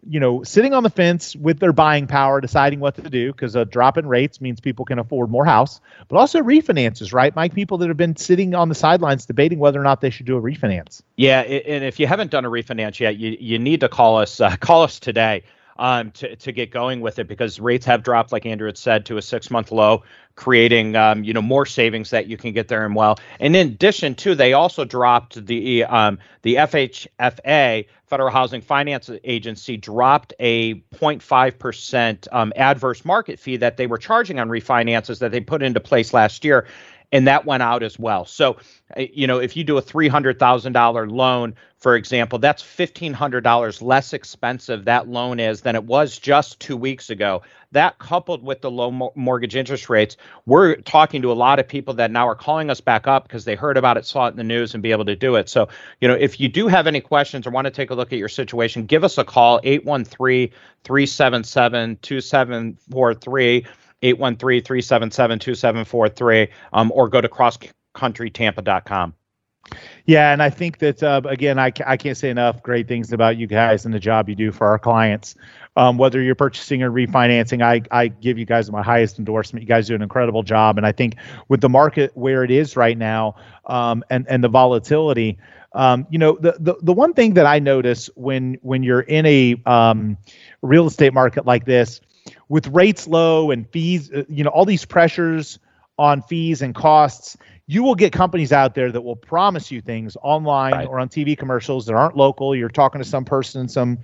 you 0.07 0.21
know, 0.21 0.43
sitting 0.43 0.75
on 0.75 0.83
the 0.83 0.91
fence 0.91 1.35
with 1.37 1.59
their 1.59 1.73
buying 1.73 2.07
power, 2.07 2.41
deciding 2.41 2.81
what 2.81 2.95
to 2.97 3.11
do 3.11 3.33
because 3.33 3.55
a 3.55 3.65
drop 3.65 3.99
in 3.99 4.07
rates 4.07 4.41
means 4.41 4.61
people 4.61 4.85
can 4.85 4.99
afford 4.99 5.31
more 5.31 5.45
house, 5.45 5.81
but 6.09 6.17
also 6.17 6.41
refinances, 6.41 7.13
right, 7.13 7.35
Mike? 7.35 7.55
People 7.55 7.79
that 7.79 7.89
have 7.89 7.97
been 7.97 8.17
sitting 8.17 8.55
on 8.55 8.69
the 8.69 8.75
sidelines 8.75 9.27
debating 9.27 9.59
whether 9.59 9.81
or 9.81 9.85
not 9.85 10.01
they 10.01 10.11
should 10.11 10.27
do 10.27 10.37
a 10.37 10.41
refinance. 10.41 11.03
Yeah, 11.17 11.41
and 11.41 11.85
if 11.85 11.99
you 11.99 12.07
haven't 12.07 12.31
done 12.31 12.45
a 12.45 12.51
refinance 12.51 13.01
yet, 13.01 13.17
you 13.17 13.37
you 13.41 13.59
need 13.59 13.81
to 13.81 13.89
call 13.89 14.19
us 14.19 14.41
uh, 14.41 14.57
call 14.57 14.83
us 14.83 14.99
today 14.99 15.43
um, 15.79 16.11
to, 16.13 16.35
to 16.37 16.53
get 16.53 16.71
going 16.71 17.01
with 17.01 17.19
it 17.19 17.29
because 17.29 17.61
rates 17.61 17.87
have 17.87 18.03
dropped, 18.03 18.33
like 18.33 18.47
Andrew 18.47 18.67
had 18.67 18.79
said, 18.79 19.07
to 19.07 19.17
a 19.17 19.23
six 19.23 19.51
month 19.51 19.71
low, 19.71 20.03
creating 20.35 20.97
um, 20.97 21.25
you 21.25 21.33
know 21.33 21.43
more 21.43 21.67
savings 21.67 22.11
that 22.11 22.27
you 22.27 22.37
can 22.37 22.53
get 22.53 22.69
there 22.69 22.85
and 22.85 22.95
well. 22.95 23.19
And 23.41 23.55
in 23.55 23.69
addition 23.69 24.15
to, 24.17 24.35
they 24.35 24.53
also 24.53 24.85
dropped 24.85 25.47
the 25.47 25.85
um, 25.85 26.19
the 26.43 26.57
FHFA 26.57 27.87
Federal 28.07 28.31
Housing 28.31 28.61
Finance 28.61 29.11
Agency 29.25 29.77
dropped 29.77 30.33
a 30.41 30.75
0.5 30.75 31.59
percent 31.59 32.29
um, 32.33 32.53
adverse 32.57 33.05
market 33.05 33.39
fee 33.39 33.57
that 33.59 33.77
they 33.77 33.87
were 33.87 33.99
charging 33.99 34.39
on 34.39 34.49
refinances 34.49 35.19
that 35.21 35.31
they 35.31 35.41
put 35.41 35.63
into 35.63 35.81
place 35.81 36.13
last 36.13 36.45
year 36.45 36.67
and 37.13 37.27
that 37.27 37.45
went 37.47 37.63
out 37.63 37.83
as 37.83 37.99
well. 37.99 38.25
So, 38.25 38.59
uh, 38.97 39.03
you 39.13 39.27
know, 39.27 39.39
if 39.39 39.57
you 39.57 39.65
do 39.65 39.79
a 39.79 39.83
$300,000 39.83 41.11
loan, 41.11 41.55
for 41.79 41.95
example, 41.95 42.39
that's 42.39 42.63
$1,500 42.63 43.83
less 43.83 44.13
expensive 44.13 44.85
that 44.85 45.09
loan 45.09 45.39
is 45.39 45.61
than 45.61 45.77
it 45.77 45.85
was 45.85 46.19
just 46.19 46.59
two 46.59 46.77
weeks 46.77 47.09
ago. 47.09 47.43
That 47.71 47.99
coupled 47.99 48.43
with 48.43 48.63
the 48.63 48.71
low 48.71 48.91
mo- 48.91 49.13
mortgage 49.15 49.55
interest 49.55 49.89
rates, 49.89 50.17
we're 50.45 50.77
talking 50.77 51.23
to 51.23 51.31
a 51.31 51.35
lot 51.35 51.59
of 51.61 51.69
people 51.69 51.95
that 51.95 52.11
now 52.11 52.27
are 52.27 52.35
calling 52.35 52.69
us 52.69 52.81
back 52.81 53.07
up 53.07 53.25
because 53.25 53.45
they 53.45 53.55
heard 53.55 53.77
about 53.77 53.97
it, 53.97 54.05
saw 54.05 54.27
it 54.27 54.31
in 54.31 54.37
the 54.37 54.45
news, 54.45 54.75
and 54.75 54.83
be 54.83 54.91
able 54.91 55.05
to 55.05 55.17
do 55.17 55.37
it. 55.37 55.49
So, 55.49 55.69
you 56.01 56.09
know, 56.09 56.15
if 56.15 56.41
you 56.41 56.49
do 56.49 56.67
have 56.67 56.87
any 56.87 57.01
questions 57.01 57.47
or 57.47 57.51
want 57.51 57.67
to 57.67 57.71
take 57.71 57.91
a 57.91 57.95
look 57.95 58.13
at 58.13 58.19
your 58.19 58.29
situation, 58.29 58.85
give 58.85 59.05
us 59.05 59.17
a 59.17 59.25
call 59.25 59.61
813 59.63 60.51
377 60.85 61.99
2743 62.03 63.67
813 64.03 64.63
377 64.63 65.39
2743, 65.39 66.49
um, 66.73 66.93
or 66.95 67.09
go 67.09 67.21
to 67.21 67.29
crosscountrytampa.com. 67.29 69.15
Yeah, 70.07 70.33
and 70.33 70.43
I 70.43 70.49
think 70.51 70.79
that 70.79 71.03
uh, 71.03 71.21
again, 71.27 71.59
I, 71.59 71.73
I 71.87 71.97
can't 71.97 72.17
say 72.17 72.31
enough 72.31 72.63
great 72.63 72.89
things 72.89 73.13
about 73.13 73.37
you 73.37 73.47
guys 73.47 73.85
and 73.85 73.93
the 73.93 74.01
job 74.01 74.29
you 74.29 74.35
do 74.35 74.51
for 74.51 74.67
our 74.67 74.79
clients. 74.79 75.35
Um, 75.77 75.99
whether 75.99 76.21
you're 76.21 76.35
purchasing 76.35 76.83
or 76.83 76.91
refinancing, 76.91 77.63
I, 77.63 77.83
I 77.91 78.09
give 78.09 78.39
you 78.39 78.45
guys 78.45 78.71
my 78.71 78.83
highest 78.83 79.19
endorsement. 79.19 79.63
You 79.63 79.69
guys 79.69 79.87
do 79.87 79.95
an 79.95 80.03
incredible 80.03 80.43
job, 80.43 80.79
and 80.79 80.87
I 80.87 80.93
think 80.93 81.17
with 81.49 81.61
the 81.61 81.69
market 81.69 82.17
where 82.17 82.43
it 82.43 82.51
is 82.51 82.77
right 82.77 82.97
now, 82.97 83.37
um, 83.67 84.03
and 84.11 84.27
and 84.29 84.43
the 84.43 84.49
volatility, 84.49 85.39
um, 85.75 86.07
you 86.11 86.19
know, 86.19 86.39
the, 86.41 86.57
the 86.59 86.75
the 86.83 86.93
one 86.93 87.13
thing 87.13 87.35
that 87.35 87.47
I 87.47 87.59
notice 87.59 88.09
when 88.17 88.59
when 88.63 88.83
you're 88.83 89.03
in 89.03 89.27
a 89.27 89.61
um, 89.67 90.17
real 90.63 90.87
estate 90.87 91.13
market 91.13 91.45
like 91.47 91.65
this, 91.67 92.01
with 92.49 92.67
rates 92.69 93.07
low 93.07 93.51
and 93.51 93.69
fees, 93.71 94.11
uh, 94.13 94.25
you 94.29 94.45
know, 94.45 94.51
all 94.51 94.65
these 94.65 94.85
pressures 94.85 95.59
on 95.99 96.23
fees 96.23 96.63
and 96.63 96.75
costs, 96.75 97.37
you 97.67 97.83
will 97.83 97.95
get 97.95 98.13
companies 98.13 98.53
out 98.53 98.75
there 98.75 98.91
that 98.93 99.03
will 99.03 99.17
promise 99.17 99.71
you 99.71 99.81
things 99.81 100.17
online 100.23 100.73
right. 100.73 100.89
or 100.89 101.01
on 101.01 101.09
TV 101.09 101.37
commercials 101.37 101.87
that 101.87 101.95
aren't 101.95 102.17
local. 102.17 102.55
You're 102.55 102.69
talking 102.69 103.01
to 103.01 103.09
some 103.09 103.25
person 103.25 103.61
in 103.61 103.69
some 103.69 103.99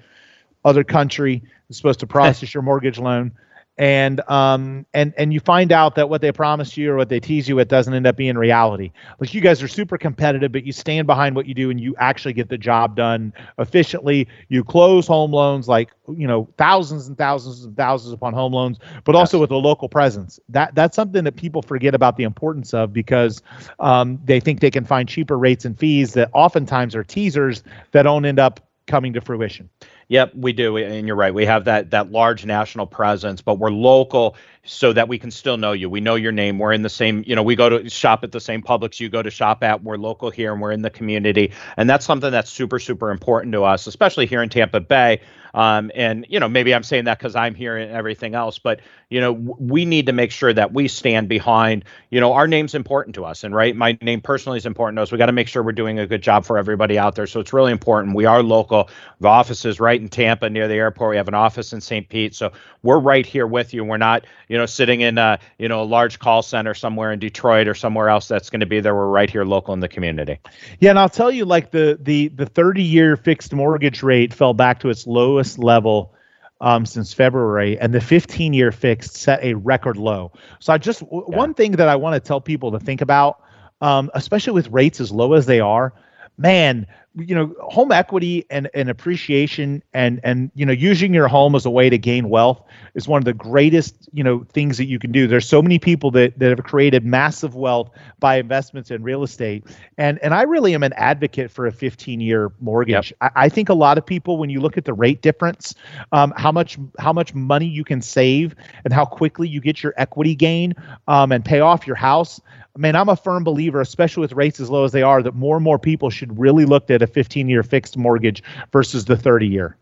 other 0.65 0.85
country 0.85 1.43
that's 1.69 1.79
supposed 1.79 2.01
to 2.01 2.07
process 2.07 2.53
your 2.55 2.63
mortgage 2.63 2.99
loan 2.99 3.33
and 3.77 4.21
um 4.31 4.87
and 4.95 5.13
and 5.19 5.33
you 5.33 5.41
find 5.41 5.73
out 5.73 5.97
that 5.97 6.09
what 6.09 6.21
they 6.21 6.31
promised 6.31 6.77
you 6.77 6.93
or 6.93 6.97
what 6.97 7.09
they 7.09 7.19
tease 7.19 7.49
you 7.49 7.57
with 7.57 7.69
doesn't 7.69 7.93
end 7.93 8.07
up 8.07 8.17
being 8.17 8.37
reality. 8.37 8.93
Like 9.19 9.35
you 9.35 9.41
guys 9.41 9.63
are 9.63 9.69
super 9.69 9.99
competitive 9.99 10.53
but 10.53 10.65
you 10.65 10.73
stand 10.73 11.07
behind 11.07 11.35
what 11.35 11.47
you 11.47 11.55
do 11.55 11.71
and 11.71 11.81
you 11.81 11.95
actually 11.99 12.35
get 12.35 12.49
the 12.49 12.59
job 12.59 12.95
done 12.95 13.33
efficiently. 13.59 14.29
You 14.49 14.63
close 14.63 15.07
home 15.09 15.33
loans 15.33 15.67
like 15.67 15.91
you 16.09 16.27
know 16.27 16.49
thousands 16.57 17.09
and 17.09 17.19
thousands 17.19 17.65
and 17.65 17.77
thousands 17.77 18.13
upon 18.13 18.33
home 18.33 18.53
loans 18.53 18.79
but 19.03 19.17
also 19.17 19.41
with 19.41 19.51
a 19.51 19.57
local 19.57 19.89
presence. 19.89 20.39
That 20.49 20.75
that's 20.77 20.95
something 20.95 21.25
that 21.25 21.37
people 21.37 21.63
forget 21.63 21.95
about 21.95 22.17
the 22.17 22.25
importance 22.25 22.75
of 22.75 22.93
because 22.93 23.43
um, 23.81 24.21
they 24.25 24.39
think 24.39 24.61
they 24.61 24.71
can 24.71 24.85
find 24.85 25.09
cheaper 25.09 25.37
rates 25.37 25.65
and 25.65 25.77
fees 25.77 26.13
that 26.13 26.31
oftentimes 26.33 26.95
are 26.95 27.05
teasers 27.05 27.65
that 27.91 28.03
don't 28.03 28.25
end 28.25 28.39
up 28.39 28.61
coming 28.87 29.13
to 29.15 29.21
fruition 29.21 29.69
Yep, 30.09 30.33
we 30.35 30.53
do, 30.53 30.77
and 30.77 31.07
you're 31.07 31.17
right. 31.17 31.33
We 31.33 31.47
have 31.47 31.65
that 31.65 31.91
that 31.91 32.11
large 32.13 32.45
national 32.45 32.87
presence, 32.87 33.41
but 33.41 33.59
we're 33.59 33.71
local 33.71 34.37
so 34.65 34.93
that 34.93 35.09
we 35.09 35.19
can 35.19 35.31
still 35.31 35.57
know 35.57 35.73
you. 35.73 35.91
We 35.91 36.01
know 36.01 36.15
your 36.15 36.33
name. 36.33 36.59
We're 36.59 36.73
in 36.73 36.83
the 36.83 36.89
same, 36.89 37.23
you 37.27 37.37
know, 37.37 37.43
we 37.43 37.55
go 37.55 37.69
to 37.69 37.89
shop 37.91 38.25
at 38.25 38.33
the 38.33 38.41
same 38.41 38.63
Publix 38.63 38.99
you 38.99 39.09
go 39.09 39.23
to 39.23 39.31
shop 39.31 39.63
at. 39.63 39.83
We're 39.83 39.97
local 39.97 40.31
here 40.31 40.53
and 40.53 40.61
we're 40.61 40.73
in 40.73 40.83
the 40.83 40.91
community. 40.91 41.53
And 41.77 41.89
that's 41.89 42.07
something 42.07 42.31
that's 42.31 42.51
super, 42.51 42.79
super 42.79 43.11
important 43.11 43.53
to 43.53 43.65
us, 43.65 43.87
especially 43.87 44.27
here 44.27 44.43
in 44.43 44.49
Tampa 44.49 44.81
Bay. 44.81 45.21
Um, 45.55 45.93
and, 45.95 46.27
you 46.29 46.41
know, 46.41 46.49
maybe 46.49 46.75
I'm 46.75 46.83
saying 46.83 47.05
that 47.05 47.19
because 47.19 47.37
I'm 47.37 47.55
here 47.55 47.77
and 47.77 47.93
everything 47.93 48.35
else, 48.35 48.59
but, 48.59 48.81
you 49.09 49.21
know, 49.21 49.35
w- 49.35 49.57
we 49.61 49.85
need 49.85 50.07
to 50.07 50.13
make 50.13 50.33
sure 50.33 50.53
that 50.53 50.73
we 50.73 50.89
stand 50.89 51.29
behind, 51.29 51.85
you 52.11 52.19
know, 52.19 52.33
our 52.33 52.49
name's 52.49 52.75
important 52.75 53.15
to 53.15 53.25
us. 53.25 53.45
And, 53.45 53.55
right, 53.55 53.77
my 53.77 53.97
name 54.03 54.21
personally 54.21 54.59
is 54.59 54.67
important 54.67 54.97
to 54.99 55.03
us. 55.03 55.13
We 55.13 55.19
got 55.19 55.27
to 55.27 55.33
make 55.33 55.47
sure 55.47 55.63
we're 55.63 55.71
doing 55.71 56.01
a 56.01 56.09
good 56.09 56.23
job 56.23 56.45
for 56.45 56.59
everybody 56.59 56.99
out 56.99 57.15
there. 57.15 57.29
So 57.29 57.39
it's 57.39 57.53
really 57.53 57.71
important. 57.71 58.17
We 58.17 58.25
are 58.25 58.43
local. 58.43 58.91
The 59.21 59.29
office 59.29 59.65
is 59.65 59.79
right 59.79 60.01
in 60.01 60.09
Tampa 60.09 60.51
near 60.51 60.67
the 60.67 60.75
airport. 60.75 61.11
We 61.11 61.17
have 61.19 61.29
an 61.29 61.35
office 61.35 61.73
in 61.73 61.81
St. 61.81 62.09
Pete. 62.09 62.35
So 62.35 62.51
we're 62.83 62.99
right 62.99 63.25
here 63.25 63.47
with 63.47 63.73
you. 63.73 63.85
We're 63.85 63.97
not, 63.97 64.27
you 64.49 64.54
know, 64.59 64.67
sitting 64.67 65.01
in 65.01 65.19
a, 65.19 65.39
you 65.59 65.69
know, 65.69 65.83
a 65.83 65.85
large 65.85 66.19
call 66.19 66.43
center 66.43 66.75
somewhere 66.75 67.13
in 67.13 67.19
Detroit 67.19 67.69
or 67.69 67.75
somewhere 67.75 68.09
else 68.09 68.29
that's 68.29 68.51
going 68.51 68.61
to 68.61 68.67
be 68.67 68.81
there. 68.81 68.95
We're 68.95 69.09
right 69.09 69.31
here 69.31 69.45
local 69.45 69.75
in 69.75 69.81
the 69.81 69.89
community. 69.89 70.39
Yeah, 70.81 70.91
and 70.91 70.99
I'll 70.99 71.09
tell 71.09 71.31
you 71.31 71.45
like 71.45 71.71
the 71.71 71.99
the 72.01 72.29
the 72.29 72.47
30-year 72.47 73.17
fixed 73.17 73.53
mortgage 73.53 74.03
rate 74.03 74.33
fell 74.33 74.55
back 74.55 74.81
to 74.81 74.91
its 74.91 75.07
lowest 75.07 75.59
level 75.59 76.15
um, 76.61 76.87
since 76.87 77.13
February, 77.13 77.79
and 77.79 77.93
the 77.93 77.99
15-year 77.99 78.73
fixed 78.73 79.17
set 79.17 79.43
a 79.43 79.55
record 79.55 79.97
low. 79.97 80.33
So 80.61 80.73
I 80.73 80.79
just 80.79 81.01
w- 81.01 81.27
yeah. 81.29 81.37
one 81.37 81.55
thing 81.55 81.73
that 81.73 81.89
I 81.89 81.97
want 81.97 82.15
to 82.15 82.21
tell 82.21 82.41
people 82.41 82.73
to 82.73 82.79
think 82.79 83.01
about, 83.01 83.41
um, 83.81 84.11
especially 84.15 84.53
with 84.53 84.69
rates 84.69 85.01
as 85.01 85.11
low 85.13 85.35
as 85.35 85.47
they 85.47 85.61
are, 85.61 85.93
man, 86.39 86.87
you 87.17 87.35
know 87.35 87.55
home 87.61 87.93
equity 87.93 88.45
and, 88.51 88.69
and 88.75 88.91
appreciation 88.91 89.83
and 89.93 90.21
and 90.25 90.51
you 90.55 90.67
know 90.67 90.73
using 90.73 91.15
your 91.15 91.29
home 91.29 91.55
as 91.55 91.65
a 91.65 91.71
way 91.71 91.89
to 91.89 91.97
gain 91.97 92.29
wealth 92.29 92.61
is 92.95 93.07
one 93.07 93.19
of 93.19 93.25
the 93.25 93.33
greatest 93.33 94.09
you 94.13 94.25
know 94.25 94.45
things 94.53 94.79
that 94.79 94.87
you 94.87 94.99
can 94.99 95.13
do. 95.13 95.27
There's 95.27 95.47
so 95.47 95.63
many 95.63 95.79
people 95.79 96.11
that 96.13 96.39
that 96.39 96.51
have 96.51 96.65
created 96.65 97.05
massive 97.05 97.55
wealth 97.55 97.91
by 98.19 98.37
investments 98.37 98.91
in 98.91 99.03
real 99.03 99.23
estate. 99.23 99.65
And 99.97 100.19
and 100.23 100.35
i 100.35 100.43
really 100.43 100.75
am 100.75 100.83
an 100.83 100.93
advocate 100.95 101.51
for 101.51 101.67
a 101.67 101.73
15 101.73 102.21
year 102.21 102.53
mortgage. 102.61 103.11
Yep. 103.11 103.33
I, 103.37 103.45
I, 103.45 103.49
think 103.49 103.69
a 103.69 103.75
lot 103.75 103.99
of 103.99 104.05
people 104.05 104.37
when 104.37 104.51
you 104.51 104.61
look 104.61 104.77
at 104.77 104.85
the 104.85 104.95
rate 104.95 105.23
difference 105.23 105.75
um, 106.13 106.33
how 106.37 106.51
much 106.51 106.79
how 106.99 107.13
much 107.13 107.35
money 107.35 107.67
you 107.67 107.85
can 107.85 108.03
save 108.03 108.55
and 108.85 108.93
how 108.93 109.05
quickly 109.05 109.49
you 109.49 109.61
get 109.61 109.83
your 109.83 109.95
equity 109.97 110.35
gain 110.35 110.75
um, 111.07 111.31
and 111.31 111.45
pay 111.45 111.61
off 111.61 111.87
your 111.87 111.97
house 111.97 112.41
I 112.77 112.81
mean, 112.81 112.97
I'm 112.97 113.09
a 113.09 113.15
firm 113.15 113.45
believer, 113.45 113.81
especially 113.81 114.23
with 114.23 114.33
rates 114.33 114.59
as 114.59 114.69
low 114.69 114.83
as 114.83 114.91
they 114.91 115.03
are, 115.03 115.23
that 115.23 115.37
more 115.37 115.57
and 115.57 115.63
more 115.63 115.79
people 115.79 116.11
should 116.11 116.37
really 116.37 116.65
look 116.65 116.91
at 116.91 117.03
a 117.05 117.07
15 117.07 117.49
year 117.49 117.63
fixed 117.63 117.97
mortgage 117.97 118.43
versus 118.73 119.05
the 119.05 119.17
30 119.17 119.47
year. 119.47 119.77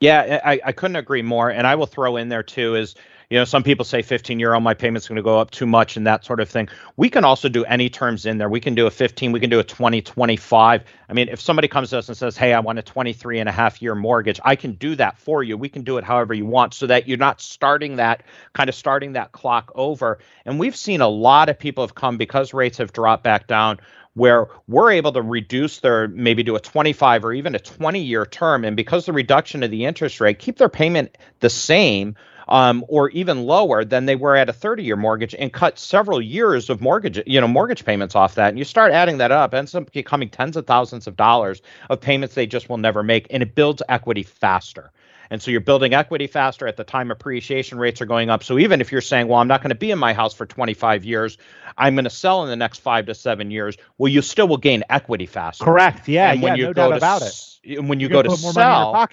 Yeah, 0.00 0.40
I, 0.44 0.60
I 0.62 0.72
couldn't 0.72 0.96
agree 0.96 1.22
more. 1.22 1.48
And 1.50 1.66
I 1.66 1.74
will 1.74 1.86
throw 1.86 2.16
in 2.16 2.28
there 2.28 2.42
too 2.42 2.74
is 2.74 2.94
you 3.30 3.38
know, 3.38 3.44
some 3.44 3.64
people 3.64 3.84
say 3.84 4.02
15 4.02 4.38
year, 4.38 4.54
oh, 4.54 4.60
my 4.60 4.74
payment's 4.74 5.08
going 5.08 5.16
to 5.16 5.22
go 5.22 5.40
up 5.40 5.50
too 5.50 5.66
much 5.66 5.96
and 5.96 6.06
that 6.06 6.24
sort 6.24 6.38
of 6.38 6.48
thing. 6.48 6.68
We 6.96 7.10
can 7.10 7.24
also 7.24 7.48
do 7.48 7.64
any 7.64 7.88
terms 7.88 8.24
in 8.24 8.38
there. 8.38 8.48
We 8.48 8.60
can 8.60 8.74
do 8.74 8.86
a 8.86 8.90
15, 8.90 9.32
we 9.32 9.40
can 9.40 9.50
do 9.50 9.58
a 9.58 9.64
20, 9.64 10.00
25. 10.00 10.84
I 11.08 11.12
mean, 11.12 11.28
if 11.28 11.40
somebody 11.40 11.66
comes 11.66 11.90
to 11.90 11.98
us 11.98 12.08
and 12.08 12.16
says, 12.16 12.36
hey, 12.36 12.52
I 12.52 12.60
want 12.60 12.78
a 12.78 12.82
23 12.82 13.40
and 13.40 13.48
a 13.48 13.52
half 13.52 13.82
year 13.82 13.94
mortgage, 13.94 14.38
I 14.44 14.54
can 14.54 14.72
do 14.72 14.94
that 14.96 15.18
for 15.18 15.42
you. 15.42 15.56
We 15.56 15.68
can 15.68 15.82
do 15.82 15.98
it 15.98 16.04
however 16.04 16.34
you 16.34 16.46
want 16.46 16.74
so 16.74 16.86
that 16.86 17.08
you're 17.08 17.18
not 17.18 17.40
starting 17.40 17.96
that 17.96 18.22
kind 18.52 18.68
of 18.68 18.76
starting 18.76 19.14
that 19.14 19.32
clock 19.32 19.72
over. 19.74 20.18
And 20.44 20.60
we've 20.60 20.76
seen 20.76 21.00
a 21.00 21.08
lot 21.08 21.48
of 21.48 21.58
people 21.58 21.82
have 21.82 21.94
come 21.94 22.18
because 22.18 22.54
rates 22.54 22.78
have 22.78 22.92
dropped 22.92 23.24
back 23.24 23.48
down 23.48 23.80
where 24.16 24.48
we're 24.66 24.92
able 24.92 25.12
to 25.12 25.20
reduce 25.20 25.80
their 25.80 26.08
maybe 26.08 26.42
to 26.42 26.56
a 26.56 26.60
25 26.60 27.24
or 27.24 27.34
even 27.34 27.54
a 27.54 27.58
20 27.58 28.00
year 28.00 28.24
term 28.24 28.64
and 28.64 28.74
because 28.74 29.04
the 29.04 29.12
reduction 29.12 29.62
of 29.62 29.70
the 29.70 29.84
interest 29.84 30.20
rate 30.20 30.38
keep 30.38 30.56
their 30.56 30.70
payment 30.70 31.16
the 31.40 31.50
same 31.50 32.16
um, 32.48 32.82
or 32.88 33.10
even 33.10 33.44
lower 33.44 33.84
than 33.84 34.06
they 34.06 34.16
were 34.16 34.34
at 34.34 34.48
a 34.48 34.54
30 34.54 34.84
year 34.84 34.96
mortgage 34.96 35.34
and 35.34 35.52
cut 35.52 35.78
several 35.78 36.20
years 36.20 36.70
of 36.70 36.80
mortgage, 36.80 37.20
you 37.26 37.40
know, 37.40 37.48
mortgage 37.48 37.84
payments 37.84 38.14
off 38.14 38.36
that. 38.36 38.48
And 38.48 38.58
you 38.58 38.64
start 38.64 38.92
adding 38.92 39.18
that 39.18 39.32
up, 39.32 39.52
ends 39.52 39.74
up 39.74 39.92
becoming 39.92 40.30
tens 40.30 40.56
of 40.56 40.66
thousands 40.66 41.06
of 41.06 41.16
dollars 41.16 41.60
of 41.90 42.00
payments 42.00 42.34
they 42.34 42.46
just 42.46 42.68
will 42.68 42.78
never 42.78 43.02
make. 43.02 43.26
And 43.30 43.42
it 43.42 43.54
builds 43.54 43.82
equity 43.88 44.22
faster. 44.22 44.92
And 45.30 45.42
so 45.42 45.50
you're 45.50 45.60
building 45.60 45.94
equity 45.94 46.26
faster 46.26 46.66
at 46.66 46.76
the 46.76 46.84
time 46.84 47.10
appreciation 47.10 47.78
rates 47.78 48.00
are 48.00 48.06
going 48.06 48.30
up. 48.30 48.42
So 48.44 48.58
even 48.58 48.80
if 48.80 48.92
you're 48.92 49.00
saying, 49.00 49.28
well, 49.28 49.40
I'm 49.40 49.48
not 49.48 49.62
going 49.62 49.70
to 49.70 49.76
be 49.76 49.90
in 49.90 49.98
my 49.98 50.12
house 50.12 50.34
for 50.34 50.46
25 50.46 51.04
years, 51.04 51.38
I'm 51.76 51.94
going 51.94 52.04
to 52.04 52.10
sell 52.10 52.42
in 52.42 52.48
the 52.48 52.56
next 52.56 52.78
five 52.78 53.06
to 53.06 53.14
seven 53.14 53.50
years, 53.50 53.76
well, 53.98 54.10
you 54.10 54.22
still 54.22 54.48
will 54.48 54.56
gain 54.56 54.84
equity 54.90 55.26
faster. 55.26 55.64
Correct. 55.64 56.08
Yeah. 56.08 56.32
And 56.32 56.42
when 56.42 56.56
yeah, 56.56 56.56
you 56.56 56.64
no 56.66 56.72
go 56.72 56.82
doubt 56.82 56.90
to, 56.90 56.96
about 56.96 57.22
it. 57.22 57.80
When 57.82 58.00
you 58.00 58.08
you're 58.08 58.22
go 58.22 58.28
to 58.28 58.36
sell, 58.36 59.08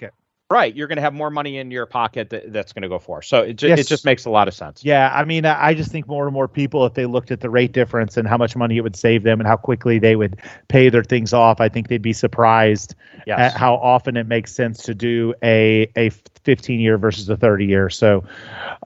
right 0.50 0.74
you're 0.76 0.86
going 0.86 0.96
to 0.96 1.02
have 1.02 1.14
more 1.14 1.30
money 1.30 1.58
in 1.58 1.70
your 1.70 1.86
pocket 1.86 2.30
that, 2.30 2.52
that's 2.52 2.72
going 2.72 2.82
to 2.82 2.88
go 2.88 2.98
for. 2.98 3.22
So 3.22 3.40
it, 3.40 3.54
ju- 3.54 3.68
yes. 3.68 3.80
it 3.80 3.86
just 3.86 4.04
makes 4.04 4.24
a 4.24 4.30
lot 4.30 4.48
of 4.48 4.54
sense. 4.54 4.84
Yeah 4.84 5.10
i 5.14 5.24
mean 5.24 5.44
i 5.46 5.74
just 5.74 5.90
think 5.90 6.06
more 6.06 6.26
and 6.26 6.34
more 6.34 6.48
people 6.48 6.84
if 6.86 6.94
they 6.94 7.06
looked 7.06 7.30
at 7.30 7.40
the 7.40 7.50
rate 7.50 7.72
difference 7.72 8.16
and 8.16 8.28
how 8.28 8.36
much 8.36 8.56
money 8.56 8.76
it 8.76 8.82
would 8.82 8.96
save 8.96 9.22
them 9.22 9.40
and 9.40 9.46
how 9.46 9.56
quickly 9.56 9.98
they 9.98 10.16
would 10.16 10.40
pay 10.68 10.88
their 10.88 11.04
things 11.04 11.32
off 11.32 11.60
i 11.60 11.68
think 11.68 11.88
they'd 11.88 12.02
be 12.02 12.12
surprised 12.12 12.94
yes. 13.26 13.38
at 13.38 13.58
how 13.58 13.74
often 13.76 14.16
it 14.16 14.26
makes 14.26 14.54
sense 14.54 14.82
to 14.82 14.94
do 14.94 15.34
a 15.42 15.90
a 15.96 16.10
15 16.44 16.80
year 16.80 16.98
versus 16.98 17.28
a 17.28 17.36
30 17.36 17.66
year 17.66 17.88
so 17.88 18.24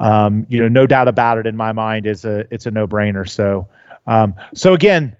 um, 0.00 0.46
you 0.48 0.60
know 0.60 0.68
no 0.68 0.86
doubt 0.86 1.08
about 1.08 1.38
it 1.38 1.46
in 1.46 1.56
my 1.56 1.72
mind 1.72 2.06
is 2.06 2.24
a 2.24 2.46
it's 2.52 2.66
a 2.66 2.70
no 2.70 2.86
brainer 2.86 3.28
so 3.28 3.68
um, 4.06 4.34
so 4.54 4.74
again 4.74 5.16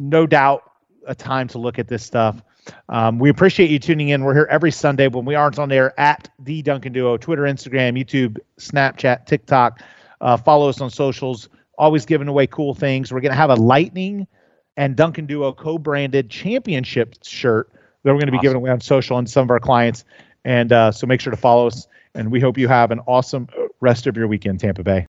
no 0.00 0.26
doubt 0.26 0.62
a 1.06 1.14
time 1.14 1.48
to 1.48 1.58
look 1.58 1.78
at 1.78 1.88
this 1.88 2.04
stuff 2.04 2.42
um, 2.88 3.18
we 3.18 3.30
appreciate 3.30 3.70
you 3.70 3.78
tuning 3.78 4.08
in. 4.08 4.24
We're 4.24 4.34
here 4.34 4.48
every 4.50 4.70
Sunday 4.70 5.08
when 5.08 5.24
we 5.24 5.34
aren't 5.34 5.58
on 5.58 5.68
there 5.68 5.98
at 5.98 6.28
the 6.38 6.62
Duncan 6.62 6.92
Duo, 6.92 7.16
Twitter, 7.16 7.42
Instagram, 7.42 7.98
YouTube, 7.98 8.38
Snapchat, 8.58 9.26
TikTok. 9.26 9.82
Uh, 10.20 10.36
follow 10.36 10.68
us 10.68 10.80
on 10.80 10.90
socials. 10.90 11.48
Always 11.76 12.06
giving 12.06 12.28
away 12.28 12.46
cool 12.46 12.74
things. 12.74 13.12
We're 13.12 13.20
going 13.20 13.32
to 13.32 13.36
have 13.36 13.50
a 13.50 13.54
Lightning 13.54 14.26
and 14.76 14.96
Duncan 14.96 15.26
Duo 15.26 15.52
co-branded 15.52 16.28
championship 16.28 17.14
shirt 17.22 17.70
that 18.02 18.12
we're 18.12 18.20
going 18.20 18.26
to 18.26 18.32
be 18.32 18.38
awesome. 18.38 18.42
giving 18.42 18.56
away 18.56 18.70
on 18.70 18.80
social 18.80 19.18
and 19.18 19.30
some 19.30 19.44
of 19.44 19.50
our 19.50 19.60
clients. 19.60 20.04
And 20.44 20.72
uh, 20.72 20.90
so 20.90 21.06
make 21.06 21.20
sure 21.20 21.30
to 21.30 21.36
follow 21.36 21.68
us. 21.68 21.86
And 22.14 22.32
we 22.32 22.40
hope 22.40 22.58
you 22.58 22.66
have 22.68 22.90
an 22.90 23.00
awesome 23.06 23.48
rest 23.80 24.06
of 24.06 24.16
your 24.16 24.26
weekend, 24.26 24.58
Tampa 24.58 24.82
Bay. 24.82 25.06